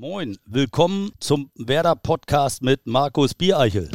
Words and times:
Moin, 0.00 0.38
willkommen 0.46 1.10
zum 1.18 1.50
Werder 1.56 1.96
Podcast 1.96 2.62
mit 2.62 2.86
Markus 2.86 3.34
Biereichel. 3.34 3.90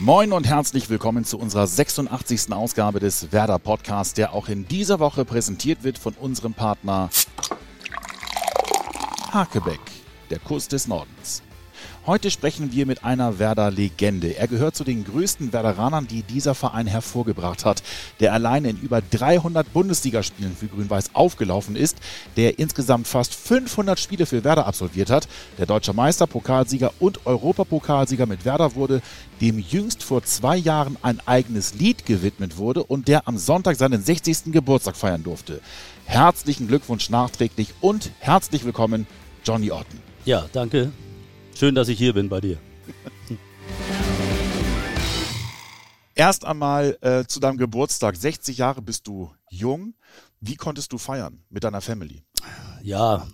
Moin 0.00 0.32
und 0.32 0.44
herzlich 0.48 0.90
willkommen 0.90 1.24
zu 1.24 1.38
unserer 1.38 1.68
86. 1.68 2.52
Ausgabe 2.52 2.98
des 2.98 3.30
Werder 3.30 3.60
Podcasts, 3.60 4.14
der 4.14 4.32
auch 4.32 4.48
in 4.48 4.66
dieser 4.66 4.98
Woche 4.98 5.24
präsentiert 5.24 5.84
wird 5.84 5.98
von 5.98 6.14
unserem 6.14 6.54
Partner 6.54 7.10
Hakebeck, 9.30 9.78
der 10.30 10.40
Kuss 10.40 10.66
des 10.66 10.88
Nordens. 10.88 11.44
Heute 12.08 12.30
sprechen 12.30 12.72
wir 12.72 12.86
mit 12.86 13.04
einer 13.04 13.38
Werder-Legende. 13.38 14.34
Er 14.38 14.48
gehört 14.48 14.74
zu 14.74 14.82
den 14.82 15.04
größten 15.04 15.52
Werderanern, 15.52 16.06
die 16.06 16.22
dieser 16.22 16.54
Verein 16.54 16.86
hervorgebracht 16.86 17.66
hat, 17.66 17.82
der 18.18 18.32
alleine 18.32 18.70
in 18.70 18.78
über 18.78 19.02
300 19.02 19.70
Bundesligaspielen 19.74 20.56
für 20.56 20.68
Grün-Weiß 20.68 21.10
aufgelaufen 21.12 21.76
ist, 21.76 21.98
der 22.38 22.58
insgesamt 22.58 23.08
fast 23.08 23.34
500 23.34 24.00
Spiele 24.00 24.24
für 24.24 24.42
Werder 24.42 24.66
absolviert 24.66 25.10
hat, 25.10 25.28
der 25.58 25.66
deutsche 25.66 25.92
Meister, 25.92 26.26
Pokalsieger 26.26 26.94
und 26.98 27.26
Europapokalsieger 27.26 28.24
mit 28.24 28.46
Werder 28.46 28.74
wurde, 28.74 29.02
dem 29.42 29.58
jüngst 29.58 30.02
vor 30.02 30.22
zwei 30.22 30.56
Jahren 30.56 30.96
ein 31.02 31.20
eigenes 31.26 31.74
Lied 31.74 32.06
gewidmet 32.06 32.56
wurde 32.56 32.84
und 32.84 33.06
der 33.08 33.28
am 33.28 33.36
Sonntag 33.36 33.76
seinen 33.76 34.02
60. 34.02 34.44
Geburtstag 34.46 34.96
feiern 34.96 35.24
durfte. 35.24 35.60
Herzlichen 36.06 36.68
Glückwunsch 36.68 37.10
nachträglich 37.10 37.74
und 37.82 38.12
herzlich 38.18 38.64
willkommen, 38.64 39.06
Johnny 39.44 39.70
Otten. 39.70 40.00
Ja, 40.24 40.46
danke. 40.54 40.90
Schön, 41.58 41.74
dass 41.74 41.88
ich 41.88 41.98
hier 41.98 42.14
bin 42.14 42.28
bei 42.28 42.40
dir. 42.40 42.56
Erst 46.14 46.44
einmal 46.44 46.96
äh, 47.00 47.24
zu 47.24 47.40
deinem 47.40 47.58
Geburtstag. 47.58 48.14
60 48.14 48.58
Jahre 48.58 48.80
bist 48.80 49.08
du 49.08 49.32
jung. 49.50 49.94
Wie 50.40 50.54
konntest 50.54 50.92
du 50.92 50.98
feiern 50.98 51.42
mit 51.50 51.64
deiner 51.64 51.80
Family? 51.80 52.22
Ja, 52.80 53.26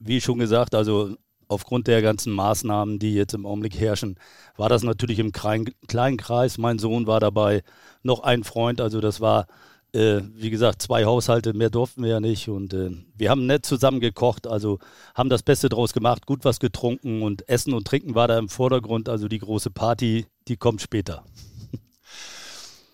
wie 0.00 0.20
schon 0.20 0.40
gesagt, 0.40 0.74
also 0.74 1.14
aufgrund 1.46 1.86
der 1.86 2.02
ganzen 2.02 2.32
Maßnahmen, 2.32 2.98
die 2.98 3.14
jetzt 3.14 3.34
im 3.34 3.46
Augenblick 3.46 3.78
herrschen, 3.78 4.18
war 4.56 4.68
das 4.68 4.82
natürlich 4.82 5.20
im 5.20 5.30
kleinen 5.30 6.16
Kreis. 6.16 6.58
Mein 6.58 6.80
Sohn 6.80 7.06
war 7.06 7.20
dabei, 7.20 7.62
noch 8.02 8.24
ein 8.24 8.42
Freund. 8.42 8.80
Also 8.80 9.00
das 9.00 9.20
war 9.20 9.46
äh, 9.94 10.22
wie 10.34 10.50
gesagt, 10.50 10.82
zwei 10.82 11.04
Haushalte, 11.04 11.54
mehr 11.54 11.70
durften 11.70 12.02
wir 12.02 12.10
ja 12.10 12.20
nicht. 12.20 12.48
Und 12.48 12.74
äh, 12.74 12.90
wir 13.14 13.30
haben 13.30 13.46
nett 13.46 13.64
zusammen 13.64 14.00
gekocht, 14.00 14.46
also 14.46 14.78
haben 15.14 15.30
das 15.30 15.42
Beste 15.42 15.68
draus 15.68 15.92
gemacht, 15.92 16.26
gut 16.26 16.44
was 16.44 16.58
getrunken 16.58 17.22
und 17.22 17.48
Essen 17.48 17.72
und 17.72 17.86
Trinken 17.86 18.14
war 18.14 18.28
da 18.28 18.38
im 18.38 18.48
Vordergrund. 18.48 19.08
Also 19.08 19.28
die 19.28 19.38
große 19.38 19.70
Party, 19.70 20.26
die 20.48 20.56
kommt 20.56 20.82
später. 20.82 21.24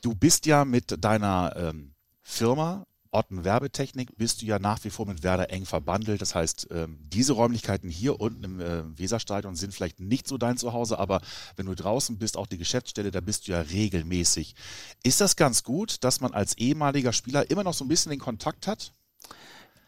Du 0.03 0.15
bist 0.15 0.47
ja 0.47 0.65
mit 0.65 1.05
deiner 1.05 1.55
ähm, 1.57 1.93
Firma 2.23 2.87
Otten 3.13 3.45
Werbetechnik 3.45 4.17
bist 4.17 4.41
du 4.41 4.47
ja 4.47 4.61
nach 4.61 4.85
wie 4.85 4.91
vor 4.91 5.07
mit 5.07 5.25
Werder 5.25 5.51
eng 5.51 5.67
verbandelt. 5.67 6.21
Das 6.21 6.35
heißt, 6.35 6.69
ähm, 6.71 6.99
diese 7.01 7.33
Räumlichkeiten 7.33 7.91
hier 7.91 8.21
unten 8.21 8.45
im 8.45 8.61
äh, 8.61 8.99
Weserstadion 8.99 9.57
sind 9.57 9.75
vielleicht 9.75 9.99
nicht 9.99 10.29
so 10.29 10.39
dein 10.39 10.57
Zuhause, 10.57 10.99
aber 10.99 11.21
wenn 11.57 11.67
du 11.67 11.75
draußen 11.75 12.19
bist, 12.19 12.37
auch 12.37 12.47
die 12.47 12.59
Geschäftsstelle, 12.59 13.11
da 13.11 13.21
bist 13.21 13.49
du 13.49 13.53
ja 13.53 13.61
regelmäßig. 13.61 14.55
Ist 15.03 15.21
das 15.21 15.35
ganz 15.35 15.65
gut, 15.65 16.05
dass 16.05 16.21
man 16.21 16.33
als 16.33 16.57
ehemaliger 16.57 17.13
Spieler 17.13 17.51
immer 17.51 17.65
noch 17.65 17.75
so 17.75 17.85
ein 17.85 17.89
bisschen 17.89 18.11
den 18.11 18.21
Kontakt 18.21 18.69
hat? 18.69 18.93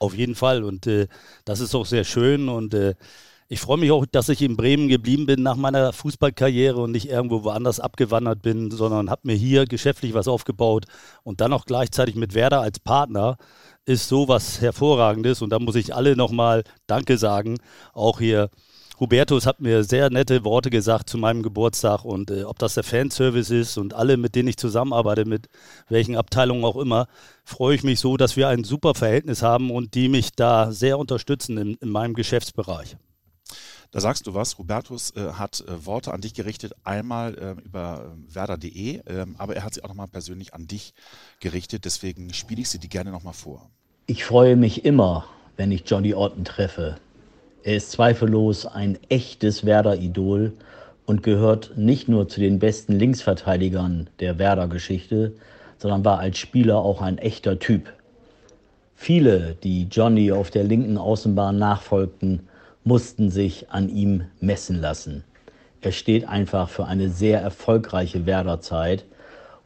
Auf 0.00 0.14
jeden 0.14 0.34
Fall 0.34 0.64
und 0.64 0.88
äh, 0.88 1.06
das 1.44 1.60
ist 1.60 1.76
auch 1.76 1.86
sehr 1.86 2.02
schön 2.02 2.48
und 2.48 2.74
äh, 2.74 2.96
ich 3.52 3.60
freue 3.60 3.76
mich 3.76 3.90
auch, 3.90 4.06
dass 4.06 4.30
ich 4.30 4.40
in 4.40 4.56
Bremen 4.56 4.88
geblieben 4.88 5.26
bin 5.26 5.42
nach 5.42 5.56
meiner 5.56 5.92
Fußballkarriere 5.92 6.80
und 6.80 6.90
nicht 6.90 7.10
irgendwo 7.10 7.44
woanders 7.44 7.80
abgewandert 7.80 8.40
bin, 8.40 8.70
sondern 8.70 9.10
habe 9.10 9.20
mir 9.24 9.34
hier 9.34 9.66
geschäftlich 9.66 10.14
was 10.14 10.26
aufgebaut 10.26 10.86
und 11.22 11.42
dann 11.42 11.52
auch 11.52 11.66
gleichzeitig 11.66 12.14
mit 12.14 12.32
Werder 12.32 12.62
als 12.62 12.80
Partner 12.80 13.36
ist 13.84 14.08
so 14.08 14.26
was 14.26 14.62
Hervorragendes 14.62 15.42
und 15.42 15.50
da 15.50 15.58
muss 15.58 15.74
ich 15.74 15.94
alle 15.94 16.16
nochmal 16.16 16.64
Danke 16.86 17.18
sagen. 17.18 17.58
Auch 17.92 18.20
hier 18.20 18.48
Hubertus 18.98 19.44
hat 19.44 19.60
mir 19.60 19.84
sehr 19.84 20.08
nette 20.08 20.44
Worte 20.44 20.70
gesagt 20.70 21.10
zu 21.10 21.18
meinem 21.18 21.42
Geburtstag 21.42 22.06
und 22.06 22.30
äh, 22.30 22.44
ob 22.44 22.58
das 22.58 22.72
der 22.72 22.84
Fanservice 22.84 23.50
ist 23.50 23.76
und 23.76 23.92
alle, 23.92 24.16
mit 24.16 24.34
denen 24.34 24.48
ich 24.48 24.56
zusammenarbeite, 24.56 25.26
mit 25.26 25.48
welchen 25.90 26.16
Abteilungen 26.16 26.64
auch 26.64 26.76
immer, 26.76 27.06
freue 27.44 27.74
ich 27.74 27.82
mich 27.84 28.00
so, 28.00 28.16
dass 28.16 28.34
wir 28.34 28.48
ein 28.48 28.64
super 28.64 28.94
Verhältnis 28.94 29.42
haben 29.42 29.70
und 29.70 29.94
die 29.94 30.08
mich 30.08 30.30
da 30.34 30.72
sehr 30.72 30.98
unterstützen 30.98 31.58
in, 31.58 31.74
in 31.74 31.90
meinem 31.90 32.14
Geschäftsbereich. 32.14 32.96
Da 33.90 34.00
sagst 34.00 34.26
du 34.26 34.34
was, 34.34 34.58
Hubertus 34.58 35.10
äh, 35.16 35.32
hat 35.34 35.64
äh, 35.66 35.86
Worte 35.86 36.12
an 36.12 36.20
dich 36.20 36.34
gerichtet, 36.34 36.72
einmal 36.84 37.34
äh, 37.38 37.62
über 37.62 38.12
ähm, 38.12 38.26
werder.de, 38.32 39.00
ähm, 39.06 39.34
aber 39.38 39.56
er 39.56 39.64
hat 39.64 39.74
sie 39.74 39.84
auch 39.84 39.88
nochmal 39.88 40.08
persönlich 40.08 40.54
an 40.54 40.66
dich 40.66 40.94
gerichtet, 41.40 41.84
deswegen 41.84 42.32
spiele 42.32 42.62
ich 42.62 42.70
sie 42.70 42.78
dir 42.78 42.88
gerne 42.88 43.10
nochmal 43.10 43.34
vor. 43.34 43.70
Ich 44.06 44.24
freue 44.24 44.56
mich 44.56 44.84
immer, 44.84 45.26
wenn 45.56 45.70
ich 45.70 45.82
Johnny 45.86 46.14
Orton 46.14 46.44
treffe. 46.44 46.96
Er 47.62 47.76
ist 47.76 47.92
zweifellos 47.92 48.66
ein 48.66 48.98
echtes 49.08 49.64
Werder-Idol 49.64 50.52
und 51.06 51.22
gehört 51.22 51.76
nicht 51.76 52.08
nur 52.08 52.28
zu 52.28 52.40
den 52.40 52.58
besten 52.58 52.94
Linksverteidigern 52.94 54.08
der 54.20 54.38
Werder-Geschichte, 54.38 55.34
sondern 55.78 56.04
war 56.04 56.18
als 56.18 56.38
Spieler 56.38 56.78
auch 56.78 57.02
ein 57.02 57.18
echter 57.18 57.58
Typ. 57.58 57.92
Viele, 58.94 59.56
die 59.62 59.84
Johnny 59.84 60.30
auf 60.30 60.50
der 60.50 60.64
linken 60.64 60.96
Außenbahn 60.96 61.58
nachfolgten, 61.58 62.48
mussten 62.84 63.30
sich 63.30 63.70
an 63.70 63.88
ihm 63.88 64.24
messen 64.40 64.80
lassen. 64.80 65.24
Er 65.80 65.92
steht 65.92 66.26
einfach 66.28 66.68
für 66.68 66.86
eine 66.86 67.10
sehr 67.10 67.40
erfolgreiche 67.40 68.26
Werderzeit 68.26 69.04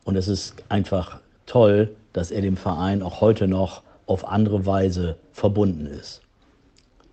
und 0.04 0.16
es 0.16 0.28
ist 0.28 0.54
einfach 0.69 1.21
toll, 1.47 1.94
dass 2.12 2.31
er 2.31 2.41
dem 2.41 2.56
Verein 2.56 3.03
auch 3.03 3.21
heute 3.21 3.49
noch 3.49 3.82
auf 4.06 4.27
andere 4.27 4.66
Weise 4.66 5.16
verbunden 5.32 5.87
ist. 5.87 6.22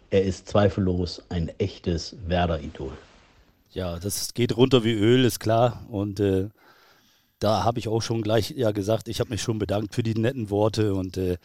Er 0.10 0.24
ist 0.24 0.48
zweifellos 0.48 1.24
ein 1.30 1.52
echtes 1.58 2.16
Werder-Idol. 2.28 2.92
Ja, 3.72 3.98
das 3.98 4.34
geht 4.34 4.56
runter 4.56 4.84
wie 4.84 4.94
Öl, 4.94 5.26
ist 5.26 5.40
klar. 5.40 5.86
Und 5.90 6.20
äh, 6.20 6.50
da 7.40 7.64
habe 7.64 7.80
ich 7.80 7.88
auch 7.88 8.02
schon 8.02 8.22
gleich 8.22 8.52
ja 8.52 8.72
gesagt, 8.72 9.08
ich 9.08 9.20
habe 9.20 9.32
mich 9.32 9.42
schon 9.42 9.58
bedankt 9.58 9.96
für 9.96 10.04
die 10.04 10.14
netten 10.14 10.50
Worte 10.50 10.94
und 10.94 11.18
äh, 11.18 11.38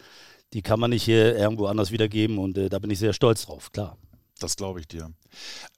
die 0.53 0.63
kann 0.63 0.79
man 0.79 0.91
nicht 0.91 1.03
hier 1.03 1.37
irgendwo 1.37 1.67
anders 1.67 1.91
wiedergeben 1.91 2.39
und 2.39 2.57
äh, 2.59 2.69
da 2.69 2.79
bin 2.79 2.91
ich 2.91 2.99
sehr 2.99 3.13
stolz 3.13 3.47
drauf, 3.47 3.73
klar. 3.73 3.97
Das 4.39 4.57
glaube 4.57 4.81
ich 4.81 4.89
dir. 4.89 5.13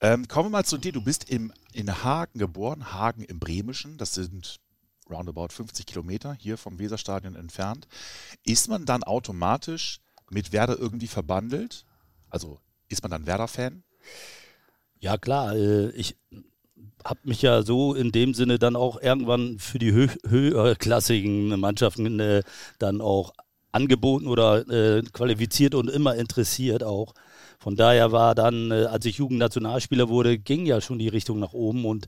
Ähm, 0.01 0.27
kommen 0.27 0.47
wir 0.47 0.57
mal 0.57 0.65
zu 0.65 0.77
dir. 0.77 0.91
Du 0.91 1.01
bist 1.01 1.29
im, 1.29 1.51
in 1.73 2.03
Hagen 2.03 2.39
geboren, 2.39 2.93
Hagen 2.93 3.23
im 3.23 3.39
Bremischen. 3.39 3.97
Das 3.97 4.13
sind 4.13 4.59
roundabout 5.09 5.49
50 5.49 5.85
Kilometer 5.85 6.33
hier 6.33 6.57
vom 6.57 6.79
Weserstadion 6.79 7.35
entfernt. 7.35 7.87
Ist 8.45 8.69
man 8.69 8.85
dann 8.85 9.03
automatisch 9.03 9.99
mit 10.29 10.51
Werder 10.51 10.77
irgendwie 10.77 11.07
verbandelt? 11.07 11.85
Also 12.29 12.59
ist 12.87 13.03
man 13.03 13.11
dann 13.11 13.25
Werder-Fan? 13.25 13.83
Ja, 14.99 15.17
klar. 15.17 15.55
Äh, 15.55 15.89
ich 15.91 16.15
habe 17.03 17.19
mich 17.23 17.41
ja 17.41 17.63
so 17.63 17.93
in 17.93 18.11
dem 18.11 18.33
Sinne 18.33 18.59
dann 18.59 18.75
auch 18.75 19.01
irgendwann 19.01 19.59
für 19.59 19.79
die 19.79 19.91
hö 19.91 20.07
höherklassigen 20.27 21.59
Mannschaften 21.59 22.19
äh, 22.19 22.43
dann 22.77 23.01
auch 23.01 23.33
angeboten 23.71 24.27
oder 24.27 24.67
äh, 24.69 25.01
qualifiziert 25.01 25.75
und 25.75 25.89
immer 25.89 26.15
interessiert 26.15 26.83
auch. 26.83 27.13
Von 27.61 27.75
daher 27.75 28.11
war 28.11 28.33
dann, 28.33 28.71
äh, 28.71 28.85
als 28.85 29.05
ich 29.05 29.17
Jugendnationalspieler 29.17 30.09
wurde, 30.09 30.39
ging 30.39 30.65
ja 30.65 30.81
schon 30.81 30.97
die 30.97 31.09
Richtung 31.09 31.39
nach 31.39 31.53
oben. 31.53 31.85
Und 31.85 32.07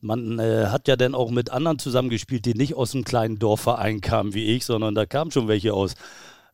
man 0.00 0.38
äh, 0.38 0.68
hat 0.68 0.88
ja 0.88 0.96
dann 0.96 1.14
auch 1.14 1.30
mit 1.30 1.50
anderen 1.50 1.78
zusammengespielt, 1.78 2.46
die 2.46 2.54
nicht 2.54 2.74
aus 2.74 2.94
einem 2.94 3.04
kleinen 3.04 3.38
Dorfverein 3.38 4.00
kamen 4.00 4.32
wie 4.32 4.46
ich, 4.46 4.64
sondern 4.64 4.94
da 4.94 5.04
kamen 5.04 5.30
schon 5.30 5.46
welche 5.46 5.74
aus 5.74 5.92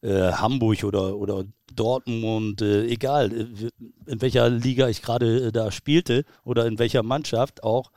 äh, 0.02 0.32
Hamburg 0.32 0.82
oder, 0.82 1.16
oder 1.16 1.44
Dortmund, 1.72 2.60
äh, 2.60 2.86
egal 2.86 3.30
in 3.30 4.20
welcher 4.20 4.50
Liga 4.50 4.88
ich 4.88 5.00
gerade 5.00 5.46
äh, 5.46 5.52
da 5.52 5.70
spielte 5.70 6.24
oder 6.44 6.66
in 6.66 6.80
welcher 6.80 7.04
Mannschaft 7.04 7.62
auch. 7.62 7.92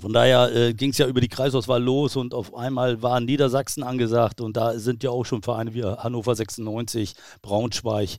Von 0.00 0.12
daher 0.12 0.52
äh, 0.52 0.74
ging 0.74 0.90
es 0.90 0.98
ja 0.98 1.06
über 1.06 1.20
die 1.20 1.28
Kreisauswahl 1.28 1.80
los 1.80 2.16
und 2.16 2.34
auf 2.34 2.56
einmal 2.56 3.00
war 3.00 3.20
Niedersachsen 3.20 3.84
angesagt. 3.84 4.40
Und 4.40 4.56
da 4.56 4.76
sind 4.76 5.04
ja 5.04 5.10
auch 5.10 5.24
schon 5.24 5.42
Vereine 5.42 5.72
wie 5.72 5.84
Hannover 5.84 6.34
96, 6.34 7.14
Braunschweig, 7.42 8.16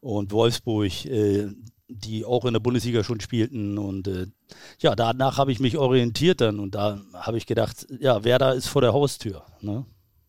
und 0.00 0.32
Wolfsburg, 0.32 1.04
äh, 1.06 1.48
die 1.88 2.24
auch 2.24 2.44
in 2.44 2.52
der 2.52 2.60
Bundesliga 2.60 3.04
schon 3.04 3.20
spielten. 3.20 3.78
Und 3.78 4.08
äh, 4.08 4.26
ja, 4.80 4.94
danach 4.94 5.38
habe 5.38 5.52
ich 5.52 5.60
mich 5.60 5.76
orientiert 5.76 6.40
dann 6.40 6.60
und 6.60 6.74
da 6.74 7.00
habe 7.14 7.36
ich 7.36 7.46
gedacht, 7.46 7.86
ja, 7.98 8.24
Werder 8.24 8.54
ist 8.54 8.68
vor 8.68 8.82
der 8.82 8.92
Haustür. 8.92 9.44
Ne? 9.60 9.84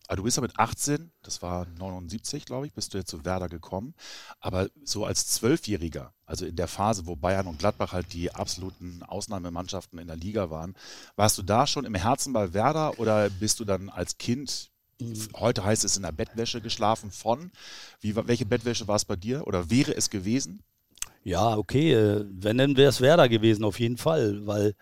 Aber 0.08 0.16
du 0.16 0.22
bist 0.24 0.36
ja 0.36 0.42
mit 0.42 0.58
18, 0.58 1.10
das 1.22 1.40
war 1.40 1.66
79, 1.78 2.44
glaube 2.44 2.66
ich, 2.66 2.74
bist 2.74 2.92
du 2.92 2.98
jetzt 2.98 3.08
zu 3.08 3.24
Werder 3.24 3.48
gekommen. 3.48 3.94
Aber 4.40 4.68
so 4.84 5.06
als 5.06 5.28
Zwölfjähriger, 5.28 6.12
also 6.26 6.44
in 6.44 6.56
der 6.56 6.68
Phase, 6.68 7.06
wo 7.06 7.16
Bayern 7.16 7.46
und 7.46 7.58
Gladbach 7.58 7.92
halt 7.92 8.12
die 8.12 8.34
absoluten 8.34 9.02
Ausnahmemannschaften 9.04 9.98
in 9.98 10.08
der 10.08 10.16
Liga 10.16 10.50
waren, 10.50 10.74
warst 11.16 11.38
du 11.38 11.42
da 11.42 11.66
schon 11.66 11.84
im 11.84 11.94
Herzen 11.94 12.32
bei 12.32 12.52
Werder 12.52 12.98
oder 12.98 13.30
bist 13.30 13.60
du 13.60 13.64
dann 13.64 13.88
als 13.88 14.18
Kind 14.18 14.71
Heute 15.34 15.64
heißt 15.64 15.84
es 15.84 15.96
in 15.96 16.02
der 16.02 16.12
Bettwäsche 16.12 16.60
geschlafen 16.60 17.10
von. 17.10 17.50
Wie, 18.00 18.14
welche 18.14 18.46
Bettwäsche 18.46 18.88
war 18.88 18.96
es 18.96 19.04
bei 19.04 19.16
dir 19.16 19.46
oder 19.46 19.70
wäre 19.70 19.96
es 19.96 20.10
gewesen? 20.10 20.62
Ja, 21.24 21.56
okay. 21.56 21.92
Äh, 21.92 22.24
wenn, 22.30 22.58
dann 22.58 22.76
wäre 22.76 22.90
es 22.90 23.00
Werder 23.00 23.28
gewesen, 23.28 23.64
auf 23.64 23.78
jeden 23.80 23.96
Fall, 23.96 24.46
weil 24.46 24.74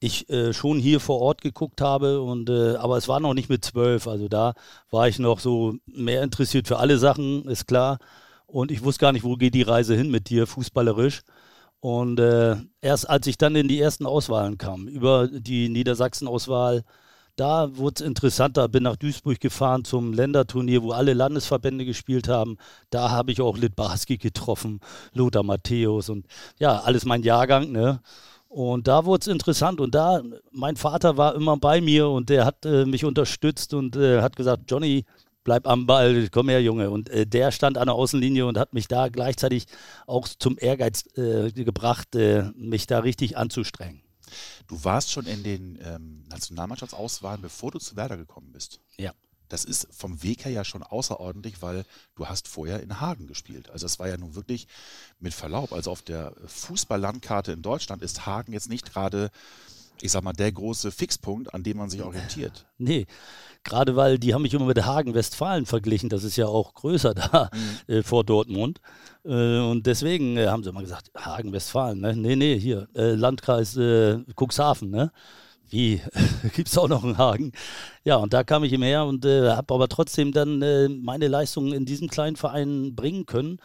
ich 0.00 0.28
äh, 0.28 0.52
schon 0.52 0.78
hier 0.78 1.00
vor 1.00 1.20
Ort 1.20 1.40
geguckt 1.40 1.80
habe 1.80 2.20
und 2.20 2.50
äh, 2.50 2.76
aber 2.76 2.96
es 2.96 3.08
war 3.08 3.20
noch 3.20 3.34
nicht 3.34 3.48
mit 3.48 3.64
zwölf, 3.64 4.06
also 4.06 4.28
da 4.28 4.54
war 4.90 5.08
ich 5.08 5.18
noch 5.18 5.40
so 5.40 5.76
mehr 5.86 6.22
interessiert 6.22 6.68
für 6.68 6.78
alle 6.78 6.98
Sachen, 6.98 7.46
ist 7.48 7.66
klar. 7.66 7.98
Und 8.46 8.70
ich 8.70 8.84
wusste 8.84 9.00
gar 9.00 9.12
nicht, 9.12 9.24
wo 9.24 9.36
geht 9.36 9.54
die 9.54 9.62
Reise 9.62 9.96
hin 9.96 10.10
mit 10.10 10.28
dir, 10.28 10.46
fußballerisch. 10.46 11.22
Und 11.80 12.20
äh, 12.20 12.56
erst 12.80 13.08
als 13.08 13.26
ich 13.26 13.38
dann 13.38 13.56
in 13.56 13.68
die 13.68 13.80
ersten 13.80 14.06
Auswahlen 14.06 14.58
kam, 14.58 14.88
über 14.88 15.28
die 15.28 15.68
Niedersachsen-Auswahl, 15.68 16.84
da 17.36 17.76
wurde 17.76 17.94
es 17.96 18.06
interessanter. 18.06 18.68
Bin 18.68 18.84
nach 18.84 18.96
Duisburg 18.96 19.40
gefahren 19.40 19.84
zum 19.84 20.12
Länderturnier, 20.12 20.82
wo 20.82 20.92
alle 20.92 21.14
Landesverbände 21.14 21.84
gespielt 21.84 22.28
haben. 22.28 22.56
Da 22.90 23.10
habe 23.10 23.32
ich 23.32 23.40
auch 23.40 23.56
Litbarski 23.56 24.18
getroffen, 24.18 24.80
Lothar 25.12 25.42
Matthäus 25.42 26.08
und 26.08 26.26
ja, 26.58 26.80
alles 26.80 27.04
mein 27.04 27.22
Jahrgang, 27.22 27.72
ne? 27.72 28.00
Und 28.48 28.86
da 28.86 29.04
wurde 29.04 29.22
es 29.22 29.26
interessant 29.26 29.80
und 29.80 29.96
da, 29.96 30.22
mein 30.52 30.76
Vater 30.76 31.16
war 31.16 31.34
immer 31.34 31.56
bei 31.56 31.80
mir 31.80 32.08
und 32.08 32.28
der 32.28 32.44
hat 32.44 32.64
äh, 32.64 32.86
mich 32.86 33.04
unterstützt 33.04 33.74
und 33.74 33.96
äh, 33.96 34.22
hat 34.22 34.36
gesagt, 34.36 34.70
Johnny, 34.70 35.04
bleib 35.42 35.66
am 35.66 35.86
Ball, 35.86 36.28
komm 36.30 36.48
her, 36.48 36.62
Junge. 36.62 36.90
Und 36.90 37.10
äh, 37.10 37.26
der 37.26 37.50
stand 37.50 37.76
an 37.78 37.86
der 37.86 37.96
Außenlinie 37.96 38.46
und 38.46 38.56
hat 38.56 38.72
mich 38.72 38.86
da 38.86 39.08
gleichzeitig 39.08 39.66
auch 40.06 40.28
zum 40.28 40.56
Ehrgeiz 40.56 41.04
äh, 41.16 41.50
gebracht, 41.50 42.14
äh, 42.14 42.44
mich 42.56 42.86
da 42.86 43.00
richtig 43.00 43.36
anzustrengen. 43.36 44.03
Du 44.66 44.82
warst 44.84 45.10
schon 45.10 45.26
in 45.26 45.42
den 45.42 45.78
ähm, 45.82 46.24
Nationalmannschaftsauswahlen, 46.28 47.42
bevor 47.42 47.70
du 47.70 47.78
zu 47.78 47.96
Werder 47.96 48.16
gekommen 48.16 48.52
bist. 48.52 48.80
Ja. 48.96 49.12
Das 49.48 49.64
ist 49.64 49.88
vom 49.92 50.22
Weg 50.22 50.46
her 50.46 50.52
ja 50.52 50.64
schon 50.64 50.82
außerordentlich, 50.82 51.60
weil 51.60 51.84
du 52.14 52.26
hast 52.26 52.48
vorher 52.48 52.82
in 52.82 53.00
Hagen 53.00 53.26
gespielt. 53.26 53.68
Also 53.70 53.84
es 53.86 53.98
war 53.98 54.08
ja 54.08 54.16
nun 54.16 54.34
wirklich 54.34 54.66
mit 55.20 55.34
Verlaub. 55.34 55.72
Also 55.72 55.90
auf 55.90 56.02
der 56.02 56.34
Fußballlandkarte 56.46 57.52
in 57.52 57.62
Deutschland 57.62 58.02
ist 58.02 58.24
Hagen 58.24 58.52
jetzt 58.52 58.70
nicht 58.70 58.90
gerade 58.90 59.30
ich 60.00 60.12
sag 60.12 60.22
mal, 60.22 60.32
der 60.32 60.52
große 60.52 60.90
Fixpunkt, 60.90 61.52
an 61.54 61.62
dem 61.62 61.78
man 61.78 61.90
sich 61.90 62.02
orientiert. 62.02 62.66
Nee, 62.76 63.06
gerade 63.62 63.94
weil 63.94 64.18
die 64.18 64.34
haben 64.34 64.42
mich 64.42 64.52
immer 64.52 64.66
mit 64.66 64.84
Hagen-Westfalen 64.84 65.64
verglichen. 65.64 66.08
Das 66.08 66.24
ist 66.24 66.36
ja 66.36 66.46
auch 66.46 66.74
größer 66.74 67.14
da 67.14 67.50
mhm. 67.52 67.94
äh, 67.94 68.02
vor 68.02 68.24
Dortmund. 68.24 68.80
Äh, 69.24 69.58
und 69.60 69.86
deswegen 69.86 70.36
äh, 70.36 70.48
haben 70.48 70.62
sie 70.62 70.70
immer 70.70 70.82
gesagt, 70.82 71.10
Hagen-Westfalen. 71.16 72.00
Ne? 72.00 72.16
Nee, 72.16 72.36
nee, 72.36 72.58
hier, 72.58 72.88
äh, 72.94 73.14
Landkreis 73.14 73.76
äh, 73.76 74.18
Cuxhaven. 74.36 74.90
Ne? 74.90 75.12
Wie? 75.70 76.02
Gibt 76.54 76.68
es 76.68 76.76
auch 76.76 76.88
noch 76.88 77.04
einen 77.04 77.16
Hagen? 77.16 77.52
Ja, 78.02 78.16
und 78.16 78.34
da 78.34 78.44
kam 78.44 78.64
ich 78.64 78.72
immer 78.72 78.86
her 78.86 79.06
und 79.06 79.24
äh, 79.24 79.50
habe 79.50 79.72
aber 79.72 79.88
trotzdem 79.88 80.32
dann 80.32 80.58
meine 81.02 81.28
Leistungen 81.28 81.72
in 81.72 81.86
diesem 81.86 82.08
kleinen 82.08 82.36
Verein 82.36 82.94
bringen 82.94 83.24
können 83.24 83.60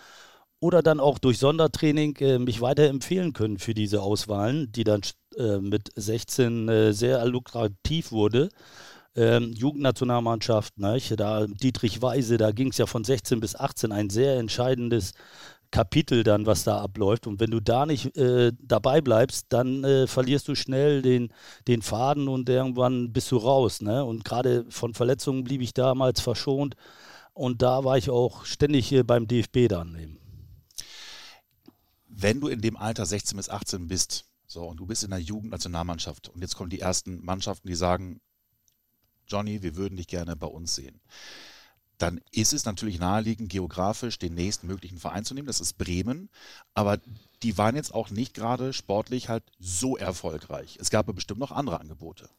oder 0.60 0.82
dann 0.82 1.00
auch 1.00 1.20
durch 1.20 1.38
Sondertraining 1.38 2.16
äh, 2.18 2.40
mich 2.40 2.62
weiterempfehlen 2.62 3.34
können 3.34 3.60
für 3.60 3.74
diese 3.74 4.02
Auswahlen, 4.02 4.72
die 4.72 4.84
dann 4.84 5.02
äh, 5.38 5.60
mit 5.60 5.90
16 5.96 6.70
äh, 6.70 6.94
sehr 6.94 7.26
lukrativ 7.26 8.12
wurde. 8.12 8.50
Ähm, 9.16 9.54
Jugendnationalmannschaft, 9.54 10.78
ne, 10.78 11.00
da 11.18 11.48
Dietrich 11.48 12.02
Weise, 12.02 12.38
da 12.38 12.52
ging 12.52 12.70
es 12.70 12.78
ja 12.78 12.86
von 12.86 13.04
16 13.04 13.40
bis 13.40 13.56
18 13.56 13.92
ein 13.92 14.10
sehr 14.10 14.38
entscheidendes 14.38 15.14
Kapitel 15.72 16.24
dann, 16.24 16.46
was 16.46 16.64
da 16.64 16.80
abläuft. 16.80 17.28
Und 17.28 17.40
wenn 17.40 17.52
du 17.52 17.60
da 17.60 17.86
nicht 17.86 18.16
äh, 18.18 18.52
dabei 18.62 19.02
bleibst, 19.02 19.48
dann 19.50 19.84
äh, 19.84 20.08
verlierst 20.08 20.48
du 20.48 20.56
schnell 20.56 21.02
den, 21.02 21.32
den 21.68 21.82
Faden 21.82 22.28
und 22.28 22.50
irgendwann 22.50 23.14
bist 23.14 23.32
du 23.32 23.38
raus. 23.38 23.82
Ne? 23.82 24.04
Und 24.04 24.26
gerade 24.26 24.66
von 24.70 24.94
Verletzungen 24.94 25.44
blieb 25.44 25.62
ich 25.62 25.74
damals 25.74 26.22
verschont. 26.22 26.76
Und 27.34 27.62
da 27.62 27.84
war 27.84 27.98
ich 27.98 28.10
auch 28.10 28.46
ständig 28.46 28.88
hier 28.88 29.06
beim 29.06 29.28
DFB 29.28 29.68
dann 29.70 29.96
eben 30.00 30.19
wenn 32.22 32.42
du 32.42 32.48
in 32.48 32.62
dem 32.62 32.78
Alter 32.78 33.06
16 33.06 33.38
bis 33.38 33.50
18 33.50 33.88
bist, 33.88 34.26
so, 34.48 34.66
und 34.66 34.78
du 34.78 34.86
bist 34.86 35.04
in 35.04 35.12
der 35.12 35.20
Jugendnationalmannschaft 35.20 36.30
und 36.30 36.42
jetzt 36.42 36.56
kommen 36.56 36.70
die 36.70 36.80
ersten 36.80 37.24
Mannschaften, 37.24 37.68
die 37.68 37.76
sagen, 37.76 38.20
Johnny, 39.28 39.62
wir 39.62 39.76
würden 39.76 39.96
dich 39.96 40.08
gerne 40.08 40.36
bei 40.36 40.48
uns 40.48 40.76
sehen. 40.76 41.00
Dann 42.00 42.22
ist 42.32 42.54
es 42.54 42.66
natürlich 42.66 42.98
naheliegend, 42.98 43.50
geografisch 43.50 44.18
den 44.18 44.34
nächsten 44.34 44.68
möglichen 44.68 44.98
Verein 44.98 45.26
zu 45.26 45.34
nehmen. 45.34 45.48
Das 45.48 45.60
ist 45.60 45.78
Bremen. 45.78 46.30
Aber 46.74 46.98
die 47.44 47.58
waren 47.58 47.76
jetzt 47.76 47.94
auch 47.94 48.10
nicht 48.10 48.34
gerade 48.34 48.74
sportlich 48.74 49.28
halt 49.30 49.44
so 49.60 49.98
erfolgreich. 49.98 50.78
Es 50.80 50.90
gab 50.90 51.14
bestimmt 51.14 51.42
noch 51.42 51.52
andere 51.52 51.80
Angebote. 51.80 52.30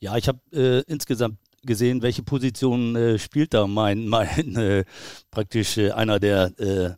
Ja, 0.00 0.16
ich 0.16 0.28
habe 0.28 0.40
äh, 0.52 0.80
insgesamt 0.90 1.38
gesehen, 1.62 2.02
welche 2.02 2.22
Position 2.22 2.96
äh, 2.96 3.18
spielt 3.18 3.54
da 3.54 3.66
mein, 3.66 4.08
mein 4.08 4.56
äh, 4.56 4.84
praktisch 5.30 5.76
äh, 5.76 5.92
einer 5.92 6.18
der 6.18 6.58
äh, 6.58 6.94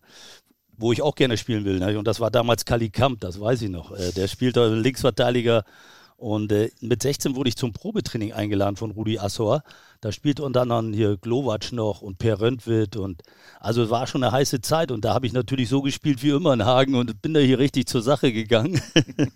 wo 0.79 0.93
ich 0.93 1.03
auch 1.03 1.15
gerne 1.15 1.37
spielen 1.37 1.65
will. 1.65 1.79
Ne? 1.79 1.99
Und 1.99 2.07
das 2.07 2.21
war 2.21 2.31
damals 2.31 2.65
Kali 2.65 2.91
Kamp, 2.91 3.21
das 3.21 3.41
weiß 3.41 3.63
ich 3.63 3.71
noch. 3.71 3.93
Äh, 3.93 4.13
der 4.13 4.29
spielte 4.29 4.75
Linksverteidiger 4.75 5.65
und 6.17 6.53
äh, 6.53 6.71
mit 6.81 7.03
16 7.03 7.35
wurde 7.35 7.49
ich 7.49 7.57
zum 7.57 7.73
Probetraining 7.73 8.33
eingeladen 8.33 8.77
von 8.77 8.93
Rudi 8.93 9.19
Assor. 9.19 9.63
Da 10.01 10.13
spielte 10.13 10.45
unter 10.45 10.63
anderem 10.63 10.93
hier 10.93 11.17
Glowacz 11.17 11.73
noch 11.73 12.03
und 12.03 12.19
Per 12.19 12.41
Röntwitt 12.41 12.97
und 12.97 13.23
also 13.59 13.83
es 13.83 13.91
war 13.91 14.07
schon 14.07 14.23
eine 14.23 14.33
heiße 14.33 14.61
Zeit 14.61 14.91
und 14.91 15.05
da 15.05 15.13
habe 15.13 15.27
ich 15.27 15.33
natürlich 15.33 15.69
so 15.69 15.83
gespielt 15.83 16.23
wie 16.23 16.31
immer 16.31 16.53
in 16.53 16.65
Hagen 16.65 16.95
und 16.95 17.21
bin 17.21 17.35
da 17.35 17.41
hier 17.41 17.59
richtig 17.59 17.87
zur 17.89 18.03
Sache 18.03 18.33
gegangen. 18.33 18.81
ja, 19.19 19.27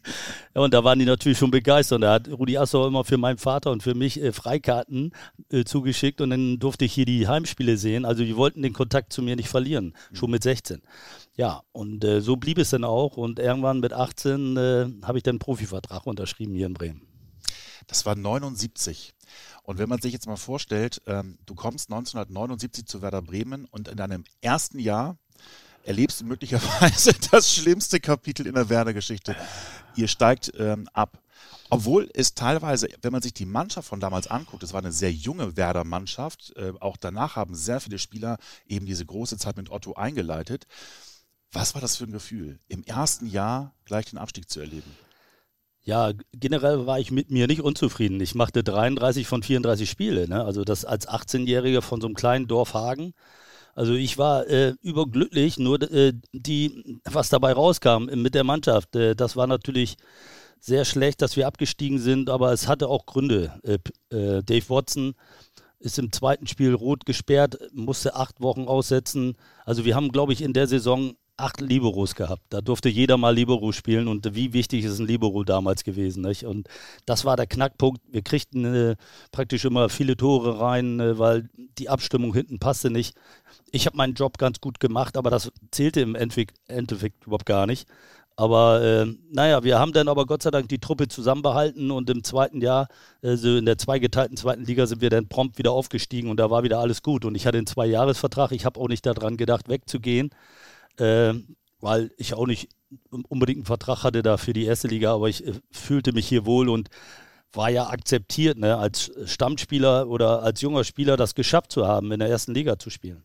und 0.62 0.73
da 0.73 0.84
waren 0.84 0.99
die 0.99 1.05
natürlich 1.05 1.38
schon 1.38 1.50
begeistert. 1.50 1.96
Und 1.96 2.02
da 2.02 2.12
hat 2.12 2.29
Rudi 2.29 2.56
Assor 2.58 2.87
immer 2.87 3.05
für 3.05 3.19
meinen 3.19 3.38
Vater 3.38 3.70
und 3.70 3.82
für 3.82 3.94
mich 3.94 4.23
äh, 4.23 4.32
Freikarten 4.32 5.12
äh, 5.50 5.64
zugeschickt 5.64 6.20
und 6.20 6.31
dann 6.31 6.58
durfte 6.58 6.84
ich 6.84 6.93
hier 6.93 7.06
die 7.06 7.26
Heimspiele 7.26 7.76
sehen. 7.76 8.05
Also 8.05 8.25
die 8.25 8.37
wollten 8.37 8.62
den 8.62 8.73
Kontakt 8.73 9.12
zu 9.12 9.23
mir 9.23 9.37
nicht 9.37 9.49
verlieren, 9.49 9.94
schon 10.12 10.31
mit 10.31 10.43
16. 10.43 10.81
Ja, 11.38 11.62
und 11.70 12.02
äh, 12.05 12.20
so 12.20 12.35
blieb 12.35 12.58
es 12.58 12.70
dann 12.70 12.82
auch 12.82 13.17
und 13.17 13.38
irgendwann 13.38 13.79
mit 13.79 13.93
18 13.93 14.56
äh, 14.56 14.90
habe 15.05 15.19
ich 15.19 15.23
dann 15.23 15.35
einen 15.35 15.38
Profivertrag 15.38 16.05
unterschrieben 16.05 16.52
hier 16.52 16.67
in 16.67 16.75
Bremen. 16.75 17.02
Das 17.87 18.05
war 18.05 18.17
79. 18.17 19.14
Und 19.62 19.79
wenn 19.79 19.88
man 19.88 20.00
sich 20.00 20.12
jetzt 20.12 20.26
mal 20.26 20.35
vorstellt, 20.35 21.00
ähm, 21.06 21.38
du 21.46 21.55
kommst 21.55 21.90
1979 21.90 22.87
zu 22.87 23.02
Werder 23.02 23.23
Bremen 23.23 23.67
und 23.67 23.87
in 23.87 23.96
deinem 23.96 24.25
ersten 24.40 24.81
Jahr 24.81 25.17
erlebst 25.85 26.20
du 26.20 26.25
möglicherweise 26.25 27.12
das 27.31 27.55
schlimmste 27.55 28.00
Kapitel 28.00 28.49
in 28.49 28.55
der 28.55 28.69
Werder-Geschichte. 28.69 29.37
Ihr 29.94 30.08
steigt 30.08 30.52
ähm, 30.58 30.88
ab. 30.93 31.23
Obwohl 31.70 32.11
es 32.14 32.34
teilweise, 32.34 32.88
wenn 33.02 33.12
man 33.12 33.23
sich 33.23 33.32
die 33.32 33.46
Mannschaft 33.46 33.87
von 33.87 34.00
damals 34.00 34.26
anguckt, 34.26 34.64
es 34.64 34.73
war 34.73 34.81
eine 34.81 34.91
sehr 34.91 35.12
junge 35.12 35.56
Werder-Mannschaft. 35.56 36.56
Äh, 36.56 36.73
auch 36.81 36.96
danach 36.96 37.37
haben 37.37 37.55
sehr 37.55 37.79
viele 37.79 38.00
Spieler 38.00 38.38
eben 38.67 38.87
diese 38.87 39.06
große 39.06 39.38
Zeit 39.38 39.56
mit 39.56 39.70
Otto 39.70 39.93
eingeleitet. 39.93 40.67
Was 41.52 41.74
war 41.74 41.80
das 41.80 41.96
für 41.96 42.04
ein 42.04 42.12
Gefühl, 42.12 42.58
im 42.68 42.84
ersten 42.84 43.26
Jahr 43.26 43.74
gleich 43.84 44.06
den 44.06 44.18
Abstieg 44.18 44.50
zu 44.50 44.60
erleben? 44.60 44.90
Ja, 45.82 46.12
generell 46.32 46.86
war 46.86 47.00
ich 47.00 47.10
mit 47.10 47.30
mir 47.30 47.46
nicht 47.46 47.62
unzufrieden. 47.62 48.20
Ich 48.20 48.34
machte 48.34 48.62
33 48.62 49.26
von 49.26 49.42
34 49.42 49.88
Spiele. 49.88 50.28
Ne? 50.28 50.44
Also 50.44 50.62
das 50.62 50.84
als 50.84 51.08
18-Jähriger 51.08 51.80
von 51.80 52.00
so 52.02 52.06
einem 52.06 52.14
kleinen 52.14 52.46
Dorf 52.46 52.74
Hagen. 52.74 53.14
Also 53.74 53.94
ich 53.94 54.18
war 54.18 54.46
äh, 54.48 54.74
überglücklich, 54.82 55.58
nur 55.58 55.80
äh, 55.90 56.12
die, 56.32 57.00
was 57.05 57.31
dabei 57.31 57.52
rauskam 57.52 58.06
mit 58.06 58.34
der 58.34 58.44
Mannschaft, 58.44 58.96
äh, 58.96 59.14
das 59.14 59.36
war 59.36 59.46
natürlich 59.46 59.96
sehr 60.60 60.84
schlecht, 60.84 61.22
dass 61.22 61.36
wir 61.36 61.46
abgestiegen 61.46 61.98
sind, 61.98 62.28
aber 62.28 62.52
es 62.52 62.69
hatte 62.69 62.88
auch 62.88 63.06
Gründe. 63.06 63.58
Äh, 63.62 63.78
äh, 64.14 64.43
Dave 64.43 64.69
Watson 64.69 65.14
ist 65.78 65.98
im 65.98 66.12
zweiten 66.12 66.46
Spiel 66.46 66.74
rot 66.74 67.06
gesperrt, 67.06 67.58
musste 67.72 68.17
acht 68.17 68.40
Wochen 68.40 68.67
aussetzen. 68.67 69.36
Also 69.64 69.84
wir 69.84 69.94
haben, 69.94 70.10
glaube 70.10 70.32
ich, 70.32 70.43
in 70.43 70.52
der 70.52 70.67
Saison 70.67 71.14
acht 71.38 71.60
Liberos 71.60 72.14
gehabt. 72.14 72.42
Da 72.50 72.60
durfte 72.60 72.88
jeder 72.88 73.16
mal 73.16 73.34
Libero 73.34 73.72
spielen 73.72 74.08
und 74.08 74.34
wie 74.34 74.52
wichtig 74.52 74.84
ist 74.84 74.98
ein 74.98 75.06
Libero 75.06 75.44
damals 75.44 75.84
gewesen. 75.84 76.22
Nicht? 76.22 76.44
Und 76.44 76.68
das 77.06 77.24
war 77.24 77.36
der 77.36 77.46
Knackpunkt. 77.46 78.00
Wir 78.10 78.22
kriegten 78.22 78.64
äh, 78.64 78.96
praktisch 79.30 79.64
immer 79.64 79.88
viele 79.88 80.16
Tore 80.16 80.60
rein, 80.60 81.00
äh, 81.00 81.18
weil 81.18 81.48
die 81.78 81.88
Abstimmung 81.88 82.34
hinten 82.34 82.58
passte 82.58 82.90
nicht. 82.90 83.16
Ich 83.70 83.86
habe 83.86 83.96
meinen 83.96 84.14
Job 84.14 84.38
ganz 84.38 84.60
gut 84.60 84.80
gemacht, 84.80 85.16
aber 85.16 85.30
das 85.30 85.52
zählte 85.70 86.00
im 86.00 86.14
Endeffekt, 86.14 86.56
Endeffekt 86.66 87.26
überhaupt 87.26 87.46
gar 87.46 87.66
nicht. 87.66 87.88
Aber 88.34 88.82
äh, 88.82 89.06
naja, 89.32 89.64
wir 89.64 89.78
haben 89.80 89.92
dann 89.92 90.08
aber 90.08 90.24
Gott 90.26 90.42
sei 90.42 90.50
Dank 90.50 90.68
die 90.68 90.78
Truppe 90.78 91.08
zusammenbehalten 91.08 91.90
und 91.90 92.08
im 92.08 92.22
zweiten 92.22 92.60
Jahr, 92.60 92.86
also 93.20 93.56
in 93.56 93.66
der 93.66 93.78
zweigeteilten 93.78 94.36
zweiten 94.36 94.64
Liga, 94.64 94.86
sind 94.86 95.00
wir 95.00 95.10
dann 95.10 95.28
prompt 95.28 95.58
wieder 95.58 95.72
aufgestiegen 95.72 96.30
und 96.30 96.38
da 96.38 96.50
war 96.50 96.62
wieder 96.62 96.78
alles 96.78 97.02
gut. 97.02 97.24
Und 97.24 97.34
ich 97.34 97.46
hatte 97.46 97.58
einen 97.58 97.66
Zwei-Jahres-Vertrag. 97.66 98.52
Ich 98.52 98.64
habe 98.64 98.78
auch 98.78 98.88
nicht 98.88 99.04
daran 99.06 99.36
gedacht, 99.36 99.68
wegzugehen 99.68 100.30
äh, 100.98 101.34
weil 101.81 102.10
ich 102.17 102.34
auch 102.34 102.46
nicht 102.46 102.69
unbedingt 103.10 103.58
einen 103.58 103.67
Vertrag 103.67 104.02
hatte 104.02 104.22
da 104.22 104.36
für 104.36 104.52
die 104.52 104.64
erste 104.64 104.88
Liga, 104.88 105.14
aber 105.14 105.28
ich 105.28 105.46
äh, 105.46 105.52
fühlte 105.70 106.12
mich 106.12 106.28
hier 106.28 106.46
wohl 106.46 106.69
und 106.69 106.88
war 107.52 107.70
ja 107.70 107.88
akzeptiert, 107.88 108.58
ne, 108.58 108.76
als 108.76 109.10
Stammspieler 109.24 110.08
oder 110.08 110.43
als 110.43 110.60
junger 110.60 110.84
Spieler 110.84 111.17
das 111.17 111.34
geschafft 111.34 111.72
zu 111.72 111.86
haben, 111.86 112.12
in 112.12 112.20
der 112.20 112.28
ersten 112.28 112.52
Liga 112.52 112.78
zu 112.78 112.90
spielen. 112.90 113.22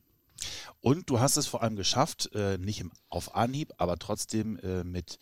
Und 0.81 1.09
du 1.09 1.19
hast 1.19 1.37
es 1.37 1.47
vor 1.47 1.61
allem 1.61 1.75
geschafft, 1.75 2.29
äh, 2.33 2.57
nicht 2.57 2.81
im, 2.81 2.91
auf 3.09 3.35
Anhieb, 3.35 3.71
aber 3.77 3.97
trotzdem 3.97 4.57
äh, 4.59 4.83
mit 4.83 5.19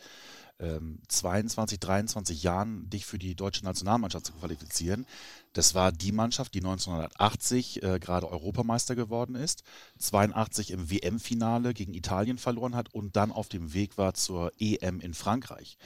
22, 1.07 1.79
23 1.79 2.43
Jahren 2.43 2.89
dich 2.89 3.05
für 3.05 3.17
die 3.17 3.35
deutsche 3.35 3.65
Nationalmannschaft 3.65 4.27
zu 4.27 4.33
qualifizieren. 4.33 5.05
Das 5.53 5.73
war 5.73 5.91
die 5.91 6.11
Mannschaft, 6.11 6.53
die 6.53 6.59
1980 6.59 7.81
äh, 7.83 7.99
gerade 7.99 8.29
Europameister 8.29 8.95
geworden 8.95 9.35
ist, 9.35 9.63
82 9.99 10.71
im 10.71 10.91
WM-Finale 10.91 11.73
gegen 11.73 11.93
Italien 11.93 12.37
verloren 12.37 12.75
hat 12.75 12.93
und 12.93 13.15
dann 13.15 13.31
auf 13.31 13.49
dem 13.49 13.73
Weg 13.73 13.97
war 13.97 14.13
zur 14.13 14.51
EM 14.59 14.99
in 14.99 15.13
Frankreich. 15.13 15.77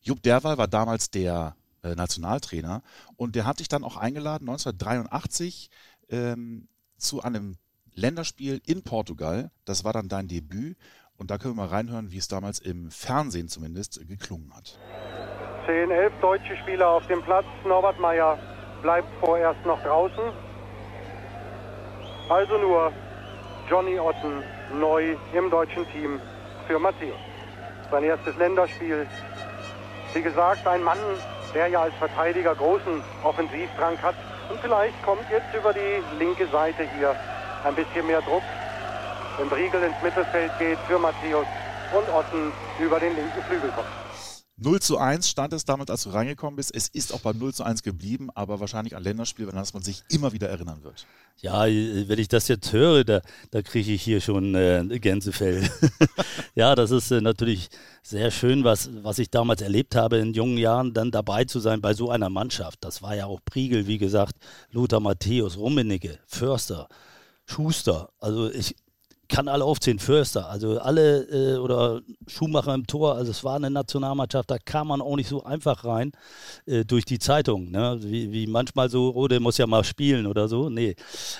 Jupp 0.00 0.22
Derwal 0.22 0.58
war 0.58 0.68
damals 0.68 1.10
der 1.10 1.54
äh, 1.82 1.96
Nationaltrainer. 1.96 2.82
Und 3.16 3.34
der 3.34 3.44
hat 3.44 3.60
dich 3.60 3.68
dann 3.68 3.84
auch 3.84 3.96
eingeladen, 3.96 4.48
1983 4.48 5.68
ähm, 6.10 6.68
zu 6.96 7.22
einem 7.22 7.56
Länderspiel 7.94 8.62
in 8.66 8.82
Portugal. 8.82 9.50
Das 9.64 9.82
war 9.82 9.92
dann 9.92 10.08
dein 10.08 10.28
Debüt. 10.28 10.76
Und 11.22 11.30
da 11.30 11.38
können 11.38 11.54
wir 11.54 11.62
mal 11.62 11.68
reinhören, 11.68 12.10
wie 12.10 12.18
es 12.18 12.26
damals 12.26 12.58
im 12.58 12.90
Fernsehen 12.90 13.46
zumindest 13.46 14.00
geklungen 14.08 14.52
hat. 14.56 14.76
10, 15.66 15.88
11 15.88 16.12
deutsche 16.20 16.56
Spieler 16.56 16.88
auf 16.88 17.06
dem 17.06 17.22
Platz. 17.22 17.44
Norbert 17.64 18.00
Meyer 18.00 18.36
bleibt 18.82 19.06
vorerst 19.20 19.64
noch 19.64 19.80
draußen. 19.84 20.32
Also 22.28 22.58
nur 22.58 22.92
Johnny 23.70 24.00
Otten 24.00 24.42
neu 24.80 25.14
im 25.32 25.48
deutschen 25.48 25.86
Team 25.92 26.20
für 26.66 26.80
Matthäus. 26.80 27.14
Sein 27.88 28.02
erstes 28.02 28.36
Länderspiel. 28.36 29.06
Wie 30.14 30.22
gesagt, 30.22 30.66
ein 30.66 30.82
Mann, 30.82 30.98
der 31.54 31.68
ja 31.68 31.82
als 31.82 31.94
Verteidiger 32.00 32.56
großen 32.56 33.00
Offensivdrang 33.22 33.96
hat. 34.02 34.16
Und 34.50 34.58
vielleicht 34.58 35.00
kommt 35.04 35.30
jetzt 35.30 35.54
über 35.56 35.72
die 35.72 36.02
linke 36.18 36.48
Seite 36.48 36.82
hier 36.98 37.14
ein 37.62 37.76
bisschen 37.76 38.08
mehr 38.08 38.22
Druck, 38.22 38.42
wenn 39.38 39.48
Briegel 39.48 39.82
ins 39.82 40.02
Mittelfeld 40.02 40.52
geht 40.58 40.78
für 40.86 40.98
Matthäus 40.98 41.46
und 41.92 42.08
Otten 42.14 42.52
über 42.80 42.98
den 42.98 43.14
linken 43.14 43.42
Flügel 43.42 43.70
kommt. 43.70 43.88
0 44.56 44.80
zu 44.80 44.98
1 44.98 45.28
stand 45.28 45.52
es 45.52 45.64
damals, 45.64 45.90
als 45.90 46.04
du 46.04 46.10
reingekommen 46.10 46.56
bist. 46.56 46.74
Es 46.74 46.88
ist 46.88 47.12
auch 47.12 47.20
beim 47.20 47.38
0 47.38 47.52
zu 47.54 47.64
1 47.64 47.82
geblieben, 47.82 48.28
aber 48.34 48.60
wahrscheinlich 48.60 48.94
ein 48.94 49.02
Länderspiel, 49.02 49.48
an 49.48 49.56
das 49.56 49.74
man 49.74 49.82
sich 49.82 50.04
immer 50.08 50.32
wieder 50.32 50.48
erinnern 50.48 50.84
wird. 50.84 51.06
Ja, 51.40 51.64
wenn 51.64 52.18
ich 52.18 52.28
das 52.28 52.46
jetzt 52.48 52.72
höre, 52.72 53.02
da, 53.04 53.22
da 53.50 53.62
kriege 53.62 53.92
ich 53.92 54.02
hier 54.02 54.20
schon 54.20 54.54
äh, 54.54 54.84
Gänsefell. 55.00 55.68
ja, 56.54 56.74
das 56.74 56.90
ist 56.90 57.10
äh, 57.10 57.20
natürlich 57.20 57.70
sehr 58.02 58.30
schön, 58.30 58.62
was, 58.62 58.90
was 59.02 59.18
ich 59.18 59.30
damals 59.30 59.62
erlebt 59.62 59.96
habe, 59.96 60.18
in 60.18 60.34
jungen 60.34 60.58
Jahren 60.58 60.92
dann 60.92 61.10
dabei 61.10 61.44
zu 61.44 61.58
sein 61.58 61.80
bei 61.80 61.94
so 61.94 62.10
einer 62.10 62.30
Mannschaft. 62.30 62.78
Das 62.82 63.02
war 63.02 63.16
ja 63.16 63.26
auch 63.26 63.40
Priegel, 63.44 63.86
wie 63.86 63.98
gesagt, 63.98 64.36
Lothar 64.70 65.00
Matthäus, 65.00 65.56
Rummenigge, 65.56 66.18
Förster, 66.26 66.88
Schuster. 67.46 68.10
Also 68.20 68.50
ich, 68.50 68.76
kann 69.32 69.48
alle 69.48 69.64
aufzählen, 69.64 69.98
Förster, 69.98 70.50
also 70.50 70.78
alle 70.78 71.22
äh, 71.22 71.56
oder 71.56 72.02
Schumacher 72.26 72.74
im 72.74 72.86
Tor, 72.86 73.14
also 73.14 73.30
es 73.30 73.42
war 73.42 73.56
eine 73.56 73.70
Nationalmannschaft, 73.70 74.50
da 74.50 74.58
kam 74.58 74.88
man 74.88 75.00
auch 75.00 75.16
nicht 75.16 75.28
so 75.28 75.42
einfach 75.42 75.86
rein 75.86 76.12
äh, 76.66 76.84
durch 76.84 77.06
die 77.06 77.18
Zeitung, 77.18 77.70
ne? 77.70 77.98
wie, 78.02 78.30
wie 78.30 78.46
manchmal 78.46 78.90
so, 78.90 79.08
Rode 79.08 79.40
muss 79.40 79.56
ja 79.56 79.66
mal 79.66 79.84
spielen 79.84 80.26
oder 80.26 80.48
so, 80.48 80.68
nee. 80.68 80.96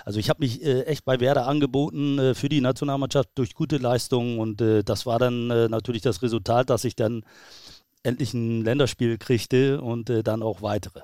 Also 0.06 0.18
ich 0.18 0.30
habe 0.30 0.40
mich 0.40 0.64
äh, 0.64 0.84
echt 0.84 1.04
bei 1.04 1.20
Werder 1.20 1.46
angeboten 1.46 2.18
äh, 2.18 2.34
für 2.34 2.48
die 2.48 2.62
Nationalmannschaft 2.62 3.28
durch 3.34 3.52
gute 3.52 3.76
Leistungen 3.76 4.38
und 4.38 4.62
äh, 4.62 4.82
das 4.82 5.04
war 5.04 5.18
dann 5.18 5.50
äh, 5.50 5.68
natürlich 5.68 6.00
das 6.00 6.22
Resultat, 6.22 6.70
dass 6.70 6.84
ich 6.84 6.96
dann 6.96 7.24
endlich 8.02 8.32
ein 8.32 8.64
Länderspiel 8.64 9.18
kriegte 9.18 9.82
und 9.82 10.10
dann 10.24 10.42
auch 10.42 10.62
weitere. 10.62 11.02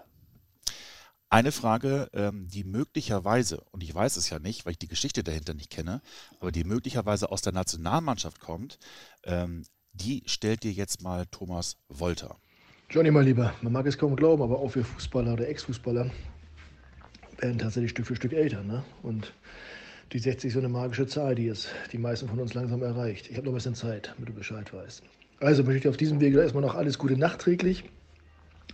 Eine 1.31 1.53
Frage, 1.53 2.09
ähm, 2.15 2.49
die 2.49 2.65
möglicherweise, 2.65 3.63
und 3.71 3.83
ich 3.83 3.95
weiß 3.95 4.17
es 4.17 4.31
ja 4.31 4.39
nicht, 4.39 4.65
weil 4.65 4.73
ich 4.73 4.79
die 4.79 4.89
Geschichte 4.89 5.23
dahinter 5.23 5.53
nicht 5.53 5.71
kenne, 5.71 6.01
aber 6.41 6.51
die 6.53 6.65
möglicherweise 6.65 7.31
aus 7.31 7.43
der 7.43 7.53
Nationalmannschaft 7.53 8.41
kommt, 8.41 8.79
ähm, 9.25 9.65
die 9.93 10.23
stellt 10.25 10.63
dir 10.63 10.73
jetzt 10.73 11.03
mal 11.03 11.27
Thomas 11.27 11.77
Wolter. 11.89 12.37
Johnny, 12.89 13.11
mein 13.11 13.27
Lieber, 13.27 13.53
man 13.61 13.75
mag 13.75 13.87
es 13.87 13.99
kaum 13.99 14.17
glauben, 14.17 14.43
aber 14.43 14.59
auch 14.59 14.75
wir 14.75 14.85
Fußballer 14.85 15.35
oder 15.35 15.49
Ex-Fußballer 15.49 16.11
werden 17.37 17.59
tatsächlich 17.59 17.91
Stück 17.91 18.07
für 18.07 18.17
Stück 18.17 18.33
älter. 18.33 18.63
Ne? 18.63 18.83
Und 19.03 19.35
die 20.13 20.19
60 20.19 20.49
ist 20.49 20.55
so 20.55 20.61
eine 20.61 20.71
magische 20.71 21.07
Zahl, 21.07 21.35
die 21.35 21.49
es 21.49 21.69
die 21.93 21.99
meisten 21.99 22.27
von 22.27 22.39
uns 22.41 22.55
langsam 22.55 22.83
erreicht. 22.83 23.29
Ich 23.29 23.37
habe 23.37 23.45
noch 23.45 23.53
ein 23.53 23.57
bisschen 23.57 23.75
Zeit, 23.75 24.15
damit 24.15 24.31
du 24.31 24.33
Bescheid 24.33 24.73
weißt. 24.73 25.03
Also 25.41 25.63
möchte 25.63 25.81
ich 25.81 25.89
auf 25.89 25.99
diesem 25.99 26.21
Wege 26.21 26.41
erstmal 26.41 26.63
noch 26.63 26.75
alles 26.75 26.99
Gute 26.99 27.19
nachträglich. 27.19 27.85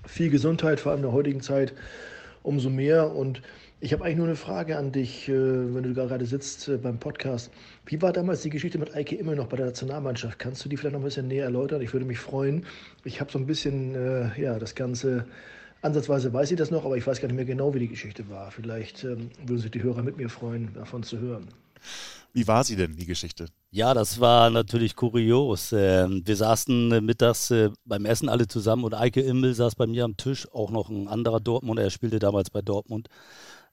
Viel 0.06 0.30
Gesundheit, 0.30 0.78
vor 0.78 0.92
allem 0.92 1.00
in 1.00 1.06
der 1.06 1.12
heutigen 1.12 1.40
Zeit 1.40 1.74
umso 2.44 2.70
mehr. 2.70 3.12
Und 3.12 3.42
ich 3.80 3.92
habe 3.92 4.04
eigentlich 4.04 4.18
nur 4.18 4.26
eine 4.26 4.36
Frage 4.36 4.76
an 4.76 4.92
dich, 4.92 5.28
äh, 5.28 5.32
wenn 5.32 5.82
du 5.82 5.92
gerade 5.92 6.24
sitzt 6.24 6.68
äh, 6.68 6.76
beim 6.76 6.98
Podcast. 6.98 7.50
Wie 7.86 8.00
war 8.00 8.12
damals 8.12 8.42
die 8.42 8.50
Geschichte 8.50 8.78
mit 8.78 8.94
Eike 8.94 9.16
immer 9.16 9.34
noch 9.34 9.48
bei 9.48 9.56
der 9.56 9.66
Nationalmannschaft? 9.66 10.38
Kannst 10.38 10.64
du 10.64 10.68
die 10.68 10.76
vielleicht 10.76 10.92
noch 10.92 11.00
ein 11.00 11.04
bisschen 11.04 11.26
näher 11.26 11.44
erläutern? 11.44 11.82
Ich 11.82 11.92
würde 11.92 12.06
mich 12.06 12.20
freuen. 12.20 12.64
Ich 13.02 13.20
habe 13.20 13.32
so 13.32 13.38
ein 13.38 13.46
bisschen, 13.46 13.96
äh, 13.96 14.40
ja, 14.40 14.60
das 14.60 14.76
Ganze, 14.76 15.26
ansatzweise 15.82 16.32
weiß 16.32 16.52
ich 16.52 16.56
das 16.56 16.70
noch, 16.70 16.84
aber 16.84 16.96
ich 16.96 17.06
weiß 17.06 17.20
gar 17.20 17.26
nicht 17.26 17.36
mehr 17.36 17.44
genau, 17.44 17.74
wie 17.74 17.80
die 17.80 17.88
Geschichte 17.88 18.28
war. 18.30 18.52
Vielleicht 18.52 19.02
ähm, 19.02 19.30
würden 19.44 19.58
sich 19.58 19.72
die 19.72 19.82
Hörer 19.82 20.02
mit 20.02 20.16
mir 20.16 20.28
freuen, 20.28 20.72
davon 20.74 21.02
zu 21.02 21.18
hören. 21.18 21.48
Wie 22.34 22.48
war 22.48 22.64
sie 22.64 22.74
denn, 22.74 22.96
die 22.96 23.06
Geschichte? 23.06 23.46
Ja, 23.70 23.94
das 23.94 24.18
war 24.18 24.50
natürlich 24.50 24.96
kurios. 24.96 25.72
Ähm, 25.72 26.22
wir 26.24 26.34
saßen 26.34 27.04
mittags 27.04 27.52
äh, 27.52 27.70
beim 27.84 28.04
Essen 28.06 28.28
alle 28.28 28.48
zusammen 28.48 28.82
und 28.82 28.92
Eike 28.92 29.20
Immel 29.20 29.54
saß 29.54 29.76
bei 29.76 29.86
mir 29.86 30.04
am 30.04 30.16
Tisch, 30.16 30.48
auch 30.52 30.72
noch 30.72 30.90
ein 30.90 31.06
anderer 31.06 31.38
Dortmund, 31.38 31.78
er 31.78 31.90
spielte 31.90 32.18
damals 32.18 32.50
bei 32.50 32.60
Dortmund. 32.60 33.08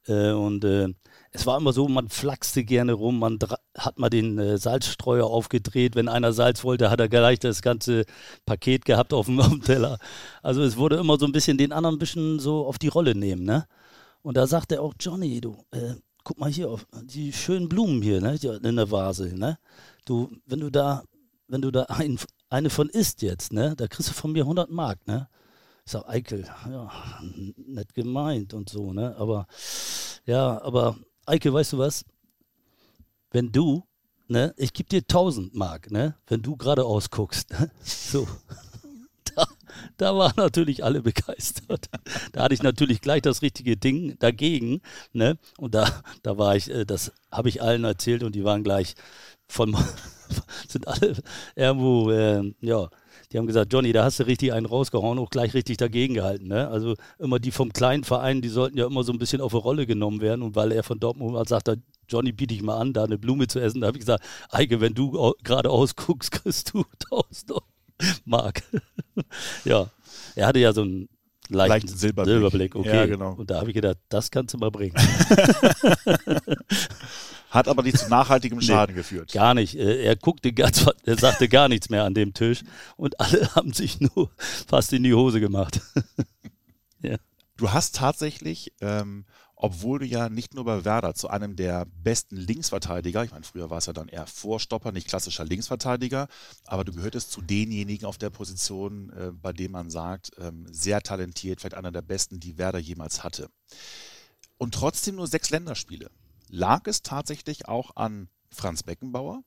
Äh, 0.07 0.31
und 0.31 0.63
äh, 0.63 0.89
es 1.31 1.47
war 1.47 1.57
immer 1.57 1.73
so, 1.73 1.87
man 1.87 2.09
flachste 2.09 2.63
gerne 2.63 2.93
rum, 2.93 3.17
man 3.17 3.39
hat 3.75 3.97
mal 3.97 4.11
den 4.11 4.57
Salzstreuer 4.57 5.25
aufgedreht. 5.25 5.95
Wenn 5.95 6.07
einer 6.07 6.31
Salz 6.31 6.63
wollte, 6.63 6.91
hat 6.91 6.99
er 6.99 7.09
gleich 7.09 7.39
das 7.39 7.63
ganze 7.63 8.05
Paket 8.45 8.85
gehabt 8.85 9.11
auf 9.15 9.25
dem, 9.25 9.63
Teller. 9.63 9.97
Also 10.43 10.61
es 10.61 10.77
wurde 10.77 10.97
immer 10.97 11.17
so 11.17 11.25
ein 11.25 11.31
bisschen 11.31 11.57
den 11.57 11.71
anderen 11.71 11.95
ein 11.95 11.99
bisschen 11.99 12.39
so 12.39 12.67
auf 12.67 12.77
die 12.77 12.89
Rolle 12.89 13.15
nehmen, 13.15 13.43
ne? 13.43 13.65
Und 14.21 14.37
da 14.37 14.45
sagte 14.45 14.81
auch 14.81 14.93
Johnny, 14.99 15.41
du, 15.41 15.57
äh, 15.71 15.95
guck 16.23 16.39
mal 16.39 16.49
hier 16.49 16.69
auf 16.69 16.85
die 17.03 17.33
schönen 17.33 17.69
Blumen 17.69 18.01
hier, 18.01 18.21
ne, 18.21 18.37
in 18.63 18.75
der 18.75 18.91
Vase, 18.91 19.35
ne? 19.35 19.57
Du, 20.05 20.31
wenn 20.45 20.59
du 20.59 20.69
da, 20.69 21.03
wenn 21.47 21.61
du 21.61 21.71
da 21.71 21.83
ein, 21.83 22.19
eine 22.49 22.69
von 22.69 22.89
isst 22.89 23.21
jetzt, 23.21 23.53
ne, 23.53 23.75
da 23.75 23.87
kriegst 23.87 24.09
du 24.09 24.13
von 24.13 24.31
mir 24.31 24.43
100 24.43 24.69
Mark, 24.69 25.05
ne? 25.07 25.27
Ich 25.85 25.91
sag, 25.93 26.07
Eikel, 26.07 26.45
ja, 26.69 26.91
nett 27.55 27.93
gemeint 27.93 28.53
und 28.53 28.69
so, 28.69 28.93
ne? 28.93 29.15
Aber, 29.17 29.47
ja, 30.25 30.61
aber 30.61 30.97
Eikel, 31.25 31.53
weißt 31.53 31.73
du 31.73 31.77
was? 31.79 32.05
Wenn 33.31 33.51
du, 33.51 33.83
ne, 34.27 34.53
ich 34.57 34.73
gebe 34.73 34.89
dir 34.89 34.99
1000 34.99 35.55
Mark, 35.55 35.91
ne, 35.91 36.15
wenn 36.27 36.41
du 36.41 36.55
geradeaus 36.55 37.09
guckst, 37.09 37.51
ne? 37.51 37.71
so 37.83 38.27
da, 39.97 40.15
waren 40.15 40.33
natürlich 40.37 40.83
alle 40.83 41.01
begeistert. 41.03 41.89
Da 42.31 42.43
hatte 42.43 42.53
ich 42.53 42.63
natürlich 42.63 43.01
gleich 43.01 43.21
das 43.21 43.41
richtige 43.41 43.77
Ding 43.77 44.17
dagegen. 44.19 44.81
Ne? 45.13 45.37
Und 45.57 45.75
da, 45.75 46.01
da 46.23 46.37
war 46.37 46.55
ich, 46.55 46.69
äh, 46.69 46.85
das 46.85 47.11
habe 47.31 47.49
ich 47.49 47.61
allen 47.61 47.83
erzählt 47.83 48.23
und 48.23 48.35
die 48.35 48.43
waren 48.43 48.63
gleich 48.63 48.95
von, 49.47 49.75
sind 50.67 50.87
alle 50.87 51.15
irgendwo, 51.55 52.11
äh, 52.11 52.53
ja, 52.61 52.89
die 53.31 53.37
haben 53.37 53.47
gesagt, 53.47 53.71
Johnny, 53.71 53.93
da 53.93 54.03
hast 54.03 54.19
du 54.19 54.23
richtig 54.23 54.51
einen 54.51 54.65
rausgehauen, 54.65 55.17
auch 55.17 55.29
gleich 55.29 55.53
richtig 55.53 55.77
dagegen 55.77 56.15
gehalten. 56.15 56.47
Ne? 56.47 56.67
Also 56.67 56.95
immer 57.17 57.39
die 57.39 57.51
vom 57.51 57.71
kleinen 57.71 58.03
Verein, 58.03 58.41
die 58.41 58.49
sollten 58.49 58.77
ja 58.77 58.85
immer 58.85 59.03
so 59.03 59.13
ein 59.13 59.19
bisschen 59.19 59.39
auf 59.39 59.53
eine 59.53 59.61
Rolle 59.61 59.85
genommen 59.85 60.19
werden. 60.19 60.41
Und 60.41 60.55
weil 60.55 60.73
er 60.73 60.83
von 60.83 60.99
Dortmund 60.99 61.47
sagt, 61.47 61.71
Johnny, 62.09 62.33
biete 62.33 62.53
ich 62.53 62.61
mal 62.61 62.77
an, 62.77 62.91
da 62.91 63.05
eine 63.05 63.17
Blume 63.17 63.47
zu 63.47 63.59
essen, 63.59 63.81
da 63.81 63.87
habe 63.87 63.97
ich 63.97 64.01
gesagt, 64.01 64.25
Eike, 64.49 64.81
wenn 64.81 64.93
du 64.93 65.33
geradeaus 65.43 65.95
guckst, 65.95 66.31
kriegst 66.31 66.73
du 66.73 66.83
1000 67.09 67.51
Euro. 67.53 67.70
Mark. 68.25 68.63
ja, 69.65 69.89
er 70.35 70.47
hatte 70.47 70.59
ja 70.59 70.73
so 70.73 70.81
einen 70.81 71.09
leichten, 71.49 71.69
leichten 71.69 71.97
Silberblick. 71.97 72.33
Silberblick. 72.33 72.75
Okay. 72.75 72.95
Ja, 72.95 73.05
genau. 73.05 73.33
Und 73.33 73.49
da 73.49 73.59
habe 73.59 73.69
ich 73.69 73.75
gedacht, 73.75 73.97
das 74.09 74.31
kannst 74.31 74.53
du 74.53 74.57
mal 74.57 74.71
bringen. 74.71 74.95
Hat 77.49 77.67
aber 77.67 77.83
nicht 77.83 77.97
zu 77.97 78.07
nachhaltigem 78.07 78.61
Schaden 78.61 78.95
nee, 78.95 79.01
geführt. 79.01 79.33
Gar 79.33 79.53
nicht. 79.55 79.75
Äh, 79.75 80.03
er 80.03 80.15
guckte 80.15 80.53
ganz, 80.53 80.85
er 81.03 81.17
sagte 81.17 81.49
gar 81.49 81.67
nichts 81.67 81.89
mehr 81.89 82.05
an 82.05 82.13
dem 82.13 82.33
Tisch 82.33 82.63
und 82.95 83.19
alle 83.19 83.53
haben 83.55 83.73
sich 83.73 83.99
nur 83.99 84.31
fast 84.67 84.93
in 84.93 85.03
die 85.03 85.13
Hose 85.13 85.41
gemacht. 85.41 85.81
ja. 87.01 87.17
Du 87.57 87.71
hast 87.71 87.95
tatsächlich 87.95 88.71
ähm, 88.79 89.25
obwohl 89.63 89.99
du 89.99 90.05
ja 90.07 90.27
nicht 90.27 90.55
nur 90.55 90.65
bei 90.65 90.85
Werder 90.85 91.13
zu 91.13 91.29
einem 91.29 91.55
der 91.55 91.85
besten 92.03 92.35
Linksverteidiger, 92.35 93.23
ich 93.23 93.29
meine, 93.29 93.43
früher 93.43 93.69
war 93.69 93.77
es 93.77 93.85
ja 93.85 93.93
dann 93.93 94.07
eher 94.07 94.25
Vorstopper, 94.25 94.91
nicht 94.91 95.07
klassischer 95.07 95.45
Linksverteidiger, 95.45 96.27
aber 96.65 96.83
du 96.83 96.91
gehörtest 96.91 97.31
zu 97.31 97.41
denjenigen 97.41 98.07
auf 98.07 98.17
der 98.17 98.31
Position, 98.31 99.11
äh, 99.11 99.31
bei 99.31 99.53
dem 99.53 99.73
man 99.73 99.91
sagt, 99.91 100.31
ähm, 100.39 100.65
sehr 100.71 101.01
talentiert, 101.01 101.61
vielleicht 101.61 101.75
einer 101.75 101.91
der 101.91 102.01
besten, 102.01 102.39
die 102.39 102.57
Werder 102.57 102.79
jemals 102.79 103.23
hatte. 103.23 103.49
Und 104.57 104.73
trotzdem 104.73 105.15
nur 105.15 105.27
sechs 105.27 105.51
Länderspiele. 105.51 106.09
Lag 106.49 106.87
es 106.87 107.03
tatsächlich 107.03 107.67
auch 107.67 107.95
an 107.95 108.29
Franz 108.49 108.81
Beckenbauer? 108.81 109.43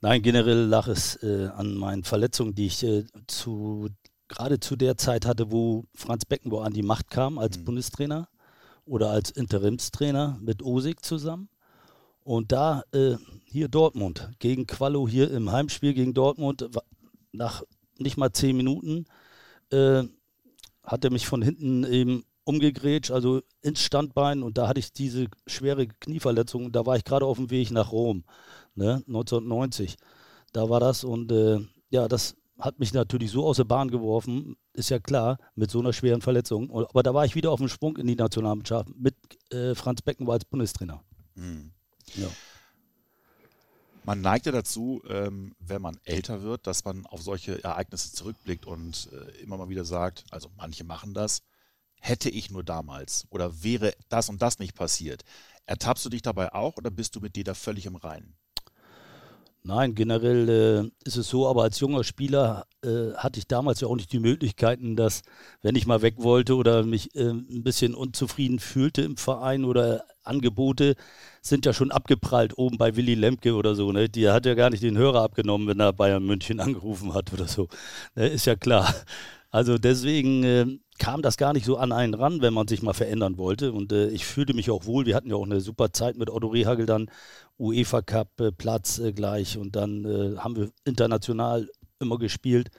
Nein, 0.00 0.22
generell 0.22 0.64
lag 0.64 0.88
es 0.88 1.22
äh, 1.22 1.50
an 1.54 1.74
meinen 1.74 2.04
Verletzungen, 2.04 2.54
die 2.54 2.66
ich 2.66 2.82
äh, 2.84 3.04
zu 3.26 3.90
gerade 4.28 4.60
zu 4.60 4.76
der 4.76 4.96
Zeit 4.96 5.26
hatte, 5.26 5.52
wo 5.52 5.84
Franz 5.94 6.24
Beckenbauer 6.24 6.64
an 6.64 6.72
die 6.72 6.82
Macht 6.82 7.10
kam 7.10 7.38
als 7.38 7.58
mhm. 7.58 7.66
Bundestrainer 7.66 8.28
oder 8.84 9.10
als 9.10 9.30
Interimstrainer 9.30 10.38
mit 10.40 10.62
Osig 10.62 11.04
zusammen. 11.04 11.48
Und 12.24 12.52
da 12.52 12.82
äh, 12.92 13.16
hier 13.44 13.68
Dortmund 13.68 14.30
gegen 14.38 14.66
Quallo 14.66 15.08
hier 15.08 15.30
im 15.30 15.50
Heimspiel 15.50 15.94
gegen 15.94 16.14
Dortmund 16.14 16.68
nach 17.32 17.62
nicht 17.98 18.16
mal 18.16 18.32
zehn 18.32 18.56
Minuten 18.56 19.06
äh, 19.70 20.04
hat 20.84 21.04
er 21.04 21.10
mich 21.10 21.26
von 21.26 21.42
hinten 21.42 21.84
eben 21.84 22.24
umgegrätscht, 22.44 23.10
also 23.10 23.42
ins 23.60 23.80
Standbein 23.80 24.42
und 24.42 24.58
da 24.58 24.68
hatte 24.68 24.80
ich 24.80 24.92
diese 24.92 25.26
schwere 25.46 25.86
Knieverletzung. 25.86 26.72
Da 26.72 26.86
war 26.86 26.96
ich 26.96 27.04
gerade 27.04 27.26
auf 27.26 27.36
dem 27.36 27.50
Weg 27.50 27.70
nach 27.70 27.92
Rom, 27.92 28.24
ne, 28.74 29.02
1990. 29.06 29.96
Da 30.52 30.68
war 30.68 30.80
das 30.80 31.04
und 31.04 31.30
äh, 31.32 31.60
ja, 31.90 32.08
das 32.08 32.34
hat 32.58 32.78
mich 32.78 32.92
natürlich 32.92 33.30
so 33.30 33.46
aus 33.46 33.56
der 33.56 33.64
Bahn 33.64 33.90
geworfen, 33.90 34.56
ist 34.74 34.90
ja 34.90 34.98
klar, 34.98 35.38
mit 35.54 35.70
so 35.70 35.80
einer 35.80 35.92
schweren 35.92 36.22
Verletzung. 36.22 36.70
Aber 36.70 37.02
da 37.02 37.14
war 37.14 37.24
ich 37.24 37.34
wieder 37.34 37.50
auf 37.50 37.60
dem 37.60 37.68
Sprung 37.68 37.96
in 37.96 38.06
die 38.06 38.16
Nationalmannschaft 38.16 38.88
mit 38.96 39.16
äh, 39.52 39.74
Franz 39.74 40.02
Beckenbauer 40.02 40.34
als 40.34 40.44
Bundestrainer. 40.44 41.02
Mhm. 41.34 41.72
Ja. 42.14 42.28
Man 44.04 44.20
neigt 44.20 44.46
ja 44.46 44.52
dazu, 44.52 45.00
ähm, 45.08 45.54
wenn 45.60 45.80
man 45.80 46.00
älter 46.04 46.42
wird, 46.42 46.66
dass 46.66 46.84
man 46.84 47.06
auf 47.06 47.22
solche 47.22 47.62
Ereignisse 47.62 48.12
zurückblickt 48.12 48.66
und 48.66 49.08
äh, 49.12 49.42
immer 49.42 49.56
mal 49.56 49.68
wieder 49.68 49.84
sagt, 49.84 50.24
also 50.30 50.50
manche 50.56 50.82
machen 50.82 51.14
das, 51.14 51.42
hätte 52.00 52.28
ich 52.28 52.50
nur 52.50 52.64
damals 52.64 53.26
oder 53.30 53.62
wäre 53.62 53.94
das 54.08 54.28
und 54.28 54.42
das 54.42 54.58
nicht 54.58 54.74
passiert. 54.74 55.22
Ertappst 55.66 56.04
du 56.04 56.08
dich 56.08 56.22
dabei 56.22 56.52
auch 56.52 56.76
oder 56.76 56.90
bist 56.90 57.14
du 57.14 57.20
mit 57.20 57.36
dir 57.36 57.44
da 57.44 57.54
völlig 57.54 57.86
im 57.86 57.94
Reinen? 57.94 58.36
Nein, 59.64 59.94
generell 59.94 60.48
äh, 60.48 61.06
ist 61.06 61.16
es 61.16 61.28
so, 61.28 61.46
aber 61.46 61.62
als 61.62 61.78
junger 61.78 62.02
Spieler 62.02 62.66
äh, 62.82 63.12
hatte 63.14 63.38
ich 63.38 63.46
damals 63.46 63.80
ja 63.80 63.86
auch 63.86 63.94
nicht 63.94 64.12
die 64.12 64.18
Möglichkeiten, 64.18 64.96
dass, 64.96 65.22
wenn 65.62 65.76
ich 65.76 65.86
mal 65.86 66.02
weg 66.02 66.16
wollte 66.18 66.56
oder 66.56 66.82
mich 66.84 67.14
äh, 67.14 67.30
ein 67.30 67.62
bisschen 67.62 67.94
unzufrieden 67.94 68.58
fühlte 68.58 69.02
im 69.02 69.16
Verein 69.16 69.64
oder 69.64 70.04
Angebote 70.24 70.96
sind 71.42 71.64
ja 71.64 71.72
schon 71.72 71.92
abgeprallt 71.92 72.58
oben 72.58 72.76
bei 72.76 72.96
Willy 72.96 73.14
Lemke 73.14 73.54
oder 73.54 73.76
so. 73.76 73.92
Ne? 73.92 74.08
Die 74.08 74.28
hat 74.28 74.46
ja 74.46 74.54
gar 74.54 74.70
nicht 74.70 74.82
den 74.82 74.98
Hörer 74.98 75.22
abgenommen, 75.22 75.68
wenn 75.68 75.78
er 75.78 75.92
Bayern 75.92 76.24
München 76.24 76.58
angerufen 76.60 77.14
hat 77.14 77.32
oder 77.32 77.46
so. 77.46 77.68
Ne? 78.16 78.28
Ist 78.28 78.46
ja 78.46 78.56
klar. 78.56 78.92
Also 79.50 79.78
deswegen 79.78 80.42
äh, 80.44 80.66
kam 80.98 81.22
das 81.22 81.36
gar 81.36 81.52
nicht 81.52 81.66
so 81.66 81.76
an 81.76 81.92
einen 81.92 82.14
ran, 82.14 82.42
wenn 82.42 82.54
man 82.54 82.68
sich 82.68 82.82
mal 82.82 82.92
verändern 82.92 83.38
wollte. 83.38 83.72
Und 83.72 83.92
äh, 83.92 84.08
ich 84.08 84.24
fühlte 84.24 84.54
mich 84.54 84.70
auch 84.70 84.86
wohl. 84.86 85.06
Wir 85.06 85.14
hatten 85.14 85.30
ja 85.30 85.36
auch 85.36 85.46
eine 85.46 85.60
super 85.60 85.92
Zeit 85.92 86.16
mit 86.16 86.30
Otto 86.30 86.48
Rehagel 86.48 86.86
dann, 86.86 87.10
UEFA 87.58 88.02
Cup 88.02 88.40
äh, 88.40 88.52
Platz 88.52 88.98
äh, 88.98 89.12
gleich 89.12 89.56
und 89.58 89.76
dann 89.76 90.04
äh, 90.04 90.38
haben 90.38 90.56
wir 90.56 90.70
international 90.84 91.68
immer 91.98 92.18
gespielt. 92.18 92.70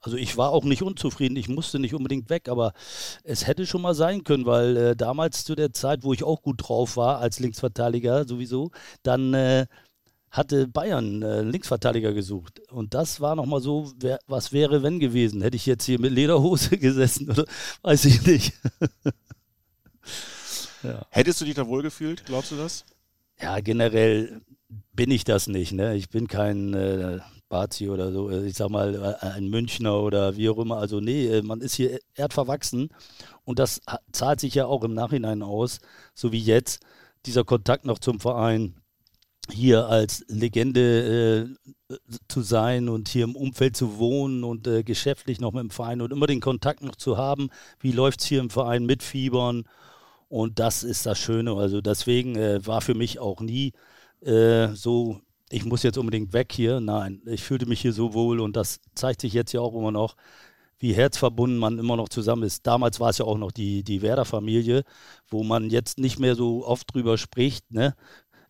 Also 0.00 0.16
ich 0.16 0.36
war 0.36 0.50
auch 0.50 0.62
nicht 0.62 0.82
unzufrieden, 0.82 1.36
ich 1.36 1.48
musste 1.48 1.80
nicht 1.80 1.94
unbedingt 1.94 2.30
weg, 2.30 2.48
aber 2.48 2.72
es 3.24 3.48
hätte 3.48 3.66
schon 3.66 3.82
mal 3.82 3.94
sein 3.94 4.22
können, 4.22 4.46
weil 4.46 4.76
äh, 4.76 4.96
damals 4.96 5.44
zu 5.44 5.56
der 5.56 5.72
Zeit, 5.72 6.04
wo 6.04 6.12
ich 6.12 6.22
auch 6.22 6.40
gut 6.40 6.68
drauf 6.68 6.96
war 6.96 7.18
als 7.18 7.40
Linksverteidiger 7.40 8.24
sowieso, 8.24 8.70
dann 9.02 9.34
äh, 9.34 9.66
hatte 10.30 10.66
Bayern 10.66 11.22
äh, 11.22 11.42
Linksverteidiger 11.42 12.12
gesucht. 12.12 12.60
Und 12.70 12.94
das 12.94 13.20
war 13.20 13.34
nochmal 13.36 13.60
so, 13.60 13.92
wer, 13.98 14.18
was 14.26 14.52
wäre, 14.52 14.82
wenn 14.82 15.00
gewesen? 15.00 15.42
Hätte 15.42 15.56
ich 15.56 15.66
jetzt 15.66 15.84
hier 15.84 16.00
mit 16.00 16.12
Lederhose 16.12 16.76
gesessen 16.78 17.30
oder 17.30 17.44
weiß 17.82 18.04
ich 18.04 18.26
nicht. 18.26 18.52
ja. 20.82 21.06
Hättest 21.10 21.40
du 21.40 21.44
dich 21.44 21.54
da 21.54 21.66
wohlgefühlt, 21.66 22.24
glaubst 22.26 22.52
du 22.52 22.56
das? 22.56 22.84
Ja, 23.40 23.60
generell 23.60 24.42
bin 24.92 25.10
ich 25.10 25.24
das 25.24 25.46
nicht. 25.46 25.72
Ne? 25.72 25.94
Ich 25.96 26.10
bin 26.10 26.28
kein 26.28 26.74
äh, 26.74 27.20
Bazi 27.48 27.88
oder 27.88 28.12
so, 28.12 28.30
ich 28.30 28.56
sag 28.56 28.68
mal 28.68 28.94
äh, 28.94 29.26
ein 29.26 29.48
Münchner 29.48 30.00
oder 30.00 30.36
wie 30.36 30.50
auch 30.50 30.58
immer. 30.58 30.76
Also 30.76 31.00
nee, 31.00 31.26
äh, 31.26 31.42
man 31.42 31.60
ist 31.60 31.74
hier 31.74 31.98
erdverwachsen 32.14 32.90
und 33.44 33.58
das 33.58 33.80
zahlt 34.12 34.40
sich 34.40 34.54
ja 34.54 34.66
auch 34.66 34.84
im 34.84 34.94
Nachhinein 34.94 35.42
aus, 35.42 35.80
so 36.14 36.32
wie 36.32 36.40
jetzt 36.40 36.80
dieser 37.26 37.44
Kontakt 37.44 37.84
noch 37.84 37.98
zum 37.98 38.20
Verein 38.20 38.74
hier 39.50 39.86
als 39.88 40.24
Legende 40.28 41.56
äh, 41.90 41.96
zu 42.28 42.42
sein 42.42 42.88
und 42.88 43.08
hier 43.08 43.24
im 43.24 43.36
Umfeld 43.36 43.76
zu 43.76 43.98
wohnen 43.98 44.44
und 44.44 44.66
äh, 44.66 44.82
geschäftlich 44.82 45.40
noch 45.40 45.52
mit 45.52 45.62
dem 45.62 45.70
Verein 45.70 46.00
und 46.00 46.12
immer 46.12 46.26
den 46.26 46.40
Kontakt 46.40 46.82
noch 46.82 46.96
zu 46.96 47.16
haben. 47.16 47.48
Wie 47.80 47.92
läuft 47.92 48.20
es 48.20 48.26
hier 48.26 48.40
im 48.40 48.50
Verein 48.50 48.84
mit 48.86 49.02
Fiebern? 49.02 49.64
Und 50.28 50.58
das 50.58 50.84
ist 50.84 51.06
das 51.06 51.18
Schöne. 51.18 51.54
Also 51.54 51.80
deswegen 51.80 52.36
äh, 52.36 52.66
war 52.66 52.80
für 52.80 52.94
mich 52.94 53.18
auch 53.18 53.40
nie 53.40 53.72
äh, 54.20 54.68
so, 54.74 55.20
ich 55.50 55.64
muss 55.64 55.82
jetzt 55.82 55.98
unbedingt 55.98 56.32
weg 56.32 56.52
hier. 56.52 56.80
Nein, 56.80 57.22
ich 57.26 57.42
fühlte 57.42 57.66
mich 57.66 57.80
hier 57.80 57.92
so 57.92 58.14
wohl 58.14 58.40
und 58.40 58.56
das 58.56 58.80
zeigt 58.94 59.22
sich 59.22 59.32
jetzt 59.32 59.52
ja 59.52 59.60
auch 59.60 59.74
immer 59.74 59.92
noch, 59.92 60.14
wie 60.78 60.92
herzverbunden 60.92 61.58
man 61.58 61.78
immer 61.78 61.96
noch 61.96 62.08
zusammen 62.08 62.44
ist. 62.44 62.66
Damals 62.66 63.00
war 63.00 63.10
es 63.10 63.18
ja 63.18 63.24
auch 63.24 63.38
noch 63.38 63.50
die, 63.50 63.82
die 63.82 64.02
Werder-Familie, 64.02 64.84
wo 65.28 65.42
man 65.42 65.70
jetzt 65.70 65.98
nicht 65.98 66.18
mehr 66.18 66.34
so 66.36 66.64
oft 66.66 66.92
drüber 66.94 67.18
spricht. 67.18 67.70
Ne? 67.72 67.94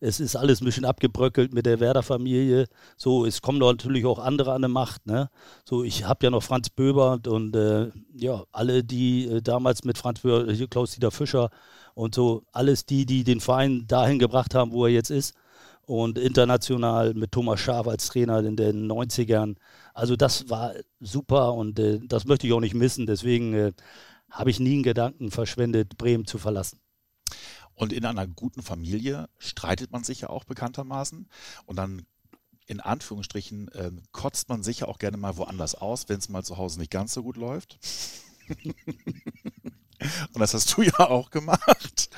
Es 0.00 0.20
ist 0.20 0.36
alles 0.36 0.60
ein 0.60 0.64
bisschen 0.64 0.84
abgebröckelt 0.84 1.52
mit 1.52 1.66
der 1.66 1.80
Werder-Familie. 1.80 2.66
So, 2.96 3.26
es 3.26 3.42
kommen 3.42 3.58
natürlich 3.58 4.06
auch 4.06 4.18
andere 4.18 4.52
an 4.52 4.62
die 4.62 4.68
Macht. 4.68 5.06
Ne? 5.06 5.30
So, 5.64 5.84
ich 5.84 6.04
habe 6.04 6.26
ja 6.26 6.30
noch 6.30 6.42
Franz 6.42 6.70
Böber 6.70 7.18
und 7.26 7.56
äh, 7.56 7.90
ja, 8.14 8.44
alle, 8.52 8.84
die 8.84 9.26
äh, 9.26 9.42
damals 9.42 9.84
mit 9.84 9.98
Franz 9.98 10.20
Böber, 10.20 10.52
Klaus-Dieter 10.68 11.10
Fischer 11.10 11.50
und 11.94 12.14
so, 12.14 12.44
alles 12.52 12.86
die, 12.86 13.06
die 13.06 13.24
den 13.24 13.40
Verein 13.40 13.86
dahin 13.86 14.18
gebracht 14.18 14.54
haben, 14.54 14.72
wo 14.72 14.86
er 14.86 14.92
jetzt 14.92 15.10
ist. 15.10 15.34
Und 15.86 16.18
international 16.18 17.14
mit 17.14 17.32
Thomas 17.32 17.60
Schaaf 17.60 17.88
als 17.88 18.08
Trainer 18.08 18.40
in 18.40 18.56
den 18.56 18.90
90ern. 18.90 19.56
Also 19.94 20.16
das 20.16 20.50
war 20.50 20.74
super 21.00 21.54
und 21.54 21.78
äh, 21.78 21.98
das 22.06 22.26
möchte 22.26 22.46
ich 22.46 22.52
auch 22.52 22.60
nicht 22.60 22.74
missen. 22.74 23.06
Deswegen 23.06 23.54
äh, 23.54 23.72
habe 24.30 24.50
ich 24.50 24.60
nie 24.60 24.74
einen 24.74 24.82
Gedanken 24.82 25.30
verschwendet, 25.30 25.96
Bremen 25.96 26.26
zu 26.26 26.38
verlassen. 26.38 26.78
Und 27.78 27.92
in 27.92 28.04
einer 28.04 28.26
guten 28.26 28.60
Familie 28.60 29.28
streitet 29.38 29.92
man 29.92 30.02
sich 30.02 30.22
ja 30.22 30.30
auch 30.30 30.42
bekanntermaßen. 30.42 31.28
Und 31.64 31.76
dann 31.76 32.02
in 32.66 32.80
Anführungsstrichen 32.80 33.68
äh, 33.68 33.92
kotzt 34.10 34.48
man 34.48 34.64
sich 34.64 34.80
ja 34.80 34.88
auch 34.88 34.98
gerne 34.98 35.16
mal 35.16 35.36
woanders 35.36 35.76
aus, 35.76 36.08
wenn 36.08 36.18
es 36.18 36.28
mal 36.28 36.42
zu 36.42 36.56
Hause 36.56 36.80
nicht 36.80 36.90
ganz 36.90 37.14
so 37.14 37.22
gut 37.22 37.36
läuft. 37.36 37.78
Und 40.32 40.40
das 40.40 40.54
hast 40.54 40.76
du 40.76 40.82
ja 40.82 40.98
auch 40.98 41.30
gemacht. 41.30 42.10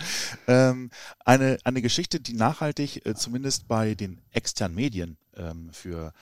Ähm, 0.47 0.91
eine, 1.27 1.59
eine 1.65 1.83
Geschichte, 1.83 2.21
die 2.21 2.33
nachhaltig 2.33 3.05
äh, 3.05 3.15
zumindest 3.15 3.69
bei 3.69 3.95
den 3.95 4.23
externen 4.31 4.75
Medien 4.75 5.19
ähm, 5.37 5.71
für 5.73 6.15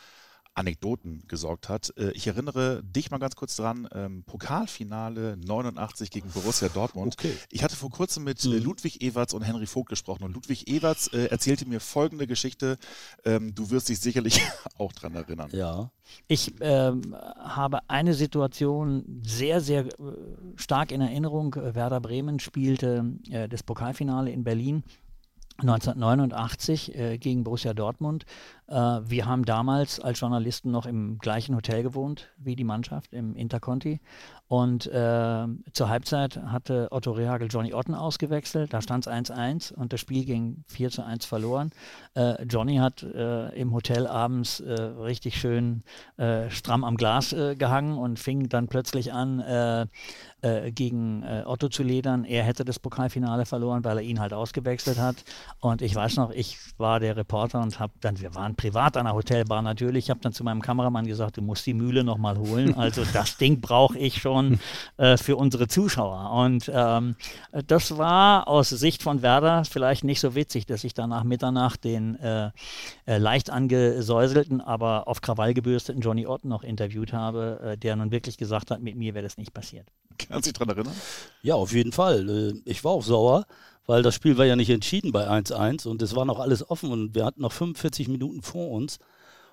Anekdoten 0.59 1.23
gesorgt 1.29 1.69
hat. 1.69 1.95
Äh, 1.97 2.11
ich 2.13 2.27
erinnere 2.27 2.83
dich 2.83 3.11
mal 3.11 3.19
ganz 3.19 3.37
kurz 3.37 3.57
dran, 3.57 3.89
ähm, 3.95 4.25
Pokalfinale 4.25 5.37
89 5.37 6.11
gegen 6.11 6.29
Borussia 6.31 6.69
Dortmund. 6.75 7.15
Okay. 7.19 7.33
Ich 7.51 7.63
hatte 7.63 7.77
vor 7.77 7.91
kurzem 7.91 8.25
mit 8.25 8.45
äh, 8.45 8.49
mhm. 8.49 8.65
Ludwig 8.65 9.01
Ewerts 9.01 9.35
und 9.35 9.43
Henry 9.43 9.67
Vogt 9.67 9.89
gesprochen 9.89 10.25
und 10.25 10.35
Ludwig 10.35 10.69
Ewerts 10.69 11.09
äh, 11.09 11.27
erzählte 11.27 11.67
mir 11.67 11.81
folgende 11.81 12.27
Geschichte. 12.27 12.77
Ähm, 13.25 13.55
du 13.55 13.71
wirst 13.71 13.89
dich 13.89 14.01
sicherlich 14.01 14.43
auch 14.79 14.93
dran 14.93 15.15
erinnern. 15.15 15.49
Ja. 15.53 15.91
Ich 16.27 16.55
ähm, 16.61 17.15
habe 17.39 17.81
eine 17.89 18.15
Situation 18.15 19.23
sehr, 19.25 19.61
sehr 19.61 19.87
äh, 19.87 19.91
stark 20.57 20.91
in 20.91 21.01
Erinnerung. 21.01 21.55
Werder 21.55 22.01
Bremen 22.01 22.41
spielte 22.41 23.15
äh, 23.31 23.49
das 23.49 23.63
Pokalfinale 23.63 24.31
in 24.31 24.43
Berlin 24.43 24.83
1989 25.59 26.95
äh, 26.95 27.19
gegen 27.19 27.43
Borussia 27.43 27.75
Dortmund. 27.75 28.27
Äh, 28.69 28.75
wir 28.75 29.27
haben 29.27 29.45
damals 29.45 29.99
als 30.01 30.21
Journalisten 30.21 30.71
noch 30.71 30.87
im 30.87 31.19
gleichen 31.19 31.57
Hotel 31.57 31.83
gewohnt 31.83 32.29
wie 32.37 32.57
die 32.57 32.65
Mannschaft 32.65 33.13
im 33.13 33.35
Interconti. 33.35 34.01
Und 34.47 34.87
äh, 34.87 35.47
zur 35.73 35.89
Halbzeit 35.89 36.37
hatte 36.37 36.89
Otto 36.91 37.13
Rehagel 37.13 37.49
Johnny 37.51 37.75
Otten 37.75 37.95
ausgewechselt. 37.95 38.73
Da 38.73 38.81
stand 38.81 39.07
es 39.07 39.13
1-1 39.13 39.75
und 39.75 39.93
das 39.93 40.01
Spiel 40.01 40.25
ging 40.25 40.65
4 40.69 40.91
zu 40.91 41.05
1 41.05 41.27
verloren. 41.27 41.71
Äh, 42.15 42.43
Johnny 42.45 42.77
hat 42.77 43.03
äh, 43.03 43.49
im 43.59 43.75
Hotel 43.75 44.07
abends 44.07 44.61
äh, 44.61 44.73
richtig 44.73 45.39
schön 45.39 45.83
stramm 46.49 46.85
am 46.85 46.97
Glas 46.97 47.31
gehangen 47.31 47.97
und 47.97 48.19
fing 48.19 48.49
dann 48.49 48.67
plötzlich 48.67 49.13
an, 49.13 49.41
äh, 50.41 50.71
gegen 50.71 51.25
äh, 51.25 51.43
Otto 51.45 51.69
zu 51.69 51.83
ledern. 51.83 52.25
Er 52.25 52.45
hätte 52.45 52.65
das 52.65 52.79
Pokalfinale 52.79 53.45
verloren, 53.45 53.83
weil 53.83 53.97
er 53.97 54.05
ihn 54.05 54.21
halt 54.21 54.33
ausgewechselt 54.33 54.97
hat. 54.97 55.17
Und 55.59 55.83
ich 55.83 55.93
weiß 55.93 56.15
noch, 56.15 56.31
ich 56.31 56.59
war 56.77 57.01
der 57.01 57.17
Reporter 57.17 57.61
und 57.61 57.81
habe 57.81 57.93
dann, 58.01 58.21
wir 58.21 58.37
waren 58.37 58.55
privat 58.59 58.99
an 58.99 59.07
der 59.07 59.15
Hotelbar 59.15 59.63
natürlich, 59.63 60.07
ich 60.07 60.11
habe 60.11 60.21
dann 60.21 60.35
zu 60.35 60.45
meinem 60.45 60.61
Kameramann 60.61 61.07
gesagt, 61.07 61.39
du 61.39 61.43
musst 61.43 61.65
die 61.65 61.73
Mühle 61.73 62.05
nochmal 62.05 62.37
holen. 62.37 62.75
Also 62.75 63.05
das 63.13 63.39
Ding 63.39 63.61
brauche 63.63 63.97
ich 63.99 64.21
schon 64.21 64.61
äh, 64.99 65.17
für 65.17 65.37
unsere 65.37 65.69
Zuschauer. 65.69 66.31
Und 66.33 66.71
ähm, 66.75 67.17
das 67.67 67.97
war 67.97 68.47
aus 68.49 68.69
Sicht 68.69 69.03
von 69.03 69.23
Werder 69.23 69.65
vielleicht 69.65 70.05
nicht 70.05 70.21
so 70.21 70.35
witzig, 70.35 70.67
dass 70.67 70.85
ich 70.85 70.93
dann 70.93 71.11
nach 71.11 71.25
Mitternacht 71.25 71.85
den 71.85 72.17
äh, 72.17 72.51
äh, 73.07 73.19
leicht 73.19 73.49
angesäuselten, 73.49 74.61
aber 74.61 75.09
auf 75.09 75.21
Krawall 75.21 75.55
gebürsteten 75.55 76.03
Johnny 76.03 76.27
Otten 76.27 76.49
noch 76.49 76.65
interviewt 76.65 77.13
habe, 77.13 77.61
äh, 77.63 77.79
der 77.79 77.97
nun 77.97 78.11
wirklich 78.11 78.37
gesagt 78.37 78.71
hat, 78.71 78.83
mit 78.83 78.97
mir 78.97 79.15
wäre 79.15 79.23
das 79.23 79.39
nicht 79.39 79.55
passiert. 79.55 79.87
Kannst 80.19 80.47
du 80.47 80.51
dich 80.51 80.59
daran 80.59 80.77
erinnern? 80.77 80.95
Ja, 81.43 81.55
auf 81.55 81.73
jeden 81.73 81.93
Fall. 81.93 82.29
Äh, 82.29 82.61
ich 82.65 82.83
war 82.83 82.93
auch 82.93 83.03
sauer, 83.03 83.47
weil 83.89 84.03
das 84.03 84.15
Spiel 84.15 84.37
war 84.37 84.45
ja 84.45 84.55
nicht 84.55 84.69
entschieden 84.69 85.13
bei 85.13 85.29
1-1 85.29 85.89
und 85.89 86.03
es 86.03 86.15
war 86.15 86.27
noch 86.27 86.41
alles 86.41 86.69
offen 86.69 86.93
und 86.93 87.15
wir 87.15 87.25
hatten 87.25 87.41
noch 87.41 87.53
45 87.53 88.09
Minuten 88.09 88.43
vor 88.43 88.71
uns. 88.71 88.99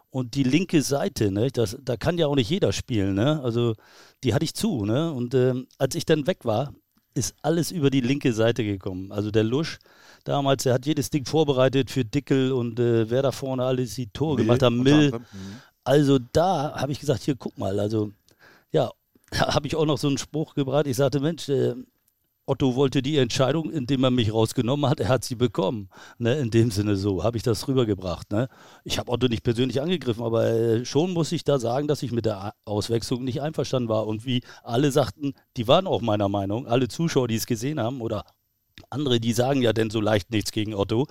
Und 0.09 0.35
die 0.35 0.43
linke 0.43 0.81
Seite, 0.81 1.31
ne, 1.31 1.49
das, 1.51 1.77
da 1.81 1.95
kann 1.95 2.17
ja 2.17 2.27
auch 2.27 2.35
nicht 2.35 2.49
jeder 2.49 2.73
spielen, 2.73 3.15
ne? 3.15 3.41
Also 3.41 3.75
die 4.23 4.33
hatte 4.33 4.43
ich 4.43 4.53
zu, 4.53 4.85
ne? 4.85 5.11
Und 5.13 5.33
äh, 5.33 5.53
als 5.77 5.95
ich 5.95 6.05
dann 6.05 6.27
weg 6.27 6.39
war, 6.43 6.73
ist 7.13 7.33
alles 7.43 7.71
über 7.71 7.89
die 7.89 8.01
linke 8.01 8.33
Seite 8.33 8.65
gekommen. 8.65 9.13
Also 9.13 9.31
der 9.31 9.45
Lusch 9.45 9.79
damals, 10.25 10.63
der 10.63 10.73
hat 10.73 10.85
jedes 10.85 11.09
Ding 11.09 11.25
vorbereitet 11.25 11.89
für 11.89 12.03
Dickel 12.03 12.51
und 12.51 12.77
äh, 12.77 13.09
wer 13.09 13.21
da 13.21 13.31
vorne 13.31 13.63
alles 13.63 13.95
die 13.95 14.07
Tore 14.07 14.37
gemacht 14.37 14.61
hat, 14.61 14.73
Mill. 14.73 15.11
Mhm. 15.11 15.21
Also 15.85 16.19
da 16.33 16.75
habe 16.75 16.91
ich 16.91 16.99
gesagt, 16.99 17.23
hier 17.23 17.35
guck 17.35 17.57
mal, 17.57 17.79
also 17.79 18.11
ja, 18.73 18.91
da 19.31 19.47
habe 19.55 19.67
ich 19.67 19.77
auch 19.77 19.85
noch 19.85 19.97
so 19.97 20.09
einen 20.09 20.17
Spruch 20.17 20.55
gebracht. 20.55 20.87
Ich 20.87 20.97
sagte, 20.97 21.21
Mensch, 21.21 21.47
äh, 21.47 21.75
Otto 22.47 22.75
wollte 22.75 23.01
die 23.01 23.17
Entscheidung, 23.17 23.71
indem 23.71 24.03
er 24.03 24.11
mich 24.11 24.31
rausgenommen 24.31 24.89
hat, 24.89 24.99
er 24.99 25.09
hat 25.09 25.23
sie 25.23 25.35
bekommen. 25.35 25.89
Ne? 26.19 26.37
In 26.39 26.51
dem 26.51 26.69
Sinne 26.69 26.95
so, 26.95 27.23
habe 27.23 27.37
ich 27.37 27.43
das 27.43 27.67
rübergebracht. 27.67 28.31
Ne? 28.31 28.49
Ich 28.83 28.99
habe 28.99 29.11
Otto 29.11 29.27
nicht 29.27 29.43
persönlich 29.43 29.81
angegriffen, 29.81 30.23
aber 30.23 30.45
äh, 30.45 30.85
schon 30.85 31.11
muss 31.11 31.31
ich 31.31 31.43
da 31.43 31.57
sagen, 31.57 31.87
dass 31.87 32.03
ich 32.03 32.11
mit 32.11 32.25
der 32.25 32.53
Auswechslung 32.65 33.23
nicht 33.23 33.41
einverstanden 33.41 33.89
war. 33.89 34.05
Und 34.05 34.25
wie 34.25 34.43
alle 34.63 34.91
sagten, 34.91 35.33
die 35.57 35.67
waren 35.67 35.87
auch 35.87 36.01
meiner 36.01 36.29
Meinung, 36.29 36.67
alle 36.67 36.87
Zuschauer, 36.87 37.27
die 37.27 37.35
es 37.35 37.47
gesehen 37.47 37.79
haben 37.79 38.01
oder 38.01 38.25
andere, 38.89 39.19
die 39.19 39.33
sagen 39.33 39.61
ja 39.61 39.73
denn 39.73 39.89
so 39.89 39.99
leicht 39.99 40.31
nichts 40.31 40.51
gegen 40.51 40.75
Otto. 40.75 41.07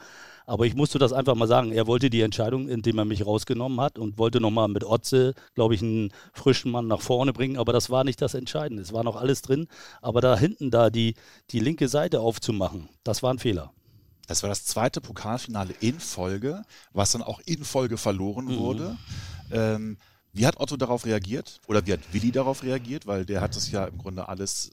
Aber 0.46 0.66
ich 0.66 0.74
musste 0.74 0.98
das 0.98 1.12
einfach 1.12 1.34
mal 1.34 1.48
sagen. 1.48 1.72
Er 1.72 1.86
wollte 1.86 2.10
die 2.10 2.20
Entscheidung, 2.20 2.68
indem 2.68 2.98
er 2.98 3.04
mich 3.04 3.24
rausgenommen 3.24 3.80
hat 3.80 3.98
und 3.98 4.18
wollte 4.18 4.40
nochmal 4.40 4.68
mit 4.68 4.84
Otze, 4.84 5.34
glaube 5.54 5.74
ich, 5.74 5.82
einen 5.82 6.12
frischen 6.32 6.70
Mann 6.70 6.86
nach 6.86 7.00
vorne 7.00 7.32
bringen. 7.32 7.56
Aber 7.56 7.72
das 7.72 7.88
war 7.90 8.04
nicht 8.04 8.20
das 8.20 8.34
Entscheidende. 8.34 8.82
Es 8.82 8.92
war 8.92 9.04
noch 9.04 9.16
alles 9.16 9.42
drin. 9.42 9.68
Aber 10.02 10.20
da 10.20 10.36
hinten 10.36 10.70
da 10.70 10.90
die, 10.90 11.14
die 11.50 11.60
linke 11.60 11.88
Seite 11.88 12.20
aufzumachen, 12.20 12.88
das 13.04 13.22
war 13.22 13.32
ein 13.32 13.38
Fehler. 13.38 13.72
Das 14.26 14.42
war 14.42 14.48
das 14.48 14.64
zweite 14.64 15.00
Pokalfinale 15.00 15.74
in 15.80 16.00
Folge, 16.00 16.62
was 16.92 17.12
dann 17.12 17.22
auch 17.22 17.40
in 17.44 17.64
Folge 17.64 17.96
verloren 17.96 18.46
mhm. 18.46 18.58
wurde. 18.58 18.96
Ähm, 19.50 19.98
wie 20.32 20.46
hat 20.46 20.58
Otto 20.58 20.76
darauf 20.76 21.06
reagiert? 21.06 21.60
Oder 21.68 21.86
wie 21.86 21.92
hat 21.92 22.00
Willi 22.12 22.32
darauf 22.32 22.62
reagiert? 22.62 23.06
Weil 23.06 23.24
der 23.24 23.40
hat 23.40 23.56
es 23.56 23.70
ja 23.70 23.84
im 23.84 23.98
Grunde 23.98 24.28
alles 24.28 24.72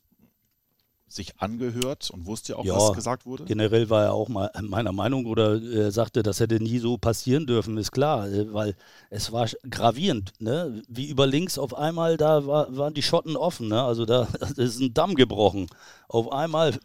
sich 1.13 1.39
angehört 1.39 2.10
und 2.12 2.26
wusste 2.26 2.54
ja 2.54 2.60
auch, 2.60 2.65
ja, 2.65 2.76
was 2.76 2.93
gesagt 2.93 3.26
wurde? 3.26 3.45
Generell 3.45 3.89
war 3.89 4.04
er 4.06 4.13
auch 4.13 4.30
mal 4.30 4.52
meiner 4.62 4.91
Meinung 4.91 5.26
oder 5.26 5.62
er 5.62 5.91
sagte, 5.91 6.24
das 6.24 6.39
hätte 6.39 6.62
nie 6.62 6.80
so 6.80 6.97
passieren 6.97 7.45
dürfen, 7.45 7.78
ist 7.78 7.91
klar, 7.91 8.28
äh, 8.28 8.54
weil 8.54 8.76
es 9.10 9.32
war 9.32 9.47
gravierend, 9.69 10.34
ne? 10.39 10.82
Wie 10.88 11.10
über 11.10 11.28
links 11.28 11.58
auf 11.58 11.74
einmal, 11.74 12.17
da 12.17 12.45
war, 12.45 12.76
waren 12.76 12.93
die 12.93 13.02
Schotten 13.02 13.36
offen, 13.36 13.67
ne? 13.67 13.82
Also 13.82 14.06
da 14.06 14.28
ist 14.58 14.80
ein 14.80 14.93
Damm 14.93 15.15
gebrochen. 15.15 15.67
Auf 16.08 16.32
einmal 16.32 16.78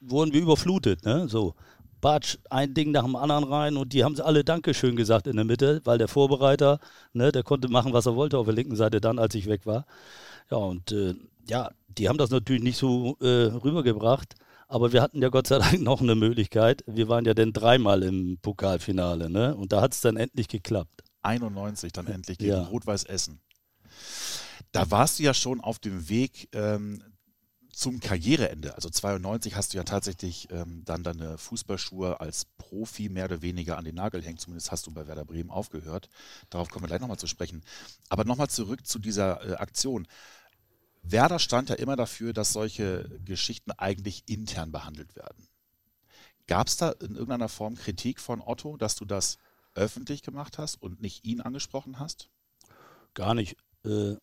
wurden 0.00 0.32
wir 0.32 0.40
überflutet, 0.40 1.04
ne? 1.04 1.28
So. 1.28 1.54
Batsch, 2.00 2.38
ein 2.48 2.74
Ding 2.74 2.92
nach 2.92 3.02
dem 3.02 3.16
anderen 3.16 3.42
rein 3.42 3.76
und 3.76 3.92
die 3.92 4.04
haben 4.04 4.18
alle 4.20 4.44
Dankeschön 4.44 4.94
gesagt 4.94 5.26
in 5.26 5.34
der 5.34 5.44
Mitte, 5.44 5.80
weil 5.84 5.98
der 5.98 6.06
Vorbereiter, 6.06 6.78
ne, 7.12 7.32
der 7.32 7.42
konnte 7.42 7.68
machen, 7.68 7.92
was 7.92 8.06
er 8.06 8.14
wollte 8.14 8.38
auf 8.38 8.46
der 8.46 8.54
linken 8.54 8.76
Seite 8.76 9.00
dann, 9.00 9.18
als 9.18 9.34
ich 9.34 9.48
weg 9.48 9.66
war. 9.66 9.84
Ja, 10.48 10.58
und 10.58 10.92
äh, 10.92 11.14
ja, 11.48 11.70
die 11.98 12.08
haben 12.08 12.18
das 12.18 12.30
natürlich 12.30 12.62
nicht 12.62 12.78
so 12.78 13.16
äh, 13.20 13.26
rübergebracht. 13.26 14.34
Aber 14.68 14.92
wir 14.92 15.00
hatten 15.00 15.22
ja 15.22 15.30
Gott 15.30 15.46
sei 15.46 15.58
Dank 15.58 15.80
noch 15.80 16.00
eine 16.00 16.14
Möglichkeit. 16.14 16.84
Wir 16.86 17.08
waren 17.08 17.24
ja 17.24 17.34
dann 17.34 17.52
dreimal 17.52 18.02
im 18.02 18.38
Pokalfinale, 18.40 19.30
ne? 19.30 19.56
Und 19.56 19.72
da 19.72 19.80
hat 19.80 19.94
es 19.94 20.02
dann 20.02 20.16
endlich 20.16 20.48
geklappt. 20.48 21.02
91 21.22 21.92
dann 21.92 22.06
endlich 22.06 22.38
gegen 22.38 22.52
ja. 22.52 22.62
Rot-Weiß 22.64 23.04
Essen. 23.04 23.40
Da 24.72 24.90
warst 24.90 25.18
du 25.18 25.22
ja 25.22 25.34
schon 25.34 25.60
auf 25.60 25.78
dem 25.78 26.08
Weg 26.08 26.48
ähm, 26.52 27.02
zum 27.72 28.00
Karriereende. 28.00 28.74
Also 28.74 28.90
92 28.90 29.54
hast 29.54 29.72
du 29.72 29.78
ja 29.78 29.84
tatsächlich 29.84 30.48
ähm, 30.50 30.82
dann 30.84 31.02
deine 31.02 31.38
Fußballschuhe 31.38 32.20
als 32.20 32.44
Profi 32.58 33.08
mehr 33.08 33.26
oder 33.26 33.40
weniger 33.40 33.78
an 33.78 33.84
den 33.84 33.94
Nagel 33.94 34.22
hängt. 34.22 34.40
Zumindest 34.40 34.70
hast 34.70 34.86
du 34.86 34.90
bei 34.90 35.06
Werder 35.06 35.24
Bremen 35.24 35.50
aufgehört. 35.50 36.10
Darauf 36.50 36.70
kommen 36.70 36.84
wir 36.84 36.88
gleich 36.88 37.00
nochmal 37.00 37.18
zu 37.18 37.28
sprechen. 37.28 37.62
Aber 38.08 38.24
nochmal 38.24 38.50
zurück 38.50 38.86
zu 38.86 38.98
dieser 38.98 39.48
äh, 39.48 39.54
Aktion. 39.54 40.06
Werder 41.10 41.38
stand 41.38 41.70
ja 41.70 41.76
immer 41.76 41.96
dafür, 41.96 42.32
dass 42.32 42.52
solche 42.52 43.08
Geschichten 43.24 43.72
eigentlich 43.72 44.24
intern 44.26 44.72
behandelt 44.72 45.16
werden. 45.16 45.48
Gab 46.46 46.68
es 46.68 46.76
da 46.76 46.90
in 46.90 47.14
irgendeiner 47.14 47.48
Form 47.48 47.76
Kritik 47.76 48.20
von 48.20 48.40
Otto, 48.40 48.76
dass 48.76 48.96
du 48.96 49.04
das 49.04 49.38
öffentlich 49.74 50.22
gemacht 50.22 50.58
hast 50.58 50.80
und 50.80 51.00
nicht 51.00 51.26
ihn 51.26 51.40
angesprochen 51.40 51.98
hast? 51.98 52.30
Gar 53.14 53.34
nicht. 53.34 53.56
Äh, 53.84 54.16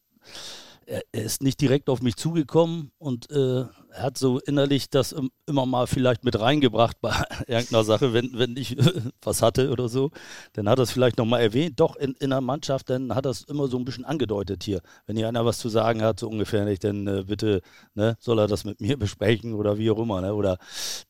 er, 0.86 1.04
ist 1.12 1.42
nicht 1.42 1.62
direkt 1.62 1.90
auf 1.90 2.02
mich 2.02 2.16
zugekommen 2.16 2.92
und 2.98 3.30
äh, 3.32 3.66
er 3.96 4.04
hat 4.04 4.18
so 4.18 4.40
innerlich 4.40 4.90
das 4.90 5.16
immer 5.46 5.66
mal 5.66 5.88
vielleicht 5.88 6.26
mit 6.26 6.40
reingebracht 6.40 6.98
bei 7.02 7.14
irgendeiner 7.48 7.84
Sache, 7.84 8.14
wenn, 8.14 8.32
wenn 8.34 8.58
ich 8.58 8.76
was 9.22 9.42
hatte 9.42 9.72
oder 9.72 9.88
so. 9.88 10.12
Dann 10.54 10.68
hat 10.68 10.80
er 10.80 10.84
es 10.84 10.92
vielleicht 10.92 11.18
nochmal 11.18 11.42
erwähnt. 11.42 11.80
Doch 11.80 11.96
in, 11.96 12.14
in 12.20 12.32
der 12.32 12.42
Mannschaft, 12.42 12.90
dann 12.90 13.16
hat 13.16 13.26
er 13.26 13.32
es 13.32 13.44
immer 13.44 13.68
so 13.68 13.78
ein 13.78 13.86
bisschen 13.86 14.06
angedeutet 14.06 14.64
hier. 14.64 14.82
Wenn 15.06 15.16
hier 15.16 15.28
einer 15.28 15.46
was 15.46 15.60
zu 15.60 15.70
sagen 15.70 16.02
hat, 16.02 16.20
so 16.20 16.28
ungefähr 16.28 16.66
nicht, 16.66 16.84
dann 16.84 17.08
äh, 17.08 17.24
bitte 17.26 17.62
ne, 17.94 18.18
soll 18.20 18.40
er 18.40 18.48
das 18.48 18.66
mit 18.66 18.82
mir 18.82 18.98
besprechen 19.00 19.54
oder 19.54 19.78
wie 19.78 19.90
auch 19.90 20.00
immer. 20.00 20.22
Ne? 20.22 20.34
Oder 20.34 20.58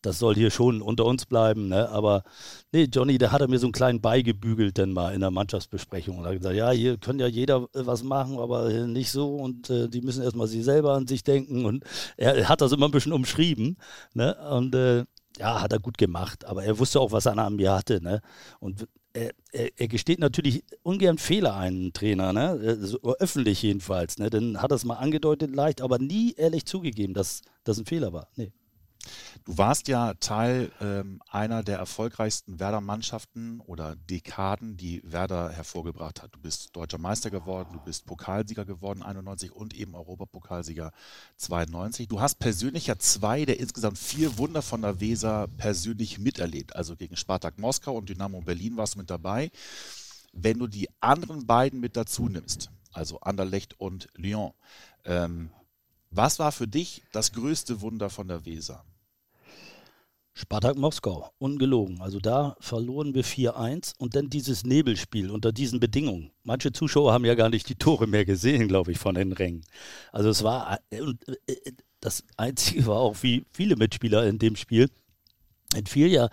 das 0.02 0.20
soll 0.20 0.36
hier 0.36 0.52
schon 0.52 0.82
unter 0.82 1.06
uns 1.06 1.26
bleiben. 1.26 1.70
Ne? 1.70 1.90
Aber 1.90 2.24
nee, 2.72 2.88
Johnny, 2.92 3.18
da 3.18 3.32
hat 3.32 3.42
er 3.42 3.48
mir 3.48 3.60
so 3.60 3.66
einen 3.66 3.74
kleinen 3.74 4.02
beigebügelt 4.02 4.78
dann 4.78 4.94
mal 4.94 5.14
in 5.14 5.22
der 5.22 5.32
Mannschaftsbesprechung. 5.32 6.20
Und 6.20 6.26
hat 6.26 6.38
gesagt, 6.38 6.56
ja, 6.56 6.70
hier 6.70 6.98
kann 6.98 7.18
ja 7.18 7.28
jeder 7.28 7.68
äh, 7.74 7.86
was 7.86 8.04
machen, 8.04 8.38
aber 8.38 8.70
nicht 8.70 9.12
so. 9.12 9.36
Und 9.36 9.72
äh, 9.72 9.90
die 9.90 10.02
müssen 10.02 10.24
erstmal 10.24 10.48
sie 10.48 10.62
selber 10.62 10.94
an 10.94 11.08
sich 11.08 11.24
denken. 11.24 11.66
Und 11.66 11.84
er 12.18 12.48
hat 12.48 12.62
das 12.62 12.75
immer 12.76 12.88
ein 12.88 12.92
bisschen 12.92 13.14
umschrieben. 13.14 13.78
Ne? 14.14 14.36
Und 14.50 14.76
äh, 14.76 15.06
ja, 15.38 15.62
hat 15.62 15.74
er 15.74 15.80
gut 15.80 15.98
gemacht. 15.98 16.46
Aber 16.46 16.64
er 16.64 16.80
wusste 16.80 17.00
auch, 17.00 17.12
was 17.12 17.26
er 17.26 17.38
an 17.38 17.56
mir 17.56 17.74
hatte. 17.74 18.02
Ne? 18.02 18.22
Und 18.60 18.88
er, 19.14 19.32
er, 19.52 19.70
er, 19.78 19.88
gesteht 19.88 20.20
natürlich 20.20 20.64
ungern 20.84 21.18
Fehler 21.18 21.56
ein, 21.56 21.92
Trainer, 21.94 22.34
ne? 22.34 22.78
So 22.82 23.00
öffentlich 23.18 23.62
jedenfalls. 23.62 24.18
Ne? 24.18 24.30
Dann 24.30 24.62
hat 24.62 24.72
er 24.72 24.76
es 24.76 24.86
mal 24.86 24.96
angedeutet 24.96 25.56
leicht, 25.56 25.82
aber 25.82 26.00
nie 26.00 26.34
ehrlich 26.34 26.66
zugegeben, 26.66 27.14
dass 27.14 27.42
das 27.64 27.78
ein 27.78 27.86
Fehler 27.86 28.12
war. 28.12 28.28
Nee. 28.36 28.52
Du 29.46 29.60
warst 29.60 29.88
ja 29.88 30.16
Teil 30.16 30.72
ähm, 30.82 31.22
einer 31.30 31.62
der 31.62 31.78
erfolgreichsten 31.78 32.60
Werder-Mannschaften 32.60 33.60
oder 33.60 33.96
Dekaden, 33.96 34.76
die 34.76 35.04
Werder 35.06 35.52
hervorgebracht 35.52 36.24
hat. 36.24 36.34
Du 36.34 36.40
bist 36.40 36.76
deutscher 36.76 36.98
Meister 36.98 37.30
geworden, 37.30 37.70
du 37.72 37.80
bist 37.80 38.08
Pokalsieger 38.08 38.66
geworden 38.66 39.04
91 39.04 39.52
und 39.52 39.76
eben 39.76 39.94
Europapokalsieger 39.94 40.92
92. 41.38 42.08
Du 42.08 42.22
hast 42.22 42.40
persönlich 42.40 42.88
ja 42.88 42.98
zwei 42.98 43.46
der 43.46 43.60
insgesamt 43.60 44.00
vier 44.00 44.40
Wunder 44.40 44.64
von 44.64 44.82
der 44.82 45.00
Weser 45.00 45.48
persönlich 45.58 46.18
miterlebt. 46.18 46.76
Also 46.76 46.96
gegen 46.96 47.16
Spartak 47.16 47.60
Moskau 47.60 47.96
und 47.96 48.10
Dynamo 48.10 48.42
Berlin 48.42 48.78
warst 48.78 48.96
du 48.96 49.00
mit 49.00 49.12
dabei. 49.12 49.52
Wenn 50.34 50.58
du 50.58 50.66
die 50.66 50.90
anderen 51.02 51.46
beiden 51.46 51.80
mit 51.80 51.96
dazu 51.96 52.30
nimmst, 52.30 52.72
also 52.94 53.20
Anderlecht 53.20 53.80
und 53.80 54.08
Lyon, 54.16 54.54
ähm, 55.04 55.52
was 56.10 56.40
war 56.40 56.52
für 56.52 56.68
dich 56.68 57.04
das 57.12 57.32
größte 57.32 57.82
Wunder 57.82 58.10
von 58.10 58.28
der 58.28 58.44
Weser? 58.46 58.84
Spartak 60.38 60.76
Moskau, 60.76 61.32
ungelogen. 61.38 62.02
Also 62.02 62.20
da 62.20 62.58
verloren 62.60 63.14
wir 63.14 63.24
4-1 63.24 63.94
und 63.98 64.18
dann 64.18 64.30
dieses 64.30 64.66
Nebelspiel 64.66 65.32
unter 65.32 65.54
diesen 65.54 65.80
Bedingungen. 65.80 66.32
Manche 66.44 66.74
Zuschauer 66.74 67.14
haben 67.14 67.24
ja 67.24 67.36
gar 67.36 67.50
nicht 67.50 67.70
die 67.70 67.76
Tore 67.76 68.06
mehr 68.06 68.26
gesehen, 68.26 68.68
glaube 68.68 68.92
ich, 68.92 69.00
von 69.00 69.16
den 69.16 69.32
Rängen. 69.32 69.64
Also 70.12 70.28
es 70.28 70.44
war, 70.44 70.80
äh, 70.90 71.00
und 71.00 71.26
äh, 71.48 71.56
das 72.02 72.26
Einzige 72.36 72.86
war 72.86 73.00
auch, 73.00 73.16
wie 73.22 73.46
viele 73.54 73.78
Mitspieler 73.78 74.28
in 74.28 74.38
dem 74.38 74.58
Spiel, 74.58 74.90
entfiel 75.74 76.08
ja, 76.08 76.28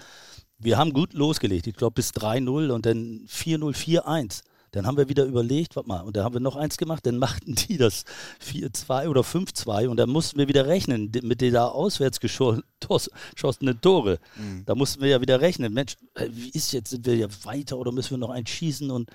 wir 0.59 0.79
haben 0.79 0.93
gut 0.93 1.13
losgelegt, 1.13 1.69
ich 1.69 1.77
glaube 1.77 1.95
bis 1.95 2.11
3-0 2.11 2.71
und 2.71 2.87
dann 2.87 3.27
4-0, 3.29 4.03
4-1. 4.03 4.43
Dann 4.73 4.87
haben 4.87 4.97
wir 4.97 5.09
wieder 5.09 5.25
überlegt, 5.25 5.77
warte 5.77 5.89
mal, 5.89 6.01
und 6.01 6.17
dann 6.17 6.25
haben 6.25 6.35
wir 6.35 6.41
noch 6.41 6.57
eins 6.57 6.77
gemacht, 6.79 7.07
dann 7.07 7.19
machten 7.19 7.55
die 7.55 7.77
das 7.77 8.05
4-2 8.45 9.09
oder 9.09 9.21
5-2 9.21 9.89
und 9.89 9.99
dann 9.99 10.11
mussten 10.11 10.39
wir 10.39 10.49
wieder 10.49 10.67
rechnen 10.67 11.13
mit 11.23 11.41
dieser 11.41 11.75
auswärts 11.75 12.21
geschossenen 12.21 13.81
Tore. 13.81 14.19
Mhm. 14.37 14.65
Da 14.65 14.75
mussten 14.75 15.03
wir 15.03 15.11
ja 15.11 15.21
wieder 15.21 15.41
rechnen. 15.41 15.73
Mensch, 15.73 15.97
äh, 16.15 16.29
wie 16.31 16.51
ist 16.51 16.73
jetzt, 16.73 16.91
sind 16.91 17.07
wir 17.07 17.17
ja 17.17 17.29
weiter 17.45 17.79
oder 17.79 17.93
müssen 17.93 18.13
wir 18.13 18.19
noch 18.19 18.31
einen 18.31 18.47
schießen 18.47 18.91
und 18.91 19.11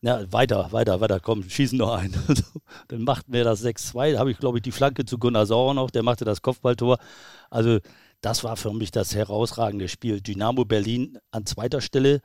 ja, 0.00 0.30
weiter, 0.32 0.72
weiter, 0.72 1.00
weiter, 1.00 1.20
komm, 1.20 1.48
schießen 1.48 1.78
noch 1.78 1.94
ein. 1.94 2.14
dann 2.88 3.02
machten 3.02 3.32
wir 3.32 3.44
das 3.44 3.64
6-2, 3.64 4.12
da 4.12 4.18
habe 4.18 4.30
ich, 4.30 4.38
glaube 4.38 4.58
ich, 4.58 4.62
die 4.62 4.72
Flanke 4.72 5.04
zu 5.04 5.18
Gunnar 5.18 5.46
Sauer 5.46 5.74
noch, 5.74 5.90
der 5.90 6.02
machte 6.02 6.24
das 6.24 6.42
Kopfballtor. 6.42 6.98
Also 7.50 7.78
das 8.20 8.42
war 8.42 8.56
für 8.56 8.72
mich 8.72 8.90
das 8.90 9.14
herausragende 9.14 9.88
Spiel. 9.88 10.22
Dynamo 10.22 10.64
Berlin 10.64 11.18
an 11.30 11.44
zweiter 11.44 11.82
Stelle, 11.82 12.20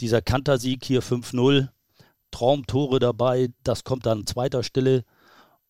dieser 0.00 0.22
Kantersieg 0.22 0.84
hier 0.84 1.02
5-0 1.02 1.68
Traumtore 2.32 2.98
dabei. 2.98 3.50
Das 3.62 3.84
kommt 3.84 4.06
dann 4.06 4.20
an 4.20 4.26
zweiter 4.26 4.64
Stelle. 4.64 5.04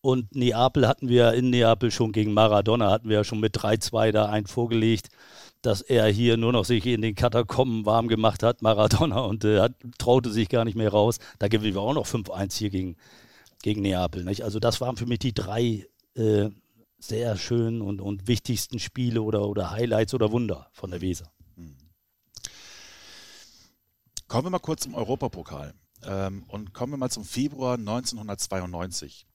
Und 0.01 0.35
Neapel 0.35 0.87
hatten 0.87 1.07
wir 1.07 1.33
in 1.33 1.49
Neapel 1.49 1.89
schon 1.89 2.11
gegen 2.11 2.33
Maradona, 2.33 2.91
hatten 2.91 3.07
wir 3.07 3.17
ja 3.17 3.23
schon 3.23 3.39
mit 3.39 3.55
3-2 3.55 4.11
da 4.11 4.25
einen 4.25 4.47
vorgelegt, 4.47 5.07
dass 5.61 5.79
er 5.81 6.07
hier 6.07 6.35
nur 6.35 6.51
noch 6.51 6.65
sich 6.65 6.85
in 6.85 7.01
den 7.01 7.15
Katakomben 7.15 7.85
warm 7.85 8.09
gemacht 8.09 8.43
hat, 8.43 8.61
Maradona, 8.61 9.21
und 9.21 9.45
äh, 9.45 9.61
hat, 9.61 9.75
traute 9.97 10.29
sich 10.29 10.49
gar 10.49 10.65
nicht 10.65 10.75
mehr 10.75 10.89
raus. 10.89 11.19
Da 11.39 11.47
gewinnen 11.47 11.75
wir 11.75 11.81
auch 11.81 11.93
noch 11.93 12.05
5-1 12.05 12.57
hier 12.57 12.69
gegen, 12.69 12.97
gegen 13.61 13.81
Neapel. 13.81 14.25
Nicht? 14.25 14.43
Also 14.43 14.59
das 14.59 14.81
waren 14.81 14.97
für 14.97 15.05
mich 15.05 15.19
die 15.19 15.33
drei 15.33 15.87
äh, 16.15 16.49
sehr 16.99 17.37
schönen 17.37 17.81
und, 17.81 18.01
und 18.01 18.27
wichtigsten 18.27 18.79
Spiele 18.79 19.21
oder, 19.21 19.47
oder 19.47 19.71
Highlights 19.71 20.13
oder 20.13 20.33
Wunder 20.33 20.67
von 20.73 20.91
der 20.91 20.99
Weser. 20.99 21.31
Hm. 21.55 21.77
Kommen 24.27 24.47
wir 24.47 24.51
mal 24.51 24.59
kurz 24.59 24.83
zum 24.83 24.95
Europapokal. 24.95 25.73
Ähm, 26.05 26.43
und 26.47 26.73
kommen 26.73 26.93
wir 26.93 26.97
mal 26.97 27.09
zum 27.09 27.25
Februar 27.25 27.75
1992. 27.77 29.27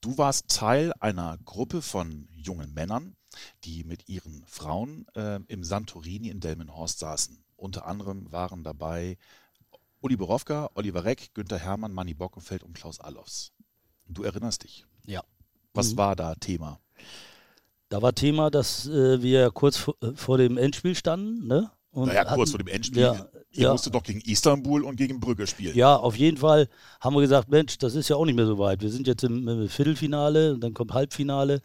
Du 0.00 0.18
warst 0.18 0.48
Teil 0.48 0.92
einer 1.00 1.38
Gruppe 1.44 1.82
von 1.82 2.28
jungen 2.32 2.74
Männern, 2.74 3.16
die 3.64 3.84
mit 3.84 4.08
ihren 4.08 4.44
Frauen 4.46 5.06
äh, 5.14 5.40
im 5.48 5.64
Santorini 5.64 6.28
in 6.28 6.40
Delmenhorst 6.40 6.98
saßen. 6.98 7.42
Unter 7.56 7.86
anderem 7.86 8.30
waren 8.30 8.62
dabei 8.62 9.16
Uli 10.00 10.16
Borowka, 10.16 10.70
Oliver 10.74 11.04
Reck, 11.04 11.32
Günther 11.34 11.58
Hermann, 11.58 11.92
Manni 11.92 12.14
Bockenfeld 12.14 12.62
und 12.62 12.74
Klaus 12.74 13.00
Allofs. 13.00 13.52
Du 14.06 14.22
erinnerst 14.22 14.64
dich? 14.64 14.84
Ja. 15.06 15.22
Was 15.72 15.92
mhm. 15.92 15.96
war 15.96 16.16
da 16.16 16.34
Thema? 16.34 16.80
da 17.94 18.02
war 18.02 18.12
Thema, 18.12 18.50
dass 18.50 18.86
äh, 18.88 19.22
wir 19.22 19.52
kurz 19.52 19.76
vor, 19.76 19.94
äh, 20.02 20.12
vor, 20.16 20.36
dem 20.36 20.56
Endspiel 20.56 20.96
standen. 20.96 21.46
Ne? 21.46 21.70
Und 21.94 22.08
naja, 22.08 22.20
hatten, 22.20 22.34
kurz 22.34 22.50
vor 22.50 22.58
dem 22.58 22.68
Endspiel. 22.68 23.02
Ja, 23.02 23.28
Ihr 23.52 23.64
ja. 23.64 23.72
musstet 23.72 23.94
doch 23.94 24.02
gegen 24.02 24.20
Istanbul 24.20 24.82
und 24.82 24.96
gegen 24.96 25.20
Brügge 25.20 25.46
spielen. 25.46 25.76
Ja, 25.76 25.94
auf 25.94 26.16
jeden 26.16 26.36
Fall 26.36 26.68
haben 27.00 27.14
wir 27.14 27.20
gesagt, 27.20 27.48
Mensch, 27.48 27.78
das 27.78 27.94
ist 27.94 28.08
ja 28.08 28.16
auch 28.16 28.24
nicht 28.24 28.34
mehr 28.34 28.46
so 28.46 28.58
weit. 28.58 28.82
Wir 28.82 28.90
sind 28.90 29.06
jetzt 29.06 29.22
im, 29.22 29.46
im 29.46 29.68
Viertelfinale 29.68 30.54
und 30.54 30.60
dann 30.60 30.74
kommt 30.74 30.92
Halbfinale. 30.92 31.62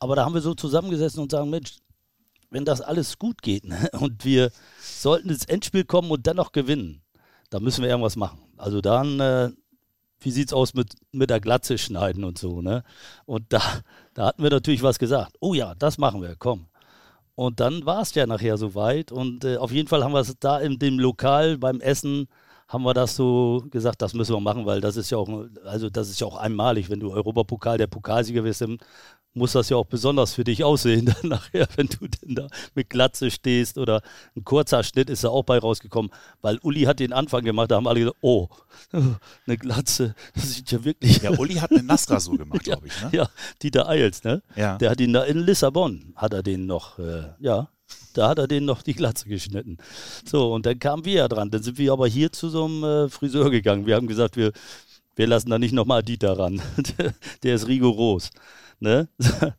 Aber 0.00 0.16
da 0.16 0.24
haben 0.24 0.34
wir 0.34 0.40
so 0.40 0.54
zusammengesessen 0.54 1.22
und 1.22 1.30
sagen, 1.30 1.48
Mensch, 1.48 1.76
wenn 2.50 2.64
das 2.64 2.80
alles 2.80 3.18
gut 3.18 3.40
geht 3.40 3.66
ne? 3.66 3.88
und 4.00 4.24
wir 4.24 4.50
sollten 4.80 5.28
ins 5.28 5.44
Endspiel 5.44 5.84
kommen 5.84 6.10
und 6.10 6.26
dann 6.26 6.36
noch 6.36 6.50
gewinnen, 6.50 7.02
da 7.50 7.60
müssen 7.60 7.82
wir 7.82 7.90
irgendwas 7.90 8.16
machen. 8.16 8.40
Also 8.56 8.80
dann, 8.80 9.20
äh, 9.20 9.50
wie 10.18 10.32
sieht 10.32 10.48
es 10.48 10.52
aus 10.52 10.74
mit, 10.74 10.94
mit 11.12 11.30
der 11.30 11.40
Glatze 11.40 11.78
schneiden 11.78 12.24
und 12.24 12.36
so, 12.36 12.62
ne? 12.62 12.82
Und 13.26 13.52
da, 13.52 13.62
da 14.14 14.26
hatten 14.26 14.42
wir 14.42 14.50
natürlich 14.50 14.82
was 14.82 14.98
gesagt. 14.98 15.36
Oh 15.40 15.54
ja, 15.54 15.76
das 15.76 15.98
machen 15.98 16.20
wir, 16.20 16.34
komm. 16.36 16.66
Und 17.38 17.60
dann 17.60 17.86
war 17.86 18.02
es 18.02 18.12
ja 18.16 18.26
nachher 18.26 18.56
soweit. 18.56 19.12
Und 19.12 19.44
äh, 19.44 19.58
auf 19.58 19.70
jeden 19.70 19.86
Fall 19.86 20.02
haben 20.02 20.10
wir 20.12 20.18
es 20.18 20.34
da 20.40 20.58
in 20.58 20.80
dem 20.80 20.98
Lokal 20.98 21.56
beim 21.56 21.80
Essen, 21.80 22.26
haben 22.66 22.82
wir 22.82 22.94
das 22.94 23.14
so 23.14 23.64
gesagt, 23.70 24.02
das 24.02 24.12
müssen 24.12 24.34
wir 24.34 24.40
machen, 24.40 24.66
weil 24.66 24.80
das 24.80 24.96
ist 24.96 25.10
ja 25.10 25.18
auch, 25.18 25.28
also 25.64 25.88
das 25.88 26.10
ist 26.10 26.20
ja 26.20 26.26
auch 26.26 26.36
einmalig, 26.36 26.90
wenn 26.90 26.98
du 26.98 27.12
Europapokal 27.12 27.78
der 27.78 27.86
Pokalsieger 27.86 28.42
bist, 28.42 28.64
muss 29.38 29.52
das 29.52 29.68
ja 29.68 29.76
auch 29.76 29.86
besonders 29.86 30.34
für 30.34 30.44
dich 30.44 30.64
aussehen, 30.64 31.06
dann 31.22 31.30
nachher, 31.30 31.66
wenn 31.76 31.86
du 31.86 32.06
denn 32.06 32.34
da 32.34 32.48
mit 32.74 32.90
Glatze 32.90 33.30
stehst 33.30 33.78
oder 33.78 34.02
ein 34.36 34.44
kurzer 34.44 34.82
Schnitt 34.82 35.10
ist 35.10 35.24
da 35.24 35.28
auch 35.28 35.44
bei 35.44 35.58
rausgekommen, 35.58 36.10
weil 36.42 36.58
Uli 36.62 36.82
hat 36.82 37.00
den 37.00 37.12
Anfang 37.12 37.44
gemacht, 37.44 37.70
da 37.70 37.76
haben 37.76 37.88
alle 37.88 38.00
gesagt, 38.00 38.18
oh, 38.20 38.48
eine 38.92 39.56
Glatze, 39.56 40.14
das 40.34 40.54
sieht 40.54 40.70
ja 40.70 40.84
wirklich. 40.84 41.22
Ja, 41.22 41.30
Uli 41.38 41.54
hat 41.54 41.70
eine 41.70 41.82
Nasra 41.82 42.20
so 42.20 42.32
gemacht, 42.32 42.62
glaube 42.64 42.86
ich, 42.86 43.02
ne? 43.02 43.10
Ja, 43.12 43.28
Dieter 43.62 43.88
Eils, 43.88 44.24
ne? 44.24 44.42
Ja. 44.56 44.76
Der 44.78 44.90
hat 44.90 45.00
ihn 45.00 45.12
da 45.12 45.24
in 45.24 45.38
Lissabon, 45.38 46.12
hat 46.16 46.32
er 46.32 46.42
den 46.42 46.66
noch, 46.66 46.98
äh, 46.98 47.24
ja, 47.40 47.68
da 48.14 48.28
hat 48.28 48.38
er 48.38 48.48
den 48.48 48.64
noch 48.64 48.82
die 48.82 48.94
Glatze 48.94 49.28
geschnitten. 49.28 49.78
So, 50.24 50.52
und 50.52 50.66
dann 50.66 50.78
kamen 50.78 51.04
wir 51.04 51.12
ja 51.12 51.28
dran. 51.28 51.50
Dann 51.50 51.62
sind 51.62 51.78
wir 51.78 51.92
aber 51.92 52.08
hier 52.08 52.32
zu 52.32 52.48
so 52.48 52.64
einem 52.64 52.84
äh, 52.84 53.08
Friseur 53.08 53.50
gegangen. 53.50 53.86
Wir 53.86 53.94
haben 53.96 54.08
gesagt, 54.08 54.36
wir, 54.36 54.52
wir 55.14 55.26
lassen 55.26 55.50
da 55.50 55.58
nicht 55.58 55.72
nochmal 55.72 56.02
Dieter 56.02 56.38
ran. 56.38 56.60
der 57.42 57.54
ist 57.54 57.68
rigoros. 57.68 58.30
Ne? 58.80 59.08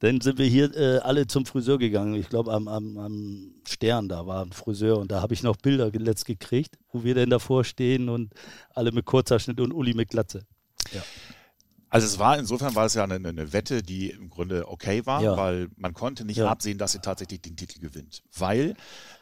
Dann 0.00 0.20
sind 0.22 0.38
wir 0.38 0.46
hier 0.46 0.74
äh, 0.74 0.98
alle 0.98 1.26
zum 1.26 1.44
Friseur 1.44 1.78
gegangen. 1.78 2.14
Ich 2.14 2.30
glaube, 2.30 2.52
am, 2.52 2.68
am, 2.68 2.96
am, 2.96 3.54
Stern, 3.68 4.08
da 4.08 4.26
war 4.26 4.44
ein 4.44 4.52
Friseur 4.52 4.98
und 4.98 5.12
da 5.12 5.20
habe 5.20 5.34
ich 5.34 5.42
noch 5.42 5.56
Bilder 5.56 5.90
letzt 5.92 6.24
gekriegt, 6.24 6.78
wo 6.90 7.04
wir 7.04 7.14
denn 7.14 7.30
davor 7.30 7.64
stehen 7.64 8.08
und 8.08 8.32
alle 8.74 8.92
mit 8.92 9.04
kurzer 9.04 9.38
Schnitt 9.38 9.60
und 9.60 9.72
Uli 9.72 9.94
mit 9.94 10.08
Glatze. 10.08 10.46
Ja. 10.92 11.02
Also 11.90 12.06
es 12.06 12.20
war, 12.20 12.38
insofern 12.38 12.74
war 12.76 12.86
es 12.86 12.94
ja 12.94 13.02
eine, 13.02 13.16
eine 13.16 13.52
Wette, 13.52 13.82
die 13.82 14.10
im 14.10 14.30
Grunde 14.30 14.68
okay 14.68 15.04
war, 15.06 15.22
ja. 15.22 15.36
weil 15.36 15.68
man 15.76 15.92
konnte 15.92 16.24
nicht 16.24 16.36
ja. 16.36 16.48
absehen, 16.48 16.78
dass 16.78 16.94
ihr 16.94 17.02
tatsächlich 17.02 17.42
den 17.42 17.56
Titel 17.56 17.80
gewinnt. 17.80 18.22
Weil 18.36 18.76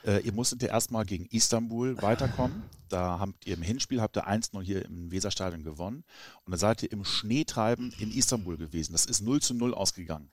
äh, 0.05 0.21
ihr 0.21 0.35
musstet 0.35 0.63
ja 0.63 0.69
erstmal 0.69 1.07
gegen 1.07 1.25
Istanbul 1.27 2.01
weiterkommen. 2.03 2.63
Da 2.91 3.19
habt 3.19 3.47
ihr 3.47 3.55
im 3.55 3.63
Hinspiel 3.63 4.03
habt 4.03 4.19
ihr 4.19 4.29
1-0 4.29 4.63
hier 4.63 4.85
im 4.85 5.11
Weserstadion 5.11 5.65
gewonnen. 5.65 6.05
Und 6.45 6.53
dann 6.53 6.61
seid 6.61 6.83
ihr 6.83 6.93
im 6.93 7.05
Schneetreiben 7.07 7.93
in 7.99 8.13
Istanbul 8.13 8.59
gewesen. 8.59 8.93
Das 8.93 9.07
ist 9.07 9.23
0 9.23 9.41
zu 9.41 9.55
0 9.55 9.73
ausgegangen. 9.73 10.31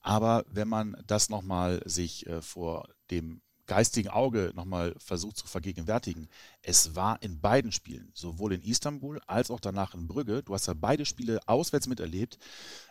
Aber 0.00 0.44
wenn 0.50 0.68
man 0.68 0.96
das 1.06 1.30
nochmal 1.30 1.80
sich 1.84 2.26
äh, 2.26 2.42
vor 2.42 2.88
dem 3.12 3.40
geistigen 3.72 4.10
Auge 4.10 4.52
nochmal 4.54 4.94
versucht 4.98 5.38
zu 5.38 5.46
vergegenwärtigen, 5.46 6.28
es 6.60 6.94
war 6.94 7.22
in 7.22 7.40
beiden 7.40 7.72
Spielen, 7.72 8.10
sowohl 8.12 8.52
in 8.52 8.60
Istanbul 8.60 9.18
als 9.26 9.50
auch 9.50 9.60
danach 9.60 9.94
in 9.94 10.06
Brügge, 10.06 10.42
du 10.42 10.52
hast 10.52 10.66
ja 10.66 10.74
beide 10.74 11.06
Spiele 11.06 11.40
auswärts 11.46 11.86
miterlebt, 11.86 12.38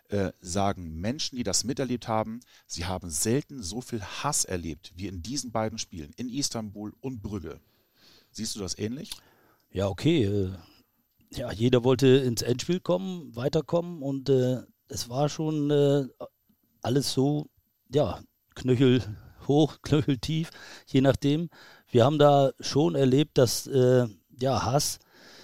äh, 0.07 0.31
sagen 0.39 0.99
Menschen, 0.99 1.35
die 1.35 1.43
das 1.43 1.65
miterlebt 1.65 2.07
haben, 2.07 2.39
sie 2.65 2.85
haben 2.85 3.11
selten 3.11 3.61
so 3.61 3.79
viel 3.79 4.01
Hass 4.01 4.43
erlebt 4.43 4.91
wie 4.95 5.05
in 5.05 5.21
diesen 5.21 5.51
beiden 5.51 5.77
Spielen, 5.77 6.13
in 6.17 6.29
Istanbul 6.29 6.95
und 6.99 7.21
Brügge. 7.21 7.59
Siehst 8.31 8.55
du 8.55 8.59
das 8.59 8.75
ähnlich? 8.79 9.11
Ja, 9.69 9.87
okay. 9.87 10.23
Äh, 10.23 10.55
ja, 11.29 11.51
jeder 11.51 11.83
wollte 11.83 12.07
ins 12.07 12.41
Endspiel 12.41 12.79
kommen, 12.79 13.35
weiterkommen 13.35 14.01
und 14.01 14.29
äh, 14.29 14.63
es 14.87 15.09
war 15.09 15.29
schon 15.29 15.69
äh, 15.69 16.07
alles 16.81 17.13
so, 17.13 17.45
ja, 17.93 18.19
Knöchel 18.55 19.03
hoch, 19.51 19.77
knöcheltief, 19.83 20.49
je 20.87 21.01
nachdem. 21.01 21.49
Wir 21.89 22.05
haben 22.05 22.19
da 22.19 22.51
schon 22.59 22.95
erlebt, 22.95 23.37
dass 23.37 23.67
äh, 23.67 24.07
ja, 24.39 24.63
Hass 24.63 24.99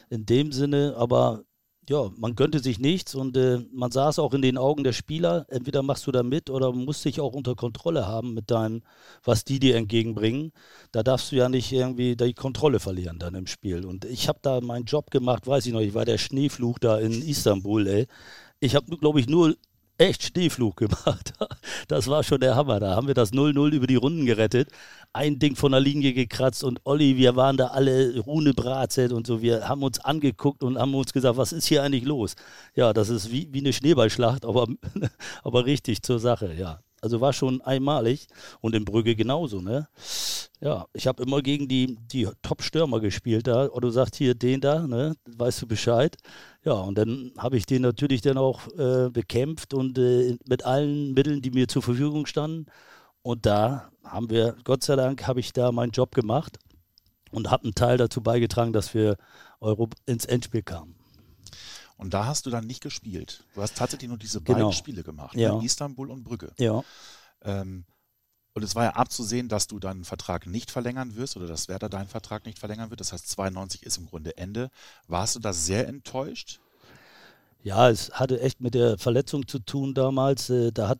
in 0.10 0.26
dem 0.26 0.52
Sinne, 0.52 0.96
aber 0.98 1.44
ja, 1.90 2.12
man 2.18 2.36
gönnte 2.36 2.60
sich 2.60 2.80
nichts 2.80 3.16
und 3.16 3.38
äh, 3.38 3.60
man 3.72 3.92
sah 3.92 4.10
es 4.10 4.20
auch 4.20 4.34
in 4.34 4.42
den 4.42 4.58
Augen 4.58 4.84
der 4.84 4.92
Spieler. 4.92 5.46
Entweder 5.50 5.84
machst 5.84 6.06
du 6.06 6.12
da 6.12 6.22
mit 6.22 6.50
oder 6.50 6.74
musst 6.74 7.06
dich 7.06 7.22
auch 7.22 7.34
unter 7.34 7.56
Kontrolle 7.56 8.06
haben 8.06 8.34
mit 8.34 8.52
deinem, 8.52 8.82
was 9.24 9.46
die 9.46 9.60
dir 9.60 9.78
entgegenbringen. 9.78 10.52
Da 10.92 11.02
darfst 11.02 11.32
du 11.32 11.38
ja 11.38 11.48
nicht 11.48 11.72
irgendwie 11.72 12.18
die 12.18 12.34
Kontrolle 12.34 12.80
verlieren 12.82 13.20
dann 13.20 13.36
im 13.36 13.48
Spiel. 13.48 13.86
Und 13.86 14.04
ich 14.04 14.28
habe 14.28 14.40
da 14.42 14.60
meinen 14.60 14.86
Job 14.86 15.12
gemacht, 15.12 15.48
weiß 15.48 15.66
ich 15.66 15.74
noch, 15.74 15.80
ich 15.80 15.94
war 15.94 16.04
der 16.04 16.18
Schneefluch 16.18 16.78
da 16.80 17.00
in 17.00 17.22
Istanbul, 17.22 17.88
ey. 17.88 18.08
Ich 18.60 18.76
habe, 18.76 18.98
glaube 18.98 19.22
ich, 19.22 19.28
nur 19.28 19.56
echt 19.98 20.24
Schneeflug 20.24 20.78
gemacht. 20.78 21.34
Das 21.88 22.08
war 22.08 22.24
schon 22.24 22.42
der 22.42 22.56
Hammer. 22.56 22.80
Da 22.80 22.96
haben 22.96 23.08
wir 23.08 23.14
das 23.14 23.32
0-0 23.32 23.72
über 23.72 23.88
die 23.88 23.96
Runden 23.96 24.26
gerettet. 24.26 24.70
Ein 25.14 25.40
Ding 25.40 25.56
von 25.56 25.72
der 25.72 25.80
Linie 25.80 26.14
gekratzt 26.14 26.64
und 26.64 26.82
Olli, 26.84 27.18
wir 27.18 27.36
waren 27.36 27.56
da 27.56 27.68
alle 27.68 28.20
Rune 28.20 28.54
Bratzet 28.54 29.14
und 29.14 29.26
so. 29.26 29.42
Wir 29.42 29.70
haben 29.70 29.84
uns 29.84 30.00
angeguckt 30.00 30.64
und 30.64 30.78
haben 30.78 30.94
uns 30.96 31.14
gesagt, 31.14 31.38
was 31.38 31.54
ist 31.54 31.66
hier 31.66 31.84
eigentlich 31.84 32.04
los? 32.04 32.36
Ja, 32.76 32.94
das 32.94 33.10
ist 33.10 33.32
wie, 33.32 33.48
wie 33.54 33.60
eine 33.60 33.74
Schneeballschlacht, 33.74 34.44
aber, 34.44 34.68
aber 35.44 35.66
richtig 35.66 36.04
zur 36.04 36.20
Sache, 36.20 36.54
ja. 36.54 36.82
Also 37.02 37.22
war 37.22 37.32
schon 37.32 37.62
einmalig 37.62 38.28
und 38.60 38.76
in 38.76 38.84
Brügge 38.84 39.16
genauso, 39.16 39.62
ne? 39.62 39.88
Ja, 40.60 40.88
ich 40.94 41.06
habe 41.06 41.22
immer 41.22 41.44
gegen 41.44 41.68
die, 41.68 41.96
die 42.12 42.28
Top-Stürmer 42.42 43.00
gespielt 43.00 43.46
da. 43.46 43.70
Otto 43.72 43.92
sagt 43.92 44.16
hier 44.16 44.34
den 44.34 44.60
da, 44.60 44.88
ne? 44.88 45.16
Weißt 45.26 45.62
du 45.62 45.68
Bescheid? 45.68 46.18
Ja, 46.68 46.74
und 46.74 46.98
dann 46.98 47.32
habe 47.38 47.56
ich 47.56 47.66
den 47.66 47.82
natürlich 47.82 48.20
dann 48.20 48.38
auch 48.38 48.68
äh, 48.78 49.10
bekämpft 49.10 49.74
und 49.74 49.98
äh, 49.98 50.38
mit 50.50 50.66
allen 50.66 51.14
Mitteln, 51.14 51.42
die 51.42 51.52
mir 51.52 51.70
zur 51.70 51.82
Verfügung 51.82 52.26
standen. 52.26 52.66
Und 53.22 53.46
da 53.46 53.90
haben 54.04 54.30
wir, 54.30 54.58
Gott 54.66 54.84
sei 54.84 54.98
Dank, 54.98 55.28
habe 55.28 55.40
ich 55.40 55.54
da 55.54 55.72
meinen 55.72 55.92
Job 55.92 56.14
gemacht 56.14 56.60
und 57.32 57.52
habe 57.52 57.64
einen 57.64 57.74
Teil 57.74 57.96
dazu 57.96 58.20
beigetragen, 58.20 58.74
dass 58.74 58.94
wir 58.94 59.16
Euro 59.62 59.88
ins 60.06 60.26
Endspiel 60.26 60.62
kamen. 60.62 60.98
Und 61.96 62.14
da 62.14 62.26
hast 62.26 62.46
du 62.46 62.50
dann 62.50 62.68
nicht 62.68 62.82
gespielt. 62.82 63.46
Du 63.56 63.62
hast 63.62 63.78
tatsächlich 63.78 64.10
nur 64.10 64.18
diese 64.18 64.42
genau. 64.42 64.58
beiden 64.58 64.74
Spiele 64.74 65.04
gemacht, 65.04 65.38
ja. 65.38 65.56
Ne? 65.56 65.64
Istanbul 65.64 66.12
und 66.12 66.26
Brügge. 66.26 66.52
Ja. 66.58 66.84
Ähm, 67.44 67.86
und 68.58 68.64
es 68.64 68.74
war 68.74 68.86
ja 68.86 68.96
abzusehen, 68.96 69.50
dass 69.50 69.68
du 69.68 69.78
deinen 69.78 70.04
Vertrag 70.04 70.48
nicht 70.48 70.72
verlängern 70.72 71.16
wirst 71.16 71.38
oder 71.38 71.46
dass 71.46 71.68
Werder 71.68 71.90
deinen 71.90 72.08
Vertrag 72.08 72.48
nicht 72.48 72.58
verlängern 72.58 72.90
wird. 72.90 73.00
Das 73.00 73.14
heißt, 73.14 73.30
92 73.30 73.84
ist 73.84 73.98
im 74.00 74.08
Grunde 74.08 74.36
Ende. 74.36 74.72
Warst 75.08 75.36
du 75.36 75.40
da 75.40 75.54
sehr 75.54 75.88
enttäuscht? 75.88 76.60
Ja, 77.62 77.88
es 77.92 78.10
hatte 78.14 78.42
echt 78.42 78.60
mit 78.60 78.74
der 78.74 78.98
Verletzung 78.98 79.48
zu 79.48 79.60
tun 79.60 79.94
damals. 79.94 80.50
Äh, 80.50 80.72
da 80.72 80.88
hat 80.88 80.98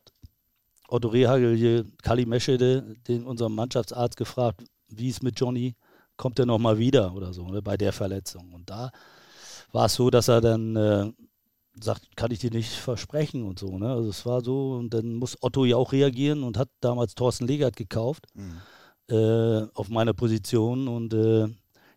Otto 0.88 1.08
Rehagel 1.08 1.92
Kali 2.04 2.28
Meschede, 2.28 2.96
den 3.08 3.26
unserem 3.26 3.56
Mannschaftsarzt 3.56 4.18
gefragt, 4.18 4.64
wie 4.90 5.10
es 5.10 5.24
mit 5.24 5.40
Johnny, 5.40 5.76
kommt 6.16 6.38
er 6.38 6.46
nochmal 6.46 6.78
wieder 6.78 7.16
oder 7.16 7.34
so, 7.34 7.48
ne, 7.48 7.64
bei 7.64 7.76
der 7.76 7.92
Verletzung. 7.92 8.54
Und 8.54 8.70
da 8.70 8.92
war 9.72 9.88
es 9.88 9.96
so, 9.96 10.12
dass 10.12 10.28
er 10.28 10.42
dann 10.42 10.76
äh, 10.76 11.12
sagt, 11.82 12.16
kann 12.16 12.32
ich 12.32 12.40
dir 12.40 12.52
nicht 12.52 12.72
versprechen 12.72 13.44
und 13.44 13.60
so. 13.60 13.78
Ne? 13.78 13.90
Also 13.90 14.10
es 14.10 14.26
war 14.26 14.42
so, 14.42 14.74
und 14.74 14.94
dann 14.94 15.16
muss 15.16 15.38
Otto 15.42 15.66
ja 15.66 15.78
auch 15.78 15.92
reagieren 15.92 16.44
und 16.44 16.58
hat 16.58 16.70
damals 16.80 17.16
Thorsten 17.16 17.48
Legert 17.48 17.76
gekauft 17.76 18.26
mhm. 18.34 19.16
äh, 19.16 19.68
auf 19.74 19.90
meiner 19.90 20.14
Position. 20.14 20.88
Und 20.88 21.14
äh, 21.14 21.48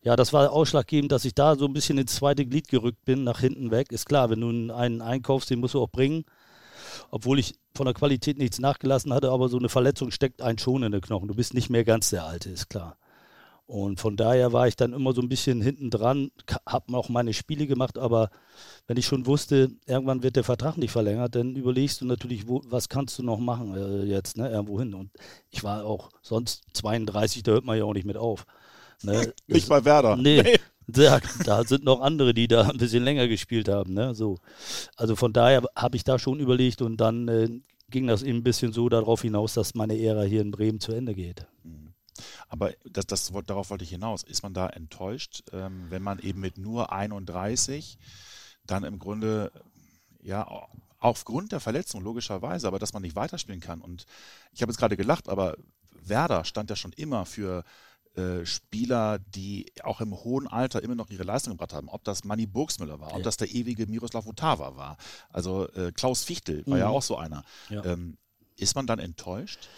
ja, 0.03 0.17
das 0.17 0.33
war 0.33 0.51
ausschlaggebend, 0.51 1.13
dass 1.13 1.25
ich 1.25 1.35
da 1.35 1.57
so 1.57 1.67
ein 1.67 1.73
bisschen 1.73 1.99
ins 1.99 2.15
zweite 2.15 2.47
Glied 2.47 2.69
gerückt 2.69 3.05
bin, 3.05 3.25
nach 3.25 3.41
hinten 3.41 3.71
weg. 3.71 3.93
Ist 3.93 4.07
klar, 4.07 4.31
wenn 4.31 4.41
du 4.41 4.73
einen 4.73 5.03
einkaufst, 5.03 5.51
den 5.51 5.61
musst 5.61 5.75
du 5.75 5.83
auch 5.83 5.91
bringen. 5.91 6.25
Obwohl 7.11 7.39
ich 7.39 7.55
von 7.75 7.87
der 7.87 7.95
Qualität 7.95 8.39
nichts 8.39 8.59
nachgelassen 8.59 9.13
hatte, 9.13 9.31
aber 9.31 9.49
so 9.49 9.59
eine 9.59 9.69
Verletzung 9.69 10.11
steckt 10.11 10.43
einen 10.43 10.59
schon 10.59 10.83
in 10.83 10.93
den 10.93 11.01
Knochen. 11.01 11.29
Du 11.29 11.35
bist 11.35 11.55
nicht 11.55 11.71
mehr 11.71 11.85
ganz 11.85 12.11
der 12.11 12.25
Alte, 12.25 12.51
ist 12.51 12.69
klar. 12.69 12.97
Und 13.71 14.01
von 14.01 14.17
daher 14.17 14.53
war 14.53 14.67
ich 14.67 14.75
dann 14.75 14.93
immer 14.93 15.13
so 15.13 15.23
ein 15.23 15.29
bisschen 15.29 15.63
hinten 15.63 15.91
dran, 15.91 16.33
habe 16.67 16.97
auch 16.97 17.09
meine 17.09 17.33
Spiele 17.33 17.69
gemacht, 17.69 17.99
aber 17.99 18.31
wenn 18.89 18.97
ich 18.97 19.07
schon 19.07 19.27
wusste, 19.27 19.71
irgendwann 19.87 20.25
wird 20.25 20.35
der 20.35 20.43
Vertrag 20.43 20.77
nicht 20.77 20.91
verlängert, 20.91 21.37
dann 21.37 21.55
überlegst 21.55 22.01
du 22.01 22.05
natürlich, 22.05 22.49
wo, 22.49 22.63
was 22.65 22.89
kannst 22.89 23.21
du 23.21 23.23
noch 23.23 23.39
machen 23.39 23.77
äh, 23.77 24.03
jetzt, 24.07 24.37
ne, 24.37 24.51
irgendwo 24.51 24.81
hin. 24.81 24.93
Und 24.93 25.11
ich 25.51 25.63
war 25.63 25.85
auch 25.85 26.11
sonst 26.21 26.65
32, 26.73 27.45
da 27.45 27.53
hört 27.53 27.65
man 27.65 27.79
ja 27.79 27.85
auch 27.85 27.95
nicht 27.95 28.07
mit 28.07 28.17
auf. 28.17 28.45
Ne? 29.05 29.33
nicht 29.47 29.69
bei 29.69 29.85
Werder. 29.85 30.17
Nee. 30.17 30.59
Da, 30.93 31.21
da 31.45 31.63
sind 31.63 31.85
noch 31.85 32.01
andere, 32.01 32.35
die 32.35 32.49
da 32.49 32.63
ein 32.63 32.77
bisschen 32.77 33.05
länger 33.05 33.29
gespielt 33.29 33.69
haben. 33.69 33.95
Ne? 33.95 34.13
So. 34.13 34.39
Also 34.97 35.15
von 35.15 35.33
daher 35.33 35.63
habe 35.77 35.95
ich 35.95 36.03
da 36.03 36.19
schon 36.19 36.41
überlegt 36.41 36.83
und 36.83 36.97
dann 36.97 37.29
äh, 37.29 37.49
ging 37.91 38.09
das 38.09 38.25
eben 38.25 38.39
ein 38.39 38.43
bisschen 38.43 38.73
so 38.73 38.89
darauf 38.89 39.23
hinaus, 39.23 39.55
dass 39.55 39.77
meine 39.77 39.97
Ära 39.97 40.23
hier 40.23 40.41
in 40.41 40.51
Bremen 40.51 40.81
zu 40.81 40.91
Ende 40.91 41.15
geht. 41.15 41.47
Mhm. 41.63 41.90
Aber 42.49 42.73
das, 42.85 43.07
das, 43.07 43.33
darauf 43.47 43.71
wollte 43.71 43.85
ich 43.85 43.91
hinaus. 43.91 44.23
Ist 44.23 44.43
man 44.43 44.55
da 44.55 44.69
enttäuscht, 44.69 45.43
ähm, 45.53 45.87
wenn 45.91 46.03
man 46.03 46.19
eben 46.19 46.41
mit 46.41 46.59
nur 46.59 46.93
31 46.93 47.99
dann 48.67 48.85
im 48.85 48.99
Grunde 48.99 49.53
ja, 50.23 50.47
aufgrund 50.99 51.53
der 51.53 51.61
Verletzung 51.61 52.03
logischerweise, 52.03 52.67
aber 52.67 52.79
dass 52.79 52.93
man 52.93 53.03
nicht 53.03 53.17
weiterspielen 53.17 53.61
kann. 53.61 53.81
Und 53.81 54.05
ich 54.53 54.63
habe 54.63 54.71
jetzt 54.71 54.79
gerade 54.79 54.97
gelacht, 54.97 55.29
aber 55.29 55.57
Werder 56.03 56.45
stand 56.45 56.71
ja 56.71 56.77
schon 56.77 56.93
immer 56.93 57.27
für 57.27 57.65
äh, 58.17 58.45
Spieler, 58.45 59.19
die 59.19 59.73
auch 59.83 60.01
im 60.01 60.13
hohen 60.13 60.47
Alter 60.47 60.83
immer 60.83 60.95
noch 60.95 61.11
ihre 61.11 61.23
Leistung 61.23 61.55
gebracht 61.55 61.73
haben. 61.73 61.89
Ob 61.89 62.05
das 62.05 62.25
Manny 62.25 62.47
Burgsmüller 62.47 63.01
war, 63.01 63.15
ob 63.15 63.23
das 63.23 63.37
der 63.37 63.51
ewige 63.51 63.87
Miroslav 63.87 64.27
Votava 64.27 64.77
war. 64.77 64.97
Also 65.31 65.69
äh, 65.71 65.93
Klaus 65.93 66.25
Fichtel 66.25 66.67
war 66.67 66.75
mhm. 66.75 66.81
ja 66.81 66.89
auch 66.89 67.03
so 67.03 67.17
einer. 67.17 67.45
Ja. 67.69 67.85
Ähm, 67.85 68.19
ist 68.57 68.75
man 68.75 68.87
dann 68.87 68.99
enttäuscht? 68.99 69.69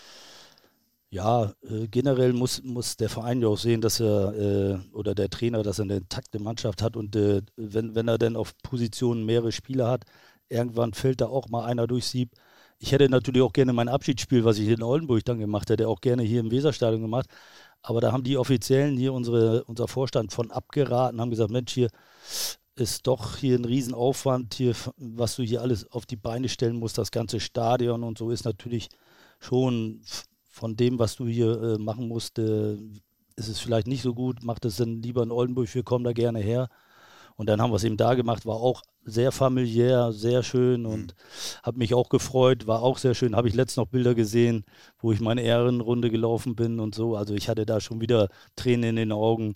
Ja, 1.13 1.53
äh, 1.69 1.89
generell 1.89 2.33
muss, 2.33 2.63
muss 2.63 2.97
der 2.97 3.11
Verein 3.11 3.43
ja 3.43 3.49
auch 3.49 3.59
sehen, 3.59 3.83
dass 3.83 4.01
er 4.01 4.33
äh, 4.35 4.79
oder 4.95 5.15
der 5.15 5.29
Trainer, 5.29 5.63
dass 5.63 5.79
er 5.79 5.83
eine 5.83 5.97
intakte 5.99 6.39
Mannschaft 6.39 6.81
hat 6.81 6.97
und 6.97 7.15
äh, 7.17 7.43
wenn, 7.57 7.95
wenn 7.95 8.09
er 8.09 8.17
dann 8.17 8.35
auf 8.35 8.57
Positionen 8.63 9.27
mehrere 9.27 9.53
Spieler 9.53 9.89
hat, 9.91 10.05
irgendwann 10.49 10.95
fällt 10.95 11.21
da 11.21 11.27
auch 11.27 11.51
mal 11.51 11.67
einer 11.67 11.87
durchs 11.87 12.11
Sieb. 12.13 12.31
Ich 12.79 12.93
hätte 12.93 13.11
natürlich 13.11 13.43
auch 13.43 13.53
gerne 13.53 13.75
mein 13.75 13.91
Abschiedsspiel, 13.91 14.45
was 14.47 14.59
ich 14.59 14.69
in 14.69 14.83
Oldenburg 14.83 15.23
dann 15.27 15.39
gemacht 15.39 15.69
hätte, 15.69 15.87
auch 15.87 16.01
gerne 16.01 16.23
hier 16.23 16.41
im 16.41 16.51
Weserstadion 16.51 17.03
gemacht. 17.03 17.27
Aber 17.83 18.01
da 18.01 18.11
haben 18.13 18.25
die 18.25 18.39
Offiziellen 18.39 18.97
hier 18.97 19.13
unsere, 19.13 19.65
unser 19.65 19.89
Vorstand 19.89 20.33
von 20.33 20.51
abgeraten, 20.51 21.21
haben 21.21 21.31
gesagt, 21.31 21.51
Mensch, 21.51 21.73
hier 21.75 21.91
ist 22.75 23.07
doch 23.07 23.37
hier 23.37 23.59
ein 23.59 23.67
Riesenaufwand, 23.67 24.55
hier, 24.55 24.75
was 24.97 25.37
du 25.37 25.43
hier 25.43 25.61
alles 25.61 25.91
auf 25.93 26.07
die 26.07 26.17
Beine 26.17 26.49
stellen 26.49 26.77
musst, 26.77 26.97
das 26.97 27.11
ganze 27.11 27.39
Stadion 27.39 28.03
und 28.03 28.17
so 28.17 28.31
ist 28.31 28.45
natürlich 28.47 28.89
schon 29.41 30.01
von 30.53 30.77
dem, 30.77 30.99
was 30.99 31.17
du 31.17 31.27
hier 31.27 31.61
äh, 31.63 31.79
machen 31.79 32.07
musst, 32.07 32.39
äh, 32.39 32.75
ist 33.37 33.49
es 33.49 33.59
vielleicht 33.59 33.87
nicht 33.87 34.03
so 34.03 34.15
gut, 34.15 34.45
macht 34.45 34.67
es 34.67 34.77
dann 34.77 35.01
lieber 35.01 35.23
in 35.23 35.33
Oldenburg, 35.33 35.75
wir 35.75 35.83
kommen 35.83 36.05
da 36.05 36.13
gerne 36.13 36.41
her. 36.41 36.69
Und 37.37 37.49
dann 37.49 37.61
haben 37.61 37.73
wir 37.73 37.77
es 37.77 37.85
eben 37.85 37.97
da 37.97 38.15
gemacht, 38.15 38.45
war 38.45 38.57
auch 38.57 38.83
sehr 39.05 39.33
familiär, 39.33 40.13
sehr 40.13 40.43
schön 40.43 40.87
und 40.87 41.07
mhm. 41.07 41.63
habe 41.63 41.79
mich 41.79 41.95
auch 41.95 42.09
gefreut, 42.09 42.67
war 42.67 42.83
auch 42.83 42.99
sehr 42.99 43.15
schön. 43.15 43.35
Habe 43.35 43.49
ich 43.49 43.55
letztens 43.55 43.79
noch 43.79 43.89
Bilder 43.89 44.15
gesehen, 44.15 44.65
wo 45.01 45.13
ich 45.13 45.21
meine 45.21 45.43
Ehrenrunde 45.43 46.11
gelaufen 46.11 46.55
bin 46.55 46.79
und 46.79 46.95
so. 46.95 47.17
Also 47.17 47.35
ich 47.35 47.49
hatte 47.49 47.67
da 47.67 47.81
schon 47.81 48.01
wieder 48.01 48.29
Tränen 48.55 48.91
in 48.91 48.97
den 48.97 49.13
Augen. 49.13 49.55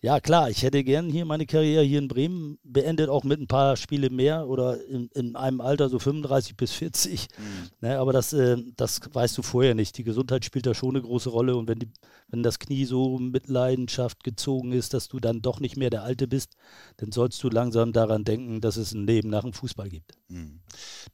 Ja 0.00 0.20
klar, 0.20 0.48
ich 0.48 0.62
hätte 0.62 0.82
gern 0.84 1.10
hier 1.10 1.26
meine 1.26 1.44
Karriere 1.44 1.82
hier 1.82 1.98
in 1.98 2.08
Bremen 2.08 2.58
beendet, 2.64 3.10
auch 3.10 3.24
mit 3.24 3.40
ein 3.40 3.46
paar 3.46 3.76
Spiele 3.76 4.08
mehr 4.08 4.48
oder 4.48 4.82
in, 4.86 5.08
in 5.14 5.36
einem 5.36 5.60
Alter 5.60 5.90
so 5.90 5.98
35 5.98 6.56
bis 6.56 6.72
40. 6.72 7.28
Mhm. 7.36 7.44
Ne, 7.80 7.98
aber 7.98 8.12
das, 8.12 8.32
äh, 8.32 8.56
das 8.76 9.00
weißt 9.12 9.36
du 9.36 9.42
vorher 9.42 9.74
nicht. 9.74 9.98
Die 9.98 10.04
Gesundheit 10.04 10.44
spielt 10.44 10.66
da 10.66 10.74
schon 10.74 10.90
eine 10.90 11.02
große 11.02 11.28
Rolle 11.28 11.56
und 11.56 11.68
wenn, 11.68 11.80
die, 11.80 11.90
wenn 12.28 12.42
das 12.42 12.58
Knie 12.58 12.86
so 12.86 13.18
mit 13.18 13.48
Leidenschaft 13.48 14.24
gezogen 14.24 14.72
ist, 14.72 14.94
dass 14.94 15.08
du 15.08 15.20
dann 15.20 15.42
doch 15.42 15.60
nicht 15.60 15.76
mehr 15.76 15.90
der 15.90 16.04
Alte 16.04 16.26
bist, 16.26 16.56
dann 16.96 17.12
sollst 17.12 17.42
du 17.42 17.50
langsam 17.50 17.92
daran 17.92 18.24
denken, 18.24 18.62
dass 18.62 18.77
es 18.78 18.92
ein 18.92 19.06
Leben 19.06 19.28
nach 19.28 19.42
dem 19.42 19.52
Fußball 19.52 19.88
gibt. 19.88 20.16
Hm. 20.28 20.60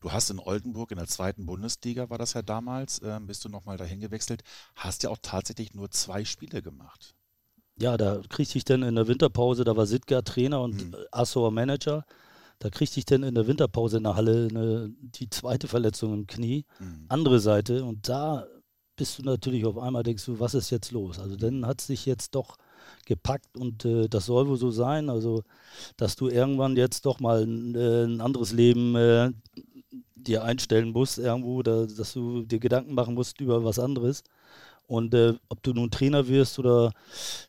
Du 0.00 0.12
hast 0.12 0.30
in 0.30 0.38
Oldenburg 0.38 0.90
in 0.90 0.98
der 0.98 1.06
zweiten 1.06 1.46
Bundesliga, 1.46 2.10
war 2.10 2.18
das 2.18 2.34
ja 2.34 2.42
damals, 2.42 3.00
äh, 3.00 3.18
bist 3.22 3.44
du 3.44 3.48
nochmal 3.48 3.76
dahin 3.76 4.00
gewechselt, 4.00 4.42
hast 4.76 5.02
ja 5.02 5.10
auch 5.10 5.18
tatsächlich 5.20 5.74
nur 5.74 5.90
zwei 5.90 6.24
Spiele 6.24 6.62
gemacht. 6.62 7.14
Ja, 7.76 7.96
da 7.96 8.20
kriegte 8.28 8.56
ich 8.56 8.64
dann 8.64 8.82
in 8.82 8.94
der 8.94 9.08
Winterpause, 9.08 9.64
da 9.64 9.76
war 9.76 9.86
Sitka 9.86 10.22
Trainer 10.22 10.62
und 10.62 10.80
hm. 10.80 10.96
Assauer 11.10 11.50
Manager. 11.50 12.04
Da 12.60 12.70
kriegte 12.70 13.00
ich 13.00 13.04
dann 13.04 13.24
in 13.24 13.34
der 13.34 13.48
Winterpause 13.48 13.96
in 13.96 14.04
der 14.04 14.14
Halle 14.14 14.48
eine, 14.48 14.90
die 15.00 15.28
zweite 15.28 15.66
Verletzung 15.66 16.14
im 16.14 16.26
Knie, 16.26 16.66
hm. 16.78 17.06
andere 17.08 17.40
Seite. 17.40 17.84
Und 17.84 18.08
da 18.08 18.46
bist 18.96 19.18
du 19.18 19.22
natürlich 19.22 19.64
auf 19.64 19.76
einmal, 19.76 20.04
denkst 20.04 20.24
du, 20.24 20.38
was 20.38 20.54
ist 20.54 20.70
jetzt 20.70 20.92
los? 20.92 21.18
Also 21.18 21.36
dann 21.36 21.66
hat 21.66 21.80
sich 21.80 22.06
jetzt 22.06 22.34
doch 22.34 22.56
gepackt 23.06 23.56
und 23.56 23.84
äh, 23.84 24.08
das 24.08 24.26
soll 24.26 24.48
wohl 24.48 24.56
so 24.56 24.70
sein. 24.70 25.10
Also, 25.10 25.42
dass 25.96 26.16
du 26.16 26.28
irgendwann 26.28 26.76
jetzt 26.76 27.06
doch 27.06 27.20
mal 27.20 27.42
ein, 27.42 27.74
äh, 27.74 28.04
ein 28.04 28.20
anderes 28.20 28.52
Leben 28.52 28.94
äh, 28.96 29.32
dir 30.14 30.44
einstellen 30.44 30.90
musst, 30.90 31.18
irgendwo, 31.18 31.62
da, 31.62 31.86
dass 31.86 32.12
du 32.12 32.42
dir 32.42 32.58
Gedanken 32.58 32.94
machen 32.94 33.14
musst 33.14 33.40
über 33.40 33.64
was 33.64 33.78
anderes. 33.78 34.22
Und 34.86 35.14
äh, 35.14 35.34
ob 35.48 35.62
du 35.62 35.72
nun 35.72 35.90
Trainer 35.90 36.28
wirst 36.28 36.58
oder 36.58 36.92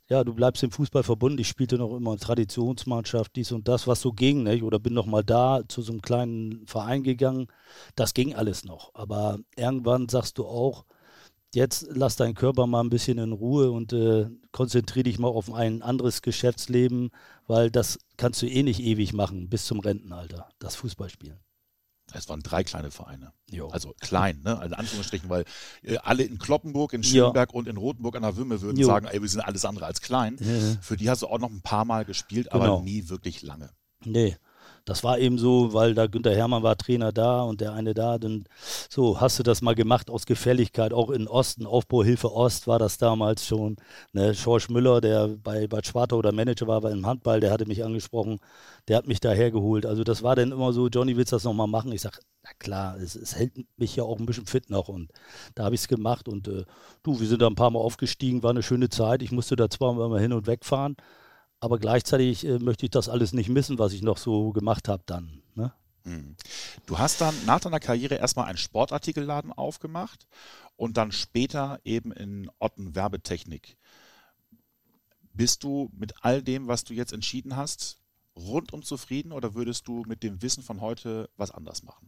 ja, 0.09 0.23
du 0.23 0.33
bleibst 0.33 0.63
im 0.63 0.71
Fußball 0.71 1.03
verbunden. 1.03 1.39
Ich 1.39 1.49
spielte 1.49 1.77
noch 1.77 1.95
immer 1.95 2.17
Traditionsmannschaft, 2.17 3.35
dies 3.35 3.51
und 3.51 3.67
das, 3.67 3.87
was 3.87 3.99
so 4.01 4.13
ging, 4.13 4.43
nicht? 4.43 4.63
oder 4.63 4.79
bin 4.79 4.93
noch 4.93 5.05
mal 5.05 5.23
da 5.23 5.61
zu 5.67 5.81
so 5.81 5.91
einem 5.91 6.01
kleinen 6.01 6.65
Verein 6.65 7.03
gegangen. 7.03 7.47
Das 7.95 8.13
ging 8.13 8.35
alles 8.35 8.63
noch. 8.63 8.91
Aber 8.93 9.39
irgendwann 9.57 10.07
sagst 10.07 10.37
du 10.37 10.45
auch, 10.45 10.85
jetzt 11.55 11.87
lass 11.89 12.15
deinen 12.15 12.35
Körper 12.35 12.67
mal 12.67 12.81
ein 12.81 12.89
bisschen 12.89 13.17
in 13.17 13.31
Ruhe 13.31 13.71
und 13.71 13.93
äh, 13.93 14.27
konzentriere 14.51 15.03
dich 15.03 15.19
mal 15.19 15.29
auf 15.29 15.51
ein 15.51 15.81
anderes 15.81 16.21
Geschäftsleben, 16.21 17.11
weil 17.47 17.71
das 17.71 17.99
kannst 18.17 18.41
du 18.41 18.47
eh 18.47 18.63
nicht 18.63 18.81
ewig 18.81 19.13
machen 19.13 19.49
bis 19.49 19.65
zum 19.65 19.79
Rentenalter, 19.79 20.49
das 20.59 20.75
Fußballspielen. 20.75 21.39
Es 22.13 22.29
waren 22.29 22.41
drei 22.41 22.63
kleine 22.63 22.91
Vereine. 22.91 23.33
Jo. 23.49 23.69
Also 23.69 23.93
klein, 23.99 24.41
ne? 24.43 24.59
Also 24.59 24.73
in 24.75 24.79
Anführungsstrichen, 24.79 25.27
weil 25.27 25.43
äh, 25.81 25.97
alle 25.97 26.23
in 26.23 26.37
Kloppenburg, 26.37 26.93
in 26.93 27.03
Schönberg 27.03 27.51
ja. 27.51 27.55
und 27.57 27.67
in 27.67 27.77
Rotenburg 27.77 28.15
an 28.15 28.21
der 28.21 28.37
Wümme 28.37 28.61
würden 28.61 28.77
jo. 28.77 28.85
sagen, 28.85 29.07
ey, 29.07 29.21
wir 29.21 29.27
sind 29.27 29.41
alles 29.41 29.65
andere 29.65 29.87
als 29.87 30.01
klein. 30.01 30.37
Ja. 30.39 30.77
Für 30.81 30.97
die 30.97 31.09
hast 31.09 31.23
du 31.23 31.27
auch 31.27 31.39
noch 31.39 31.49
ein 31.49 31.61
paar 31.61 31.83
Mal 31.83 32.05
gespielt, 32.05 32.49
genau. 32.51 32.63
aber 32.63 32.83
nie 32.83 33.09
wirklich 33.09 33.41
lange. 33.41 33.71
Nee 34.03 34.37
das 34.85 35.03
war 35.03 35.17
eben 35.17 35.39
so, 35.39 35.73
weil 35.73 35.95
da 35.95 36.05
Günter 36.05 36.33
Hermann 36.35 36.61
war 36.61 36.77
Trainer 36.77 37.11
da 37.11 37.41
und 37.41 37.59
der 37.59 37.73
eine 37.73 37.95
da. 37.95 38.19
Dann 38.19 38.45
so, 38.89 39.19
hast 39.19 39.39
du 39.39 39.43
das 39.43 39.61
mal 39.61 39.73
gemacht 39.73 40.11
aus 40.11 40.27
Gefälligkeit, 40.27 40.93
auch 40.93 41.09
in 41.09 41.27
Osten, 41.27 41.65
Aufbauhilfe 41.65 42.31
Ost 42.31 42.67
war 42.67 42.77
das 42.77 42.99
damals 42.99 43.45
schon. 43.47 43.77
Ne, 44.13 44.35
Schorsch 44.35 44.69
Müller, 44.69 45.01
der 45.01 45.27
bei 45.27 45.67
Bad 45.67 45.87
Schwartau 45.87 46.17
oder 46.17 46.31
Manager 46.31 46.67
war 46.67 46.81
beim 46.81 47.05
Handball, 47.05 47.39
der 47.39 47.51
hatte 47.51 47.65
mich 47.65 47.83
angesprochen, 47.83 48.39
der 48.87 48.97
hat 48.97 49.07
mich 49.07 49.19
da 49.19 49.31
hergeholt. 49.31 49.87
Also 49.87 50.03
das 50.03 50.21
war 50.21 50.35
dann 50.35 50.51
immer 50.51 50.71
so, 50.71 50.87
Johnny, 50.87 51.17
willst 51.17 51.31
du 51.31 51.37
das 51.37 51.43
nochmal 51.45 51.67
machen? 51.67 51.91
Ich 51.91 52.01
sage, 52.01 52.19
na 52.43 52.51
klar, 52.59 52.97
es, 52.97 53.15
es, 53.15 53.35
hält 53.35 53.53
mich 53.77 53.95
ja 53.95 54.03
auch 54.03 54.19
ein 54.19 54.27
bisschen 54.27 54.45
fit 54.45 54.69
noch 54.69 54.87
und 54.87 55.11
da 55.55 55.63
habe 55.65 55.73
ich 55.73 55.81
es 55.81 55.87
gemacht 55.87 56.27
und 56.29 56.47
äh, 56.47 56.63
du, 57.01 57.19
wir 57.19 57.27
sind 57.27 57.41
da 57.41 57.47
ein 57.47 57.55
paar 57.55 57.71
Mal 57.71 57.79
aufgestiegen, 57.79 58.43
war 58.43 58.51
eine 58.51 58.61
schöne 58.61 58.89
Zeit. 58.89 59.23
Ich 59.23 59.31
musste 59.31 59.55
da 59.55 59.67
zweimal 59.67 60.09
mal 60.09 60.21
hin 60.21 60.33
und 60.33 60.45
weg 60.45 60.63
fahren 60.63 60.95
aber 61.59 61.79
gleichzeitig 61.79 62.45
äh, 62.45 62.59
möchte 62.59 62.85
ich 62.85 62.91
das 62.91 63.09
alles 63.09 63.33
nicht 63.33 63.49
missen, 63.49 63.79
was 63.79 63.93
ich 63.93 64.01
noch 64.01 64.17
so 64.17 64.51
gemacht 64.51 64.87
habe 64.87 65.03
dann. 65.05 65.41
Ne? 65.55 65.73
Hm. 66.03 66.35
Du 66.85 66.99
hast 66.99 67.21
dann 67.21 67.33
nach 67.45 67.59
deiner 67.59 67.79
Karriere 67.79 68.15
erstmal 68.15 68.45
einen 68.45 68.57
Sportartikelladen 68.57 69.51
aufgemacht 69.51 70.27
und 70.75 70.97
dann 70.97 71.11
später 71.11 71.79
eben 71.83 72.11
in 72.11 72.49
Otten 72.59 72.95
Werbetechnik. 72.95 73.77
Bist 75.33 75.63
du 75.63 75.89
mit 75.97 76.13
all 76.21 76.41
dem, 76.41 76.67
was 76.67 76.83
du 76.83 76.93
jetzt 76.93 77.11
entschieden 77.11 77.55
hast, 77.55 77.99
rundum 78.35 78.83
zufrieden 78.83 79.31
oder 79.31 79.55
würdest 79.55 79.87
du 79.87 80.03
mit 80.07 80.23
dem 80.23 80.41
Wissen 80.41 80.63
von 80.63 80.81
heute 80.81 81.29
was 81.37 81.51
anders 81.51 81.83
machen? 81.83 82.07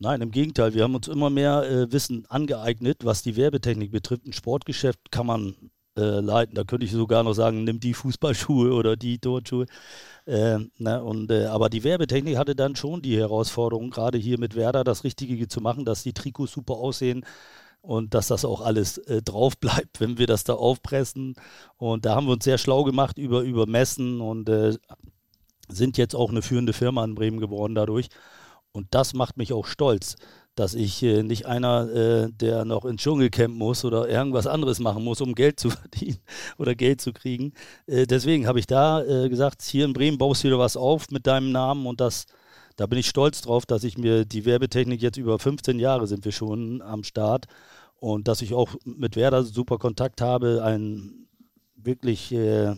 Nein, 0.00 0.20
im 0.20 0.30
Gegenteil. 0.30 0.74
Wir 0.74 0.84
haben 0.84 0.94
uns 0.94 1.08
immer 1.08 1.28
mehr 1.28 1.64
äh, 1.64 1.92
Wissen 1.92 2.24
angeeignet, 2.26 3.04
was 3.04 3.22
die 3.22 3.36
Werbetechnik 3.36 3.90
betrifft. 3.90 4.26
Ein 4.26 4.32
Sportgeschäft 4.32 5.10
kann 5.10 5.26
man 5.26 5.70
äh, 5.98 6.20
leiten. 6.20 6.54
Da 6.54 6.64
könnte 6.64 6.86
ich 6.86 6.92
sogar 6.92 7.22
noch 7.22 7.34
sagen, 7.34 7.64
nimm 7.64 7.80
die 7.80 7.94
Fußballschuhe 7.94 8.72
oder 8.72 8.96
die 8.96 9.18
Tortschuhe. 9.18 9.66
Äh, 10.26 10.58
ne, 10.78 11.02
und, 11.02 11.30
äh, 11.30 11.46
aber 11.46 11.68
die 11.70 11.84
Werbetechnik 11.84 12.36
hatte 12.36 12.54
dann 12.54 12.76
schon 12.76 13.02
die 13.02 13.18
Herausforderung, 13.18 13.90
gerade 13.90 14.18
hier 14.18 14.38
mit 14.38 14.54
Werder 14.54 14.84
das 14.84 15.04
Richtige 15.04 15.48
zu 15.48 15.60
machen, 15.60 15.84
dass 15.84 16.02
die 16.02 16.12
Trikots 16.12 16.52
super 16.52 16.74
aussehen 16.74 17.24
und 17.80 18.14
dass 18.14 18.28
das 18.28 18.44
auch 18.44 18.60
alles 18.60 18.98
äh, 18.98 19.22
drauf 19.22 19.56
bleibt, 19.58 20.00
wenn 20.00 20.18
wir 20.18 20.26
das 20.26 20.44
da 20.44 20.54
aufpressen. 20.54 21.34
Und 21.76 22.04
da 22.04 22.14
haben 22.14 22.26
wir 22.26 22.34
uns 22.34 22.44
sehr 22.44 22.58
schlau 22.58 22.84
gemacht 22.84 23.18
über, 23.18 23.40
über 23.40 23.66
Messen 23.66 24.20
und 24.20 24.48
äh, 24.48 24.76
sind 25.68 25.98
jetzt 25.98 26.14
auch 26.14 26.30
eine 26.30 26.42
führende 26.42 26.72
Firma 26.72 27.04
in 27.04 27.14
Bremen 27.14 27.40
geworden 27.40 27.74
dadurch. 27.74 28.08
Und 28.72 28.88
das 28.90 29.14
macht 29.14 29.36
mich 29.36 29.52
auch 29.52 29.66
stolz, 29.66 30.16
dass 30.58 30.74
ich 30.74 31.02
äh, 31.02 31.22
nicht 31.22 31.46
einer, 31.46 31.88
äh, 31.90 32.32
der 32.32 32.64
noch 32.64 32.84
ins 32.84 33.02
Dschungelcamp 33.02 33.54
muss 33.54 33.84
oder 33.84 34.08
irgendwas 34.08 34.46
anderes 34.48 34.80
machen 34.80 35.04
muss, 35.04 35.20
um 35.20 35.34
Geld 35.34 35.60
zu 35.60 35.70
verdienen 35.70 36.18
oder 36.58 36.74
Geld 36.74 37.00
zu 37.00 37.12
kriegen. 37.12 37.52
Äh, 37.86 38.06
deswegen 38.06 38.46
habe 38.46 38.58
ich 38.58 38.66
da 38.66 39.04
äh, 39.04 39.28
gesagt, 39.28 39.62
hier 39.62 39.84
in 39.84 39.92
Bremen 39.92 40.18
baust 40.18 40.42
du 40.42 40.48
wieder 40.48 40.58
was 40.58 40.76
auf 40.76 41.10
mit 41.10 41.26
deinem 41.26 41.52
Namen 41.52 41.86
und 41.86 42.00
das, 42.00 42.26
da 42.76 42.86
bin 42.86 42.98
ich 42.98 43.08
stolz 43.08 43.40
drauf, 43.42 43.66
dass 43.66 43.84
ich 43.84 43.98
mir 43.98 44.24
die 44.24 44.44
Werbetechnik 44.44 45.00
jetzt 45.00 45.16
über 45.16 45.38
15 45.38 45.78
Jahre 45.78 46.06
sind 46.06 46.24
wir 46.24 46.32
schon 46.32 46.82
am 46.82 47.04
Start 47.04 47.46
und 48.00 48.26
dass 48.26 48.42
ich 48.42 48.52
auch 48.52 48.74
mit 48.84 49.14
Werder 49.14 49.44
super 49.44 49.78
Kontakt 49.78 50.20
habe, 50.20 50.62
ein 50.64 51.28
wirklich, 51.76 52.32
äh, 52.32 52.74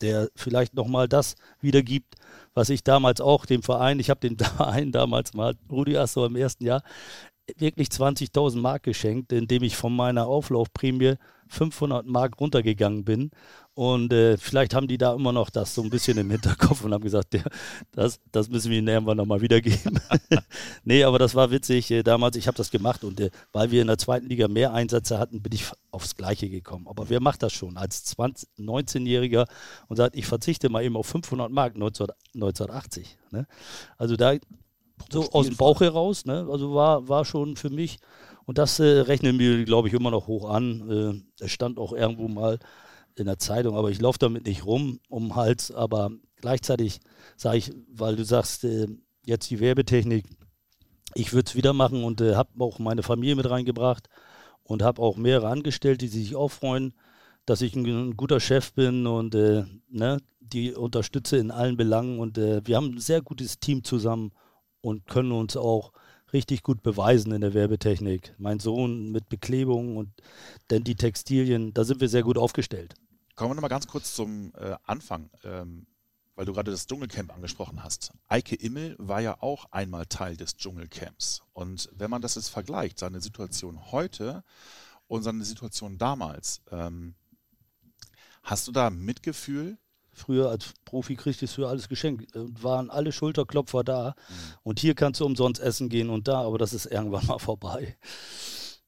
der 0.00 0.28
vielleicht 0.36 0.74
nochmal 0.74 1.08
das 1.08 1.34
wiedergibt, 1.60 2.14
was 2.56 2.70
ich 2.70 2.82
damals 2.82 3.20
auch 3.20 3.44
dem 3.46 3.62
Verein, 3.62 4.00
ich 4.00 4.10
habe 4.10 4.26
dem 4.26 4.36
Verein 4.56 4.90
damals 4.90 5.34
mal, 5.34 5.54
Rudi 5.70 5.96
Assor 5.96 6.26
im 6.26 6.36
ersten 6.36 6.64
Jahr, 6.64 6.82
wirklich 7.58 7.88
20.000 7.88 8.58
Mark 8.58 8.82
geschenkt, 8.82 9.30
indem 9.32 9.62
ich 9.62 9.76
von 9.76 9.94
meiner 9.94 10.26
Auflaufprämie 10.26 11.14
500 11.48 12.06
Mark 12.06 12.40
runtergegangen 12.40 13.04
bin. 13.04 13.30
Und 13.74 14.10
äh, 14.12 14.38
vielleicht 14.38 14.74
haben 14.74 14.88
die 14.88 14.96
da 14.96 15.14
immer 15.14 15.32
noch 15.32 15.50
das 15.50 15.74
so 15.74 15.82
ein 15.82 15.90
bisschen 15.90 16.16
im 16.16 16.30
Hinterkopf 16.30 16.82
und 16.82 16.94
haben 16.94 17.04
gesagt, 17.04 17.34
der, 17.34 17.44
das, 17.92 18.20
das 18.32 18.48
müssen 18.48 18.70
wir 18.70 18.78
ihnen 18.78 18.88
irgendwann 18.88 19.18
nochmal 19.18 19.42
wiedergeben. 19.42 20.00
nee, 20.84 21.04
aber 21.04 21.18
das 21.18 21.34
war 21.34 21.50
witzig. 21.50 21.90
Äh, 21.90 22.02
damals, 22.02 22.36
ich 22.36 22.46
habe 22.46 22.56
das 22.56 22.70
gemacht 22.70 23.04
und 23.04 23.20
äh, 23.20 23.30
weil 23.52 23.70
wir 23.70 23.82
in 23.82 23.88
der 23.88 23.98
zweiten 23.98 24.26
Liga 24.28 24.48
mehr 24.48 24.72
Einsätze 24.72 25.18
hatten, 25.18 25.42
bin 25.42 25.52
ich 25.52 25.66
aufs 25.90 26.16
Gleiche 26.16 26.48
gekommen. 26.48 26.88
Aber 26.88 27.10
wer 27.10 27.20
macht 27.20 27.42
das 27.42 27.52
schon 27.52 27.76
als 27.76 28.16
19-Jähriger 28.16 29.46
und 29.88 29.96
sagt, 29.96 30.16
ich 30.16 30.24
verzichte 30.24 30.70
mal 30.70 30.82
eben 30.82 30.96
auf 30.96 31.06
500 31.06 31.50
Mark 31.50 31.76
19, 31.76 32.06
1980. 32.34 33.18
Ne? 33.30 33.46
Also 33.98 34.16
da 34.16 34.36
so 35.10 35.30
aus 35.32 35.46
dem 35.46 35.56
Bauch 35.56 35.80
heraus. 35.80 36.24
Ne? 36.24 36.46
Also 36.50 36.74
war, 36.74 37.08
war 37.08 37.24
schon 37.24 37.56
für 37.56 37.70
mich, 37.70 37.98
und 38.46 38.58
das 38.58 38.78
äh, 38.78 39.00
rechnen 39.00 39.38
wir, 39.40 39.64
glaube 39.64 39.88
ich, 39.88 39.94
immer 39.94 40.12
noch 40.12 40.28
hoch 40.28 40.48
an. 40.48 41.24
Äh, 41.38 41.44
es 41.44 41.50
stand 41.50 41.78
auch 41.78 41.92
irgendwo 41.92 42.28
mal 42.28 42.58
in 43.16 43.26
der 43.26 43.38
Zeitung, 43.38 43.76
aber 43.76 43.90
ich 43.90 44.00
laufe 44.00 44.20
damit 44.20 44.46
nicht 44.46 44.64
rum 44.64 45.00
um 45.08 45.24
den 45.28 45.36
Hals. 45.36 45.72
Aber 45.72 46.10
gleichzeitig 46.36 47.00
sage 47.36 47.58
ich, 47.58 47.72
weil 47.92 48.14
du 48.14 48.24
sagst, 48.24 48.64
äh, 48.64 48.86
jetzt 49.24 49.50
die 49.50 49.58
Werbetechnik, 49.58 50.24
ich 51.14 51.32
würde 51.32 51.48
es 51.48 51.56
wieder 51.56 51.72
machen 51.72 52.04
und 52.04 52.20
äh, 52.20 52.36
habe 52.36 52.50
auch 52.64 52.78
meine 52.78 53.02
Familie 53.02 53.34
mit 53.34 53.50
reingebracht 53.50 54.08
und 54.62 54.82
habe 54.82 55.02
auch 55.02 55.16
mehrere 55.16 55.48
Angestellte, 55.48 56.06
die 56.06 56.08
sich 56.08 56.36
auch 56.36 56.50
freuen, 56.50 56.94
dass 57.46 57.62
ich 57.62 57.74
ein, 57.74 57.84
ein 57.84 58.16
guter 58.16 58.38
Chef 58.38 58.72
bin 58.74 59.08
und 59.08 59.34
äh, 59.34 59.64
ne, 59.88 60.18
die 60.38 60.72
unterstütze 60.72 61.36
in 61.38 61.50
allen 61.50 61.76
Belangen. 61.76 62.20
Und 62.20 62.38
äh, 62.38 62.64
wir 62.64 62.76
haben 62.76 62.94
ein 62.94 63.00
sehr 63.00 63.22
gutes 63.22 63.58
Team 63.58 63.82
zusammen 63.82 64.30
und 64.82 65.06
können 65.06 65.32
uns 65.32 65.56
auch 65.56 65.92
richtig 66.32 66.62
gut 66.62 66.82
beweisen 66.82 67.32
in 67.32 67.40
der 67.40 67.54
Werbetechnik. 67.54 68.34
Mein 68.38 68.58
Sohn 68.58 69.12
mit 69.12 69.28
Beklebung 69.28 69.96
und 69.96 70.10
denn 70.70 70.84
die 70.84 70.96
Textilien, 70.96 71.72
da 71.72 71.84
sind 71.84 72.00
wir 72.00 72.08
sehr 72.08 72.22
gut 72.22 72.38
aufgestellt. 72.38 72.94
Kommen 73.34 73.50
wir 73.50 73.54
nochmal 73.54 73.70
ganz 73.70 73.86
kurz 73.86 74.14
zum 74.14 74.52
äh, 74.56 74.74
Anfang, 74.84 75.30
ähm, 75.44 75.86
weil 76.34 76.46
du 76.46 76.52
gerade 76.52 76.70
das 76.70 76.86
Dschungelcamp 76.86 77.34
angesprochen 77.34 77.82
hast. 77.82 78.12
Eike 78.28 78.56
Immel 78.56 78.96
war 78.98 79.20
ja 79.20 79.40
auch 79.40 79.66
einmal 79.72 80.06
Teil 80.06 80.36
des 80.36 80.56
Dschungelcamps. 80.56 81.42
Und 81.52 81.90
wenn 81.94 82.10
man 82.10 82.22
das 82.22 82.34
jetzt 82.34 82.48
vergleicht, 82.48 82.98
seine 82.98 83.20
Situation 83.20 83.92
heute 83.92 84.42
und 85.06 85.22
seine 85.22 85.44
Situation 85.44 85.98
damals, 85.98 86.62
ähm, 86.70 87.14
hast 88.42 88.68
du 88.68 88.72
da 88.72 88.90
Mitgefühl 88.90 89.78
Früher 90.16 90.48
als 90.48 90.72
Profi 90.86 91.14
kriegtest 91.14 91.58
du 91.58 91.66
alles 91.66 91.88
geschenkt 91.88 92.34
und 92.34 92.62
waren 92.62 92.90
alle 92.90 93.12
Schulterklopfer 93.12 93.84
da. 93.84 94.14
Mhm. 94.28 94.34
Und 94.62 94.80
hier 94.80 94.94
kannst 94.94 95.20
du 95.20 95.26
umsonst 95.26 95.60
essen 95.60 95.90
gehen 95.90 96.08
und 96.08 96.26
da, 96.26 96.40
aber 96.40 96.56
das 96.56 96.72
ist 96.72 96.86
irgendwann 96.86 97.26
mal 97.26 97.38
vorbei. 97.40 97.96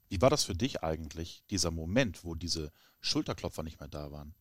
Wie 0.09 0.21
war 0.23 0.31
das 0.31 0.45
für 0.45 0.55
dich 0.55 0.83
eigentlich, 0.83 1.43
dieser 1.51 1.71
Moment, 1.71 2.25
wo 2.25 2.35
diese 2.35 2.73
Schulterklopfer 3.01 3.63
nicht 3.63 3.79
mehr 3.79 3.91
da 3.91 4.11
waren? 4.11 4.35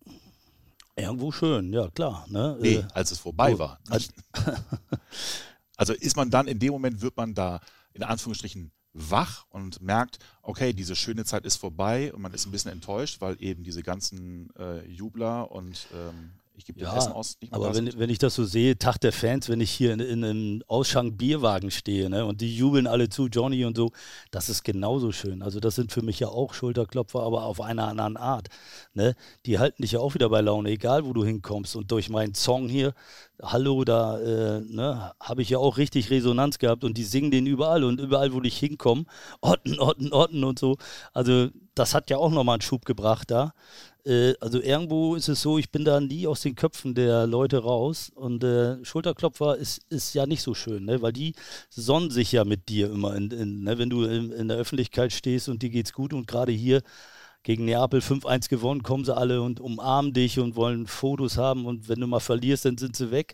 Irgendwo 0.95 1.31
schön, 1.31 1.73
ja 1.73 1.89
klar. 1.89 2.25
Ne? 2.29 2.57
Nee, 2.61 2.75
äh, 2.75 2.85
als 2.93 3.11
es 3.11 3.19
vorbei 3.19 3.55
oh, 3.55 3.59
war. 3.59 3.79
also 5.75 5.93
ist 5.93 6.15
man 6.15 6.29
dann, 6.29 6.47
in 6.47 6.57
dem 6.57 6.71
Moment 6.71 7.01
wird 7.01 7.17
man 7.17 7.33
da 7.33 7.59
in 7.93 8.03
Anführungsstrichen 8.03 8.71
wach 8.93 9.45
und 9.49 9.81
merkt, 9.81 10.19
okay, 10.41 10.73
diese 10.73 10.95
schöne 10.95 11.25
Zeit 11.25 11.45
ist 11.45 11.57
vorbei 11.57 12.13
und 12.13 12.21
man 12.21 12.33
ist 12.33 12.45
ein 12.45 12.51
bisschen 12.51 12.71
enttäuscht, 12.71 13.21
weil 13.21 13.35
eben 13.41 13.63
diese 13.63 13.83
ganzen 13.83 14.49
äh, 14.57 14.87
Jubler 14.87 15.51
und 15.51 15.87
ähm, 15.93 16.31
ich 16.57 16.65
gebe 16.65 16.79
ja, 16.79 16.97
Essen 16.97 17.13
aus. 17.13 17.37
aber 17.51 17.75
wenn, 17.75 17.99
wenn 17.99 18.09
ich 18.09 18.17
das 18.17 18.33
so 18.33 18.43
sehe, 18.43 18.79
Tag 18.79 18.97
der 18.97 19.13
Fans, 19.13 19.47
wenn 19.47 19.61
ich 19.61 19.69
hier 19.69 19.93
in, 19.93 19.99
in 19.99 20.23
einem 20.23 20.63
Ausschank 20.67 21.15
Bierwagen 21.15 21.69
stehe 21.69 22.09
ne, 22.09 22.25
und 22.25 22.41
die 22.41 22.55
jubeln 22.55 22.87
alle 22.87 23.09
zu, 23.09 23.27
Johnny 23.27 23.63
und 23.63 23.77
so, 23.77 23.91
das 24.31 24.49
ist 24.49 24.63
genauso 24.63 25.11
schön. 25.11 25.43
Also 25.43 25.59
das 25.59 25.75
sind 25.75 25.91
für 25.91 26.01
mich 26.01 26.19
ja 26.19 26.29
auch 26.29 26.55
Schulterklopfer, 26.55 27.21
aber 27.21 27.43
auf 27.43 27.61
einer 27.61 27.87
anderen 27.87 28.17
Art. 28.17 28.47
Ne? 28.95 29.15
Die 29.45 29.59
halten 29.59 29.83
dich 29.83 29.91
ja 29.91 29.99
auch 29.99 30.15
wieder 30.15 30.29
bei 30.29 30.41
Laune, 30.41 30.69
egal 30.69 31.05
wo 31.05 31.13
du 31.13 31.23
hinkommst. 31.23 31.75
Und 31.75 31.91
durch 31.91 32.09
meinen 32.09 32.33
Song 32.33 32.67
hier, 32.67 32.93
Hallo, 33.39 33.83
da 33.83 34.19
äh, 34.19 34.61
ne, 34.61 35.11
habe 35.19 35.43
ich 35.43 35.49
ja 35.49 35.59
auch 35.59 35.77
richtig 35.77 36.09
Resonanz 36.09 36.57
gehabt 36.57 36.83
und 36.83 36.97
die 36.97 37.03
singen 37.03 37.29
den 37.29 37.45
überall 37.45 37.83
und 37.83 38.01
überall, 38.01 38.33
wo 38.33 38.41
ich 38.41 38.57
hinkomme, 38.57 39.05
Orten, 39.41 39.79
Orten, 39.79 40.11
Orten 40.11 40.43
und 40.43 40.57
so. 40.57 40.77
Also 41.13 41.49
das 41.75 41.93
hat 41.93 42.09
ja 42.09 42.17
auch 42.17 42.31
nochmal 42.31 42.55
einen 42.55 42.61
Schub 42.61 42.83
gebracht 42.85 43.29
da. 43.29 43.53
Äh, 44.07 44.35
also 44.39 44.61
irgendwo 44.61 45.15
ist 45.15 45.27
es 45.27 45.41
so, 45.41 45.57
ich 45.57 45.69
bin 45.71 45.83
da 45.83 45.99
nie 45.99 46.27
aus 46.27 46.41
den 46.41 46.55
Köpfen 46.55 46.95
der 46.95 47.27
Leute 47.27 47.59
raus 47.59 48.09
und 48.15 48.43
äh, 48.43 48.83
Schulterklopfer 48.85 49.57
ist, 49.57 49.81
ist 49.89 50.13
ja 50.13 50.25
nicht 50.25 50.41
so 50.41 50.53
schön, 50.53 50.85
ne? 50.85 51.01
weil 51.01 51.13
die 51.13 51.33
sonnen 51.69 52.09
sich 52.09 52.31
ja 52.31 52.45
mit 52.45 52.69
dir 52.69 52.89
immer, 52.89 53.15
in, 53.15 53.31
in, 53.31 53.63
ne? 53.63 53.77
wenn 53.77 53.89
du 53.89 54.05
in, 54.05 54.31
in, 54.31 54.47
der 54.47 54.57
Öffentlichkeit 54.57 55.11
stehst 55.11 55.49
und 55.49 55.61
dir 55.61 55.69
geht's 55.69 55.93
gut 55.93 56.13
und 56.13 56.27
gerade 56.27 56.53
hier 56.53 56.81
gegen 57.43 57.65
Neapel 57.65 57.99
5-1 57.99 58.49
gewonnen, 58.49 58.83
kommen 58.83 59.05
sie 59.05 59.15
alle 59.15 59.41
und 59.41 59.59
umarmen 59.59 60.13
dich 60.13 60.39
und 60.39 60.55
wollen 60.55 60.87
Fotos 60.87 61.37
haben 61.37 61.65
und 61.65 61.89
wenn 61.89 61.99
du 61.99 62.07
mal 62.07 62.19
verlierst, 62.19 62.65
dann 62.65 62.77
sind 62.77 62.95
sie 62.95 63.11
weg. 63.11 63.33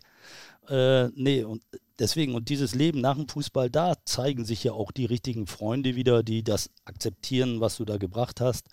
Äh, 0.68 1.08
nee, 1.14 1.44
und 1.44 1.62
deswegen, 1.98 2.34
und 2.34 2.48
dieses 2.48 2.74
Leben 2.74 3.00
nach 3.00 3.16
dem 3.16 3.28
Fußball, 3.28 3.70
da 3.70 3.94
zeigen 4.04 4.44
sich 4.44 4.64
ja 4.64 4.72
auch 4.72 4.92
die 4.92 5.04
richtigen 5.04 5.46
Freunde 5.46 5.94
wieder, 5.94 6.22
die 6.22 6.42
das 6.42 6.70
akzeptieren, 6.84 7.60
was 7.60 7.76
du 7.76 7.84
da 7.84 7.96
gebracht 7.96 8.40
hast 8.40 8.68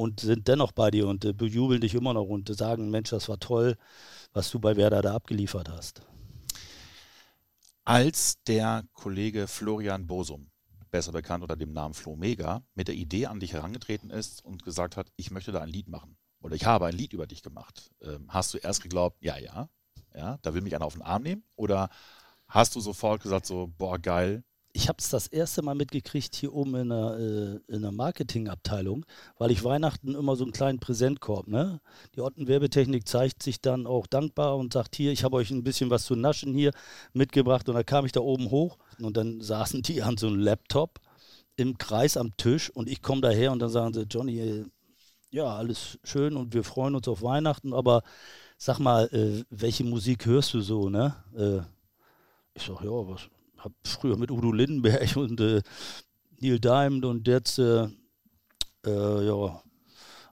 und 0.00 0.20
sind 0.20 0.48
dennoch 0.48 0.72
bei 0.72 0.90
dir 0.90 1.06
und 1.06 1.26
äh, 1.26 1.34
bejubeln 1.34 1.82
dich 1.82 1.94
immer 1.94 2.14
noch 2.14 2.24
und 2.24 2.48
sagen, 2.56 2.88
Mensch, 2.88 3.10
das 3.10 3.28
war 3.28 3.38
toll, 3.38 3.76
was 4.32 4.50
du 4.50 4.58
bei 4.58 4.74
Werder 4.76 5.02
da 5.02 5.14
abgeliefert 5.14 5.68
hast. 5.68 6.00
Als 7.84 8.42
der 8.44 8.84
Kollege 8.94 9.46
Florian 9.46 10.06
Bosum, 10.06 10.50
besser 10.90 11.12
bekannt 11.12 11.42
unter 11.42 11.56
dem 11.56 11.74
Namen 11.74 11.92
Flo 11.92 12.16
Mega, 12.16 12.62
mit 12.74 12.88
der 12.88 12.94
Idee 12.94 13.26
an 13.26 13.40
dich 13.40 13.52
herangetreten 13.52 14.08
ist 14.08 14.42
und 14.42 14.64
gesagt 14.64 14.96
hat, 14.96 15.12
ich 15.16 15.30
möchte 15.30 15.52
da 15.52 15.60
ein 15.60 15.68
Lied 15.68 15.88
machen 15.88 16.16
oder 16.40 16.54
ich 16.54 16.64
habe 16.64 16.86
ein 16.86 16.96
Lied 16.96 17.12
über 17.12 17.26
dich 17.26 17.42
gemacht, 17.42 17.90
ähm, 18.00 18.24
hast 18.28 18.54
du 18.54 18.58
erst 18.58 18.82
geglaubt, 18.82 19.18
ja, 19.20 19.36
ja, 19.36 19.68
ja, 20.14 20.38
da 20.40 20.54
will 20.54 20.62
mich 20.62 20.74
einer 20.74 20.86
auf 20.86 20.94
den 20.94 21.02
Arm 21.02 21.24
nehmen 21.24 21.44
oder 21.56 21.90
hast 22.48 22.74
du 22.74 22.80
sofort 22.80 23.22
gesagt 23.22 23.44
so, 23.44 23.70
boah, 23.76 23.98
geil, 23.98 24.44
ich 24.72 24.88
habe 24.88 24.98
es 25.00 25.08
das 25.08 25.26
erste 25.26 25.62
Mal 25.62 25.74
mitgekriegt 25.74 26.36
hier 26.36 26.54
oben 26.54 26.74
in 26.76 26.88
der, 26.90 27.18
äh, 27.18 27.74
in 27.74 27.82
der 27.82 27.90
Marketingabteilung, 27.90 29.04
weil 29.36 29.50
ich 29.50 29.64
Weihnachten 29.64 30.14
immer 30.14 30.36
so 30.36 30.44
einen 30.44 30.52
kleinen 30.52 30.78
Präsentkorb, 30.78 31.48
ne? 31.48 31.80
Die 32.14 32.20
Otten 32.20 32.46
Werbetechnik 32.46 33.06
zeigt 33.08 33.42
sich 33.42 33.60
dann 33.60 33.86
auch 33.86 34.06
dankbar 34.06 34.56
und 34.56 34.72
sagt, 34.72 34.94
hier, 34.94 35.10
ich 35.12 35.24
habe 35.24 35.36
euch 35.36 35.50
ein 35.50 35.64
bisschen 35.64 35.90
was 35.90 36.04
zu 36.04 36.14
naschen 36.14 36.54
hier 36.54 36.72
mitgebracht 37.12 37.68
und 37.68 37.74
dann 37.74 37.86
kam 37.86 38.06
ich 38.06 38.12
da 38.12 38.20
oben 38.20 38.50
hoch 38.50 38.78
und 39.00 39.16
dann 39.16 39.40
saßen 39.40 39.82
die 39.82 40.02
an 40.02 40.16
so 40.16 40.28
einem 40.28 40.38
Laptop 40.38 41.00
im 41.56 41.76
Kreis 41.76 42.16
am 42.16 42.36
Tisch 42.36 42.70
und 42.70 42.88
ich 42.88 43.02
komme 43.02 43.22
daher 43.22 43.52
und 43.52 43.58
dann 43.58 43.70
sagen 43.70 43.92
sie, 43.92 44.02
Johnny, 44.02 44.38
äh, 44.38 44.64
ja, 45.32 45.46
alles 45.56 45.98
schön 46.04 46.36
und 46.36 46.54
wir 46.54 46.64
freuen 46.64 46.94
uns 46.94 47.08
auf 47.08 47.22
Weihnachten, 47.22 47.72
aber 47.74 48.02
sag 48.56 48.78
mal, 48.78 49.06
äh, 49.12 49.44
welche 49.50 49.84
Musik 49.84 50.26
hörst 50.26 50.54
du 50.54 50.60
so, 50.60 50.88
ne? 50.88 51.14
Äh, 51.36 51.60
ich 52.54 52.64
sag, 52.64 52.82
ja, 52.82 52.90
was, 52.90 53.28
habe 53.60 53.74
früher 53.84 54.16
mit 54.16 54.30
Udo 54.30 54.52
Lindenberg 54.52 55.16
und 55.16 55.40
äh, 55.40 55.62
Neil 56.40 56.58
Diamond 56.58 57.04
und 57.04 57.28
jetzt 57.28 57.58
äh, 57.58 57.88
äh, 58.86 59.26
ja 59.26 59.62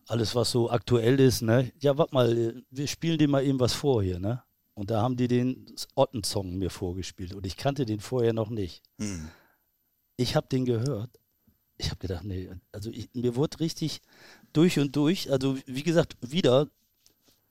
alles 0.07 0.35
was 0.35 0.51
so 0.51 0.71
aktuell 0.71 1.21
ist, 1.21 1.43
ne? 1.43 1.71
Ja, 1.81 1.99
warte 1.99 2.15
mal, 2.15 2.63
wir 2.71 2.87
spielen 2.87 3.19
dir 3.19 3.29
mal 3.29 3.45
eben 3.45 3.61
was 3.61 3.75
vor 3.75 4.03
hier, 4.03 4.19
ne? 4.19 4.43
Und 4.75 4.91
da 4.91 5.03
haben 5.03 5.17
die 5.17 5.29
den 5.29 5.67
Otten-Song 5.95 6.57
mir 6.57 6.71
vorgespielt 6.71 7.35
und 7.35 7.45
ich 7.45 7.57
kannte 7.57 7.85
den 7.85 8.01
vorher 8.01 8.33
noch 8.33 8.49
nicht. 8.49 8.83
Hm. 8.99 9.29
Ich 10.17 10.35
habe 10.35 10.49
den 10.49 10.65
gehört. 10.65 11.11
Ich 11.77 11.91
habe 11.91 11.99
gedacht, 11.99 12.25
nee, 12.25 12.51
also 12.73 12.91
ich, 12.91 13.11
mir 13.13 13.37
wurde 13.37 13.61
richtig 13.61 14.01
durch 14.53 14.79
und 14.79 14.97
durch, 14.97 15.31
also 15.31 15.59
wie 15.67 15.83
gesagt, 15.83 16.17
wieder 16.21 16.69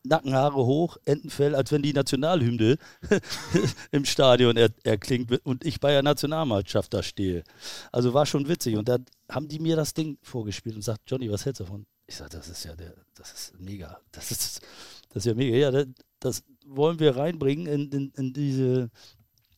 Nackenhaare 0.07 0.65
hoch, 0.65 0.97
Entenfell, 1.05 1.55
als 1.55 1.71
wenn 1.71 1.81
die 1.81 1.93
Nationalhymne 1.93 2.77
im 3.91 4.05
Stadion 4.05 4.57
er, 4.57 4.69
erklingt 4.83 5.45
und 5.45 5.65
ich 5.65 5.79
bei 5.79 5.91
der 5.91 6.03
Nationalmannschaft 6.03 6.93
da 6.93 7.03
stehe. 7.03 7.43
Also 7.91 8.13
war 8.13 8.25
schon 8.25 8.47
witzig. 8.47 8.75
Und 8.75 8.89
dann 8.89 9.05
haben 9.29 9.47
die 9.47 9.59
mir 9.59 9.75
das 9.75 9.93
Ding 9.93 10.17
vorgespielt 10.21 10.75
und 10.75 10.81
sagt, 10.81 11.01
Johnny, 11.07 11.31
was 11.31 11.45
hältst 11.45 11.61
du 11.61 11.65
davon? 11.65 11.85
Ich 12.07 12.15
sage, 12.15 12.31
das 12.31 12.47
ist 12.47 12.63
ja 12.63 12.75
der, 12.75 12.93
das 13.15 13.33
ist 13.33 13.59
mega. 13.59 13.99
Das 14.11 14.31
ist, 14.31 14.61
das 15.09 15.17
ist 15.17 15.25
ja 15.25 15.33
mega. 15.33 15.57
Ja, 15.57 15.71
das, 15.71 15.87
das 16.19 16.43
wollen 16.65 16.99
wir 16.99 17.15
reinbringen 17.17 17.67
in, 17.67 17.91
in, 17.91 18.11
in 18.15 18.33
diese 18.33 18.89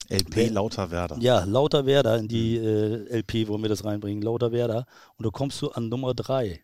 LP 0.09 0.49
Lauter 0.49 0.89
Werder. 0.89 1.17
Ja, 1.19 1.43
Lauter 1.43 1.85
Werder, 1.85 2.17
in 2.17 2.27
die 2.27 2.57
äh, 2.57 3.19
LP 3.19 3.47
wollen 3.47 3.61
wir 3.61 3.69
das 3.69 3.85
reinbringen, 3.85 4.23
Lauter 4.23 4.51
Werder. 4.51 4.85
Und 5.17 5.25
da 5.25 5.29
kommst 5.29 5.61
du 5.61 5.69
an 5.69 5.89
Nummer 5.89 6.15
drei 6.15 6.63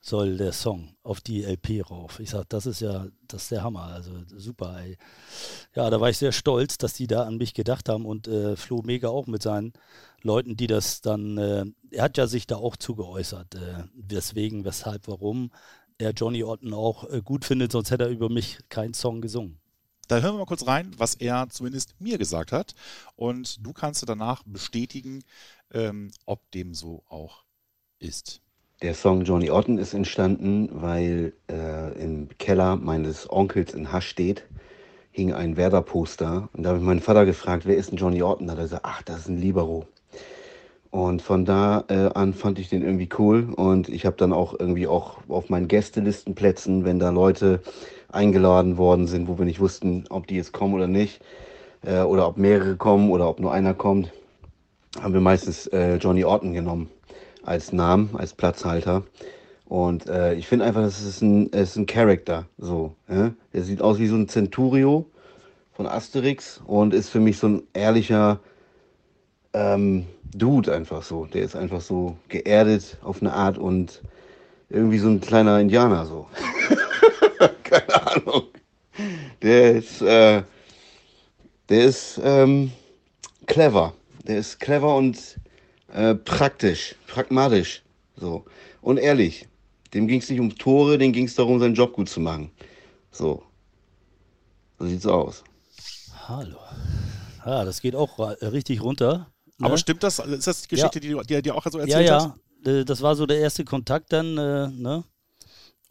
soll 0.00 0.38
der 0.38 0.52
Song 0.52 0.96
auf 1.02 1.20
die 1.20 1.44
LP 1.44 1.82
rauf. 1.82 2.20
Ich 2.20 2.30
sag, 2.30 2.48
das 2.48 2.66
ist 2.66 2.80
ja, 2.80 3.06
das 3.28 3.42
ist 3.42 3.50
der 3.50 3.62
Hammer, 3.62 3.84
also 3.84 4.12
super. 4.26 4.80
Ey. 4.80 4.96
Ja, 5.74 5.90
da 5.90 6.00
war 6.00 6.08
ich 6.08 6.18
sehr 6.18 6.32
stolz, 6.32 6.78
dass 6.78 6.94
die 6.94 7.06
da 7.06 7.24
an 7.24 7.36
mich 7.36 7.52
gedacht 7.52 7.88
haben 7.88 8.06
und 8.06 8.26
äh, 8.26 8.56
Flo 8.56 8.82
Mega 8.82 9.08
auch 9.08 9.26
mit 9.26 9.42
seinen 9.42 9.74
Leuten, 10.22 10.56
die 10.56 10.66
das 10.66 11.02
dann, 11.02 11.36
äh, 11.36 11.66
er 11.90 12.02
hat 12.02 12.16
ja 12.16 12.26
sich 12.26 12.46
da 12.46 12.56
auch 12.56 12.76
zugeäußert, 12.76 13.54
äh, 13.54 13.84
weswegen, 13.94 14.64
weshalb, 14.64 15.06
warum 15.06 15.50
er 15.98 16.12
Johnny 16.12 16.42
Otten 16.44 16.72
auch 16.72 17.08
äh, 17.10 17.20
gut 17.22 17.44
findet, 17.44 17.72
sonst 17.72 17.90
hätte 17.90 18.04
er 18.04 18.10
über 18.10 18.30
mich 18.30 18.58
keinen 18.70 18.94
Song 18.94 19.20
gesungen. 19.20 19.60
Da 20.08 20.18
hören 20.18 20.34
wir 20.34 20.38
mal 20.38 20.46
kurz 20.46 20.66
rein, 20.66 20.92
was 20.96 21.14
er 21.14 21.48
zumindest 21.50 21.94
mir 22.00 22.18
gesagt 22.18 22.50
hat. 22.50 22.74
Und 23.14 23.64
du 23.64 23.72
kannst 23.72 24.08
danach 24.08 24.42
bestätigen, 24.44 25.22
ähm, 25.72 26.10
ob 26.26 26.50
dem 26.50 26.74
so 26.74 27.04
auch 27.06 27.44
ist. 28.00 28.42
Der 28.82 28.94
Song 28.94 29.24
Johnny 29.24 29.50
Otten 29.50 29.76
ist 29.76 29.92
entstanden, 29.92 30.70
weil 30.72 31.34
äh, 31.52 32.02
im 32.02 32.30
Keller 32.38 32.76
meines 32.76 33.30
Onkels 33.30 33.74
in 33.74 33.92
Hastedt 33.92 34.46
hing 35.10 35.34
ein 35.34 35.58
Werder-Poster. 35.58 36.48
Und 36.54 36.62
da 36.62 36.70
habe 36.70 36.78
ich 36.78 36.84
meinen 36.86 37.00
Vater 37.00 37.26
gefragt, 37.26 37.66
wer 37.66 37.76
ist 37.76 37.90
denn 37.90 37.98
Johnny 37.98 38.22
Otten? 38.22 38.46
Da 38.46 38.52
hat 38.52 38.58
er 38.58 38.62
gesagt, 38.62 38.86
ach, 38.86 39.02
das 39.02 39.18
ist 39.18 39.28
ein 39.28 39.36
Libero. 39.36 39.84
Und 40.90 41.20
von 41.20 41.44
da 41.44 41.84
äh, 41.88 42.08
an 42.14 42.32
fand 42.32 42.58
ich 42.58 42.70
den 42.70 42.80
irgendwie 42.80 43.10
cool. 43.18 43.52
Und 43.54 43.90
ich 43.90 44.06
habe 44.06 44.16
dann 44.16 44.32
auch 44.32 44.58
irgendwie 44.58 44.86
auch 44.86 45.18
auf 45.28 45.50
meinen 45.50 45.68
Gästelistenplätzen, 45.68 46.86
wenn 46.86 46.98
da 46.98 47.10
Leute 47.10 47.60
eingeladen 48.10 48.78
worden 48.78 49.06
sind, 49.08 49.28
wo 49.28 49.36
wir 49.36 49.44
nicht 49.44 49.60
wussten, 49.60 50.06
ob 50.08 50.26
die 50.26 50.36
jetzt 50.36 50.54
kommen 50.54 50.72
oder 50.72 50.88
nicht, 50.88 51.20
äh, 51.84 52.00
oder 52.00 52.26
ob 52.28 52.38
mehrere 52.38 52.76
kommen 52.76 53.10
oder 53.10 53.28
ob 53.28 53.40
nur 53.40 53.52
einer 53.52 53.74
kommt, 53.74 54.10
haben 54.98 55.12
wir 55.12 55.20
meistens 55.20 55.66
äh, 55.66 55.96
Johnny 55.96 56.24
Orton 56.24 56.54
genommen 56.54 56.88
als 57.42 57.72
Namen, 57.72 58.10
als 58.14 58.34
Platzhalter. 58.34 59.04
Und 59.66 60.08
äh, 60.08 60.34
ich 60.34 60.48
finde 60.48 60.64
einfach, 60.64 60.82
das 60.82 61.00
ist 61.00 61.22
ein, 61.22 61.46
ist 61.48 61.76
ein 61.76 61.86
Charakter. 61.86 62.46
So, 62.58 62.96
ja? 63.08 63.32
Er 63.52 63.62
sieht 63.62 63.82
aus 63.82 63.98
wie 63.98 64.08
so 64.08 64.16
ein 64.16 64.28
Centurio 64.28 65.06
von 65.72 65.86
Asterix 65.86 66.60
und 66.66 66.92
ist 66.92 67.08
für 67.08 67.20
mich 67.20 67.38
so 67.38 67.48
ein 67.48 67.62
ehrlicher 67.72 68.40
ähm, 69.52 70.06
Dude 70.34 70.74
einfach 70.74 71.02
so. 71.02 71.26
Der 71.26 71.42
ist 71.42 71.56
einfach 71.56 71.80
so 71.80 72.16
geerdet 72.28 72.98
auf 73.02 73.20
eine 73.20 73.32
Art 73.32 73.58
und 73.58 74.02
irgendwie 74.68 74.98
so 74.98 75.08
ein 75.08 75.20
kleiner 75.20 75.60
Indianer 75.60 76.04
so. 76.06 76.26
Keine 77.62 78.06
Ahnung. 78.06 78.44
Der 79.42 79.76
ist, 79.76 80.02
äh, 80.02 80.42
der 81.68 81.84
ist 81.84 82.20
ähm, 82.22 82.72
clever. 83.46 83.94
Der 84.26 84.38
ist 84.38 84.60
clever 84.60 84.96
und 84.96 85.38
äh, 85.92 86.14
praktisch, 86.14 86.94
pragmatisch. 87.06 87.82
So. 88.16 88.44
Und 88.80 88.98
ehrlich. 88.98 89.46
Dem 89.92 90.06
ging 90.06 90.20
es 90.20 90.30
nicht 90.30 90.38
um 90.38 90.54
Tore, 90.56 90.98
dem 90.98 91.12
ging 91.12 91.26
es 91.26 91.34
darum, 91.34 91.58
seinen 91.58 91.74
Job 91.74 91.92
gut 91.92 92.08
zu 92.08 92.20
machen. 92.20 92.52
So. 93.10 93.42
So 94.78 94.86
sieht's 94.86 95.06
aus. 95.06 95.42
Hallo. 96.28 96.58
Ja, 97.44 97.64
das 97.64 97.80
geht 97.80 97.96
auch 97.96 98.18
richtig 98.40 98.82
runter. 98.82 99.26
Ne? 99.58 99.66
Aber 99.66 99.76
stimmt 99.76 100.02
das? 100.02 100.18
Ist 100.20 100.46
das 100.46 100.62
die 100.62 100.68
Geschichte, 100.68 101.00
ja. 101.04 101.22
die 101.22 101.34
du 101.34 101.42
dir 101.42 101.54
auch 101.54 101.66
so 101.68 101.78
erzählt 101.78 102.06
ja, 102.06 102.14
hast? 102.14 102.32
Ja, 102.64 102.72
äh, 102.72 102.84
das 102.84 103.02
war 103.02 103.16
so 103.16 103.26
der 103.26 103.40
erste 103.40 103.64
Kontakt 103.64 104.12
dann, 104.12 104.38
äh, 104.38 104.68
ne? 104.68 105.04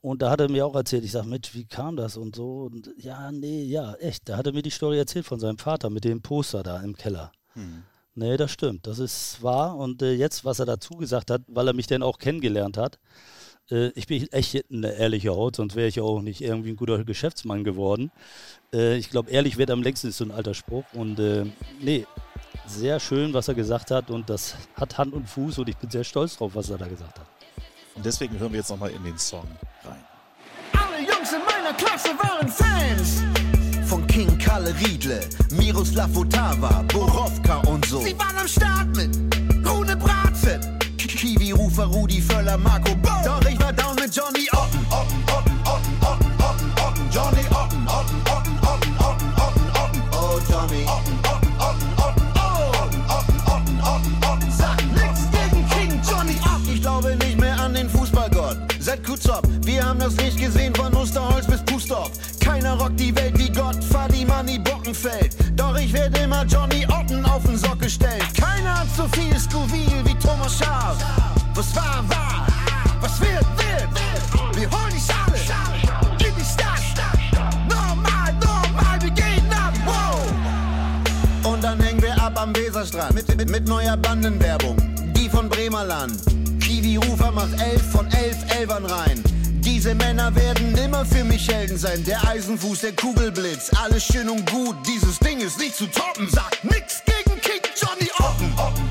Und 0.01 0.21
da 0.21 0.29
hat 0.29 0.39
er 0.39 0.49
mir 0.49 0.65
auch 0.65 0.75
erzählt, 0.75 1.03
ich 1.03 1.11
sag, 1.11 1.25
Mensch, 1.25 1.53
wie 1.53 1.65
kam 1.65 1.97
das 1.97 2.15
und 2.15 2.35
so? 2.35 2.69
Und 2.71 2.89
ja, 2.97 3.31
nee, 3.33 3.63
ja, 3.63 3.95
echt. 3.95 4.29
Da 4.29 4.37
hat 4.37 4.47
er 4.47 4.53
mir 4.53 4.61
die 4.61 4.69
Story 4.69 4.97
erzählt 4.97 5.25
von 5.25 5.41
seinem 5.41 5.57
Vater 5.57 5.89
mit 5.89 6.05
dem 6.05 6.21
Poster 6.21 6.63
da 6.63 6.79
im 6.81 6.95
Keller. 6.95 7.33
Hm. 7.53 7.83
Nee, 8.19 8.35
das 8.35 8.51
stimmt. 8.51 8.85
Das 8.85 8.99
ist 8.99 9.41
wahr. 9.41 9.77
Und 9.77 10.01
äh, 10.01 10.11
jetzt, 10.11 10.43
was 10.43 10.59
er 10.59 10.65
dazu 10.65 10.95
gesagt 10.95 11.31
hat, 11.31 11.41
weil 11.47 11.67
er 11.67 11.73
mich 11.73 11.87
dann 11.87 12.03
auch 12.03 12.17
kennengelernt 12.17 12.75
hat, 12.75 12.99
äh, 13.71 13.91
ich 13.95 14.07
bin 14.07 14.29
echt 14.33 14.65
eine 14.69 14.91
ehrliche 14.91 15.29
Haut, 15.29 15.55
sonst 15.55 15.77
wäre 15.77 15.87
ich 15.87 16.01
auch 16.01 16.21
nicht 16.21 16.41
irgendwie 16.41 16.71
ein 16.71 16.75
guter 16.75 17.05
Geschäftsmann 17.05 17.63
geworden. 17.63 18.11
Äh, 18.73 18.97
ich 18.97 19.09
glaube, 19.09 19.31
ehrlich 19.31 19.55
wird 19.55 19.71
am 19.71 19.81
längsten 19.81 20.09
ist 20.09 20.17
so 20.17 20.25
ein 20.25 20.31
alter 20.31 20.53
Spruch. 20.53 20.83
Und 20.91 21.17
äh, 21.17 21.45
nee, 21.79 22.05
sehr 22.67 22.99
schön, 22.99 23.33
was 23.33 23.47
er 23.47 23.53
gesagt 23.53 23.89
hat. 23.89 24.09
Und 24.09 24.29
das 24.29 24.55
hat 24.75 24.97
Hand 24.97 25.13
und 25.13 25.29
Fuß 25.29 25.57
und 25.59 25.69
ich 25.69 25.77
bin 25.77 25.89
sehr 25.89 26.03
stolz 26.03 26.35
drauf, 26.35 26.51
was 26.55 26.69
er 26.69 26.77
da 26.77 26.87
gesagt 26.87 27.19
hat. 27.19 27.27
Und 27.95 28.05
deswegen 28.05 28.37
hören 28.37 28.51
wir 28.51 28.59
jetzt 28.59 28.69
nochmal 28.69 28.91
in 28.91 29.03
den 29.05 29.17
Song 29.17 29.47
rein. 29.85 30.03
Alle 30.73 30.99
Jungs 31.07 31.31
in 31.31 31.39
meiner 31.45 31.73
Klasse 31.73 32.09
waren 32.19 32.49
Fans. 32.49 33.23
King 34.09 34.37
Kalle 34.37 34.73
Riedle, 34.79 35.19
Miroslav 35.51 36.15
Otava, 36.17 36.83
Borowka 36.91 37.57
und 37.67 37.85
so. 37.85 38.01
Sie 38.01 38.17
waren 38.17 38.37
am 38.37 38.47
Start 38.47 38.95
mit 38.95 39.15
Rune 39.65 39.95
Bratzen, 39.95 40.59
Kiwi 40.97 41.51
Rufer, 41.51 41.85
Rudi 41.85 42.19
Völler, 42.21 42.57
Marco 42.57 42.95
Bo. 42.95 43.09
Doch 43.23 43.41
ich 43.47 43.59
war 43.59 43.71
down 43.71 43.95
mit 43.95 44.13
Johnny 44.15 44.49
Otten, 44.51 44.85
Otten, 44.89 45.28
immer 66.39 66.45
Johnny 66.47 66.85
Otten 66.85 67.25
auf 67.25 67.43
den 67.43 67.57
Sockel 67.57 67.89
stellen. 67.89 68.21
Keiner 68.39 68.79
hat 68.79 68.87
so 68.95 69.07
viel 69.09 69.37
Scoville 69.39 70.03
wie 70.05 70.15
Thomas 70.15 70.57
Schaaf. 70.57 70.97
Was 71.53 71.75
war, 71.75 72.03
war. 72.07 72.47
Was 73.01 73.19
wird, 73.19 73.45
wird. 73.57 74.55
Wir 74.55 74.69
holen 74.69 74.93
die 74.93 74.99
Schale 74.99 75.37
in 76.19 76.35
die 76.35 76.43
Stadt. 76.43 76.79
Normal, 77.69 78.33
normal, 78.33 79.01
wir 79.01 79.11
gehen 79.11 79.49
ab, 79.51 79.73
wow. 79.85 81.51
Und 81.51 81.63
dann 81.63 81.79
hängen 81.81 82.01
wir 82.01 82.21
ab 82.21 82.39
am 82.41 82.55
Weserstrand 82.55 83.15
mit, 83.15 83.35
mit, 83.35 83.49
mit 83.49 83.67
neuer 83.67 83.97
Bandenwerbung. 83.97 84.77
Die 85.13 85.29
von 85.29 85.49
Bremerland. 85.49 86.21
Kiwi 86.59 86.97
Rufer 86.97 87.31
macht 87.31 87.59
elf 87.59 87.91
von 87.91 88.07
elf 88.11 88.37
Elbern 88.57 88.85
rein. 88.85 89.23
Diese 89.79 89.95
Männer 89.95 90.35
werden 90.35 90.77
immer 90.77 91.05
für 91.05 91.23
mich 91.23 91.47
Helden 91.47 91.77
sein. 91.77 92.03
Der 92.03 92.21
Eisenfuß, 92.27 92.81
der 92.81 92.91
Kugelblitz, 92.97 93.71
alles 93.81 94.03
schön 94.03 94.27
und 94.27 94.45
gut. 94.51 94.75
Dieses 94.85 95.17
Ding 95.19 95.39
ist 95.39 95.57
nicht 95.57 95.73
zu 95.73 95.87
toppen. 95.87 96.27
Sagt 96.29 96.65
nix 96.65 97.01
gegen 97.05 97.39
King 97.39 97.61
Johnny 97.79 98.11
Otten. 98.19 98.53
Otten, 98.57 98.88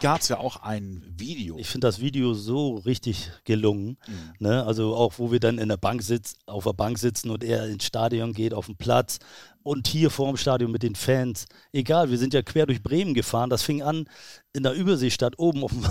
gab 0.00 0.20
es 0.20 0.28
ja 0.28 0.38
auch 0.38 0.62
ein 0.62 1.02
Video. 1.16 1.58
Ich 1.58 1.68
finde 1.68 1.86
das 1.86 2.00
Video 2.00 2.34
so 2.34 2.76
richtig 2.76 3.30
gelungen. 3.44 3.98
Mhm. 4.06 4.34
Ne? 4.38 4.64
Also 4.64 4.94
auch, 4.94 5.14
wo 5.18 5.30
wir 5.30 5.40
dann 5.40 5.58
in 5.58 5.68
der 5.68 5.76
Bank 5.76 6.02
sitzen, 6.02 6.36
auf 6.46 6.64
der 6.64 6.72
Bank 6.72 6.98
sitzen 6.98 7.30
und 7.30 7.44
er 7.44 7.66
ins 7.68 7.84
Stadion 7.84 8.32
geht, 8.32 8.54
auf 8.54 8.66
den 8.66 8.76
Platz 8.76 9.18
und 9.62 9.86
hier 9.88 10.10
vor 10.10 10.28
dem 10.28 10.36
Stadion 10.36 10.70
mit 10.70 10.82
den 10.82 10.94
Fans. 10.94 11.46
Egal, 11.72 12.10
wir 12.10 12.18
sind 12.18 12.34
ja 12.34 12.42
quer 12.42 12.66
durch 12.66 12.82
Bremen 12.82 13.14
gefahren. 13.14 13.50
Das 13.50 13.62
fing 13.62 13.82
an 13.82 14.08
in 14.52 14.62
der 14.62 14.72
Überseestadt 14.72 15.38
oben 15.38 15.64
auf 15.64 15.72
dem 15.72 15.86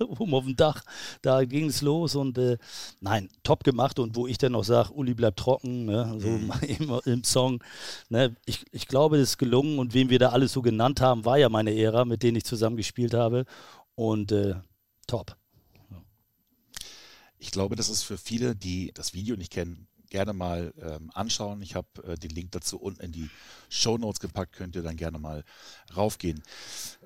oben 0.00 0.34
auf 0.34 0.44
dem 0.44 0.56
Dach. 0.56 0.84
Da 1.22 1.44
ging 1.44 1.66
es 1.66 1.82
los 1.82 2.14
und 2.14 2.38
äh, 2.38 2.58
nein, 3.00 3.28
top 3.42 3.64
gemacht. 3.64 3.98
Und 3.98 4.16
wo 4.16 4.26
ich 4.26 4.38
dann 4.38 4.52
noch 4.52 4.64
sage, 4.64 4.92
Uli 4.92 5.14
bleibt 5.14 5.38
trocken, 5.38 5.86
ne, 5.86 6.16
so 6.18 6.28
mhm. 6.28 6.52
im, 6.62 7.00
im, 7.04 7.24
Song. 7.24 7.62
Ne, 8.08 8.36
ich, 8.46 8.64
ich 8.72 8.86
glaube, 8.86 9.16
es 9.16 9.30
ist 9.30 9.38
gelungen 9.38 9.78
und 9.78 9.94
wen 9.94 10.10
wir 10.10 10.18
da 10.18 10.30
alles 10.30 10.52
so 10.52 10.62
genannt 10.62 11.00
haben, 11.00 11.24
war 11.24 11.38
ja 11.38 11.48
meine 11.48 11.74
Ära, 11.74 12.04
mit 12.04 12.22
denen 12.22 12.36
ich 12.36 12.44
zusammen 12.44 12.76
gespielt 12.76 13.14
habe. 13.14 13.44
Und 13.94 14.32
äh, 14.32 14.54
top. 15.06 15.36
Ich 17.40 17.50
glaube, 17.50 17.76
das 17.76 17.88
ist 17.88 18.02
für 18.02 18.18
viele, 18.18 18.56
die 18.56 18.92
das 18.94 19.14
Video 19.14 19.36
nicht 19.36 19.52
kennen, 19.52 19.87
gerne 20.10 20.32
mal 20.32 20.72
ähm, 20.80 21.10
anschauen. 21.14 21.60
Ich 21.62 21.74
habe 21.74 21.88
äh, 22.04 22.16
den 22.16 22.30
Link 22.30 22.52
dazu 22.52 22.78
unten 22.78 23.02
in 23.02 23.12
die 23.12 23.30
Show 23.68 23.98
Notes 23.98 24.20
gepackt, 24.20 24.54
könnt 24.54 24.76
ihr 24.76 24.82
dann 24.82 24.96
gerne 24.96 25.18
mal 25.18 25.44
raufgehen. 25.96 26.42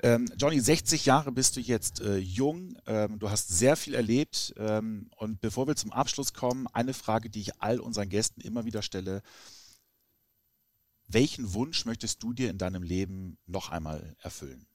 Ähm, 0.03 0.28
Johnny, 0.36 0.61
60 0.61 1.07
Jahre 1.07 1.32
bist 1.32 1.57
du 1.57 1.61
jetzt 1.61 2.00
äh, 2.00 2.16
jung, 2.16 2.76
ähm, 2.86 3.18
du 3.18 3.30
hast 3.30 3.48
sehr 3.48 3.76
viel 3.76 3.94
erlebt 3.94 4.55
ähm, 4.57 5.11
und 5.16 5.40
bevor 5.40 5.66
wir 5.66 5.76
zum 5.76 5.92
Abschluss 5.92 6.32
kommen, 6.32 6.66
eine 6.72 6.94
Frage, 6.94 7.30
die 7.30 7.40
ich 7.40 7.61
all 7.61 7.80
unseren 7.80 8.09
Gästen 8.09 8.40
immer 8.40 8.64
wieder 8.64 8.82
stelle. 8.82 9.22
Welchen 11.09 11.53
Wunsch 11.53 11.84
möchtest 11.84 12.22
du 12.22 12.32
dir 12.32 12.48
in 12.48 12.59
deinem 12.59 12.82
Leben 12.82 13.36
noch 13.46 13.70
einmal 13.70 14.16
erfüllen? 14.20 14.66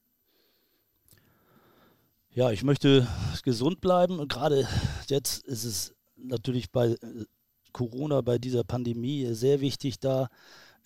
Ja, 2.30 2.52
ich 2.52 2.62
möchte 2.62 3.08
gesund 3.42 3.80
bleiben 3.80 4.20
und 4.20 4.30
gerade 4.30 4.68
jetzt 5.08 5.44
ist 5.46 5.64
es 5.64 5.94
natürlich 6.16 6.70
bei 6.70 6.90
äh, 6.90 7.24
Corona, 7.72 8.20
bei 8.20 8.38
dieser 8.38 8.64
Pandemie 8.64 9.26
sehr 9.32 9.60
wichtig 9.60 10.00
da, 10.00 10.28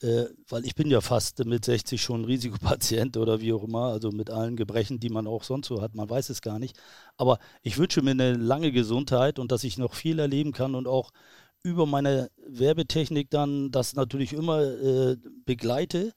äh, 0.03 0.27
weil 0.49 0.67
ich 0.67 0.75
bin 0.75 0.91
ja 0.91 1.01
fast 1.01 1.45
mit 1.45 1.65
60 1.65 2.03
schon 2.03 2.25
Risikopatient 2.25 3.17
oder 3.17 3.41
wie 3.41 3.53
auch 3.53 3.63
immer, 3.65 3.87
also 3.87 4.11
mit 4.11 4.31
allen 4.31 4.57
Gebrechen, 4.57 4.99
die 5.01 5.11
man 5.11 5.27
auch 5.27 5.45
sonst 5.45 5.69
so 5.69 5.81
hat, 5.81 5.95
man 5.95 6.11
weiß 6.11 6.31
es 6.31 6.43
gar 6.43 6.59
nicht. 6.59 6.77
Aber 7.17 7.39
ich 7.63 7.79
wünsche 7.79 8.03
mir 8.03 8.11
eine 8.11 8.35
lange 8.35 8.73
Gesundheit 8.73 9.39
und 9.39 9.53
dass 9.53 9.65
ich 9.65 9.79
noch 9.79 9.95
viel 9.95 10.19
erleben 10.19 10.53
kann 10.53 10.75
und 10.75 10.89
auch 10.89 11.11
über 11.63 11.87
meine 11.87 12.31
Werbetechnik 12.47 13.31
dann 13.31 13.71
das 13.71 13.95
natürlich 13.95 14.33
immer 14.33 14.63
äh, 14.63 15.17
begleite, 15.45 16.13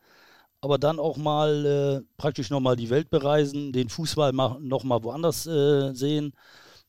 aber 0.61 0.80
dann 0.80 0.99
auch 0.99 1.18
mal 1.18 1.66
äh, 2.01 2.05
praktisch 2.18 2.49
nochmal 2.49 2.76
die 2.76 2.89
Welt 2.89 3.09
bereisen, 3.11 3.72
den 3.72 3.89
Fußball 3.89 4.34
nochmal 4.34 5.03
woanders 5.03 5.45
äh, 5.45 5.93
sehen, 5.93 6.34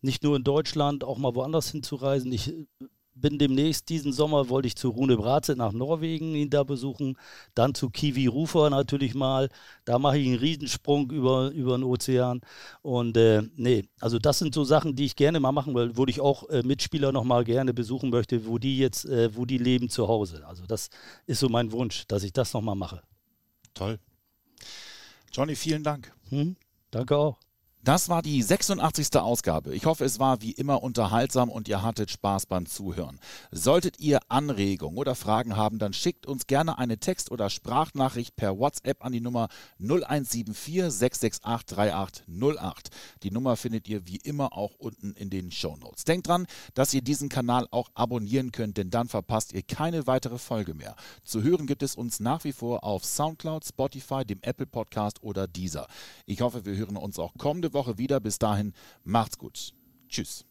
nicht 0.01 0.23
nur 0.23 0.37
in 0.37 0.45
Deutschland, 0.45 1.05
auch 1.05 1.19
mal 1.19 1.35
woanders 1.35 1.71
hinzureisen. 1.71 2.33
Ich 2.33 2.55
bin 3.17 3.39
demnächst 3.39 3.89
diesen 3.89 4.13
Sommer, 4.13 4.49
wollte 4.49 4.69
ich 4.69 4.77
zu 4.77 4.91
Rune 4.91 5.17
Bratze 5.17 5.57
nach 5.57 5.73
Norwegen 5.73 6.35
ihn 6.35 6.51
da 6.51 6.63
besuchen, 6.63 7.19
dann 7.55 7.75
zu 7.75 7.91
Kiwi 7.91 8.27
Rufer 8.27 8.71
natürlich 8.71 9.15
mal. 9.15 9.49
Da 9.85 9.99
mache 9.99 10.19
ich 10.19 10.27
einen 10.27 10.39
Riesensprung 10.39 11.11
über, 11.11 11.51
über 11.51 11.77
den 11.77 11.85
Ozean. 11.85 12.41
Und 12.83 13.17
äh, 13.17 13.43
nee, 13.57 13.89
also 14.01 14.19
das 14.19 14.39
sind 14.39 14.55
so 14.55 14.65
Sachen, 14.65 14.95
die 14.95 15.07
ich 15.07 15.17
gerne 15.17 15.41
mal 15.41 15.53
machen 15.53 15.75
will, 15.75 15.97
wo 15.97 16.07
ich 16.07 16.21
auch 16.21 16.49
äh, 16.51 16.63
Mitspieler 16.63 17.13
noch 17.13 17.25
mal 17.25 17.45
gerne 17.45 17.75
besuchen 17.75 18.11
möchte, 18.11 18.47
wo 18.47 18.59
die 18.59 18.79
jetzt, 18.79 19.07
äh, 19.07 19.35
wo 19.35 19.47
die 19.47 19.59
leben 19.59 19.89
zu 19.89 20.09
Hause. 20.09 20.47
Also 20.47 20.67
das 20.67 20.91
ist 21.27 21.41
so 21.41 21.49
mein 21.49 21.73
Wunsch, 21.73 22.07
dass 22.07 22.23
ich 22.23 22.33
das 22.33 22.53
noch 22.53 22.63
mal 22.63 22.75
mache. 22.75 23.03
Toll. 23.75 23.99
Johnny, 25.33 25.57
vielen 25.57 25.83
Dank. 25.83 26.13
Hm, 26.31 26.57
danke 26.91 27.17
auch. 27.17 27.46
Das 27.87 28.09
war 28.09 28.21
die 28.21 28.43
86. 28.43 29.15
Ausgabe. 29.15 29.73
Ich 29.73 29.87
hoffe, 29.87 30.05
es 30.05 30.19
war 30.19 30.43
wie 30.43 30.51
immer 30.51 30.83
unterhaltsam 30.83 31.49
und 31.49 31.69
ihr 31.69 31.85
hattet 31.85 32.11
Spaß 32.11 32.47
beim 32.47 32.67
Zuhören. 32.67 33.21
Solltet 33.53 34.01
ihr 34.01 34.19
Anregungen 34.27 34.99
oder 34.99 35.15
Fragen 35.15 35.55
haben, 35.55 35.79
dann 35.79 35.93
schickt 35.93 36.27
uns 36.27 36.49
gerne 36.49 36.79
eine 36.79 36.99
Text- 36.99 37.31
oder 37.31 37.49
Sprachnachricht 37.49 38.35
per 38.35 38.59
WhatsApp 38.59 39.05
an 39.05 39.13
die 39.13 39.21
Nummer 39.21 39.47
0174 39.79 40.91
668 40.91 41.77
3808. 41.77 42.89
Die 43.23 43.31
Nummer 43.31 43.55
findet 43.55 43.87
ihr 43.87 44.05
wie 44.09 44.17
immer 44.17 44.53
auch 44.55 44.75
unten 44.79 45.13
in 45.13 45.31
den 45.31 45.53
Show 45.53 45.77
Notes. 45.77 46.03
Denkt 46.03 46.27
dran, 46.27 46.49
dass 46.75 46.93
ihr 46.93 47.03
diesen 47.03 47.29
Kanal 47.29 47.69
auch 47.71 47.91
abonnieren 47.95 48.51
könnt, 48.51 48.79
denn 48.79 48.91
dann 48.91 49.07
verpasst 49.07 49.53
ihr 49.53 49.63
keine 49.63 50.09
weitere 50.09 50.39
Folge 50.39 50.75
mehr. 50.75 50.97
Zu 51.23 51.45
hören 51.45 51.69
gibt 51.69 51.85
es 51.85 51.95
uns 51.95 52.19
nach 52.19 52.43
wie 52.43 52.53
vor 52.53 52.83
auf 52.83 53.05
Soundcloud, 53.05 53.65
Spotify, 53.65 54.25
dem 54.25 54.41
Apple 54.43 54.67
Podcast 54.67 55.23
oder 55.23 55.47
dieser. 55.47 55.87
Ich 56.25 56.41
hoffe, 56.41 56.65
wir 56.65 56.75
hören 56.75 56.97
uns 56.97 57.21
auch 57.21 57.33
kommende 57.39 57.76
Woche 57.77 57.99
wieder. 57.99 58.19
Bis 58.19 58.39
dahin, 58.39 58.73
macht's 59.05 59.39
gut. 59.39 59.73
Tschüss. 60.09 60.45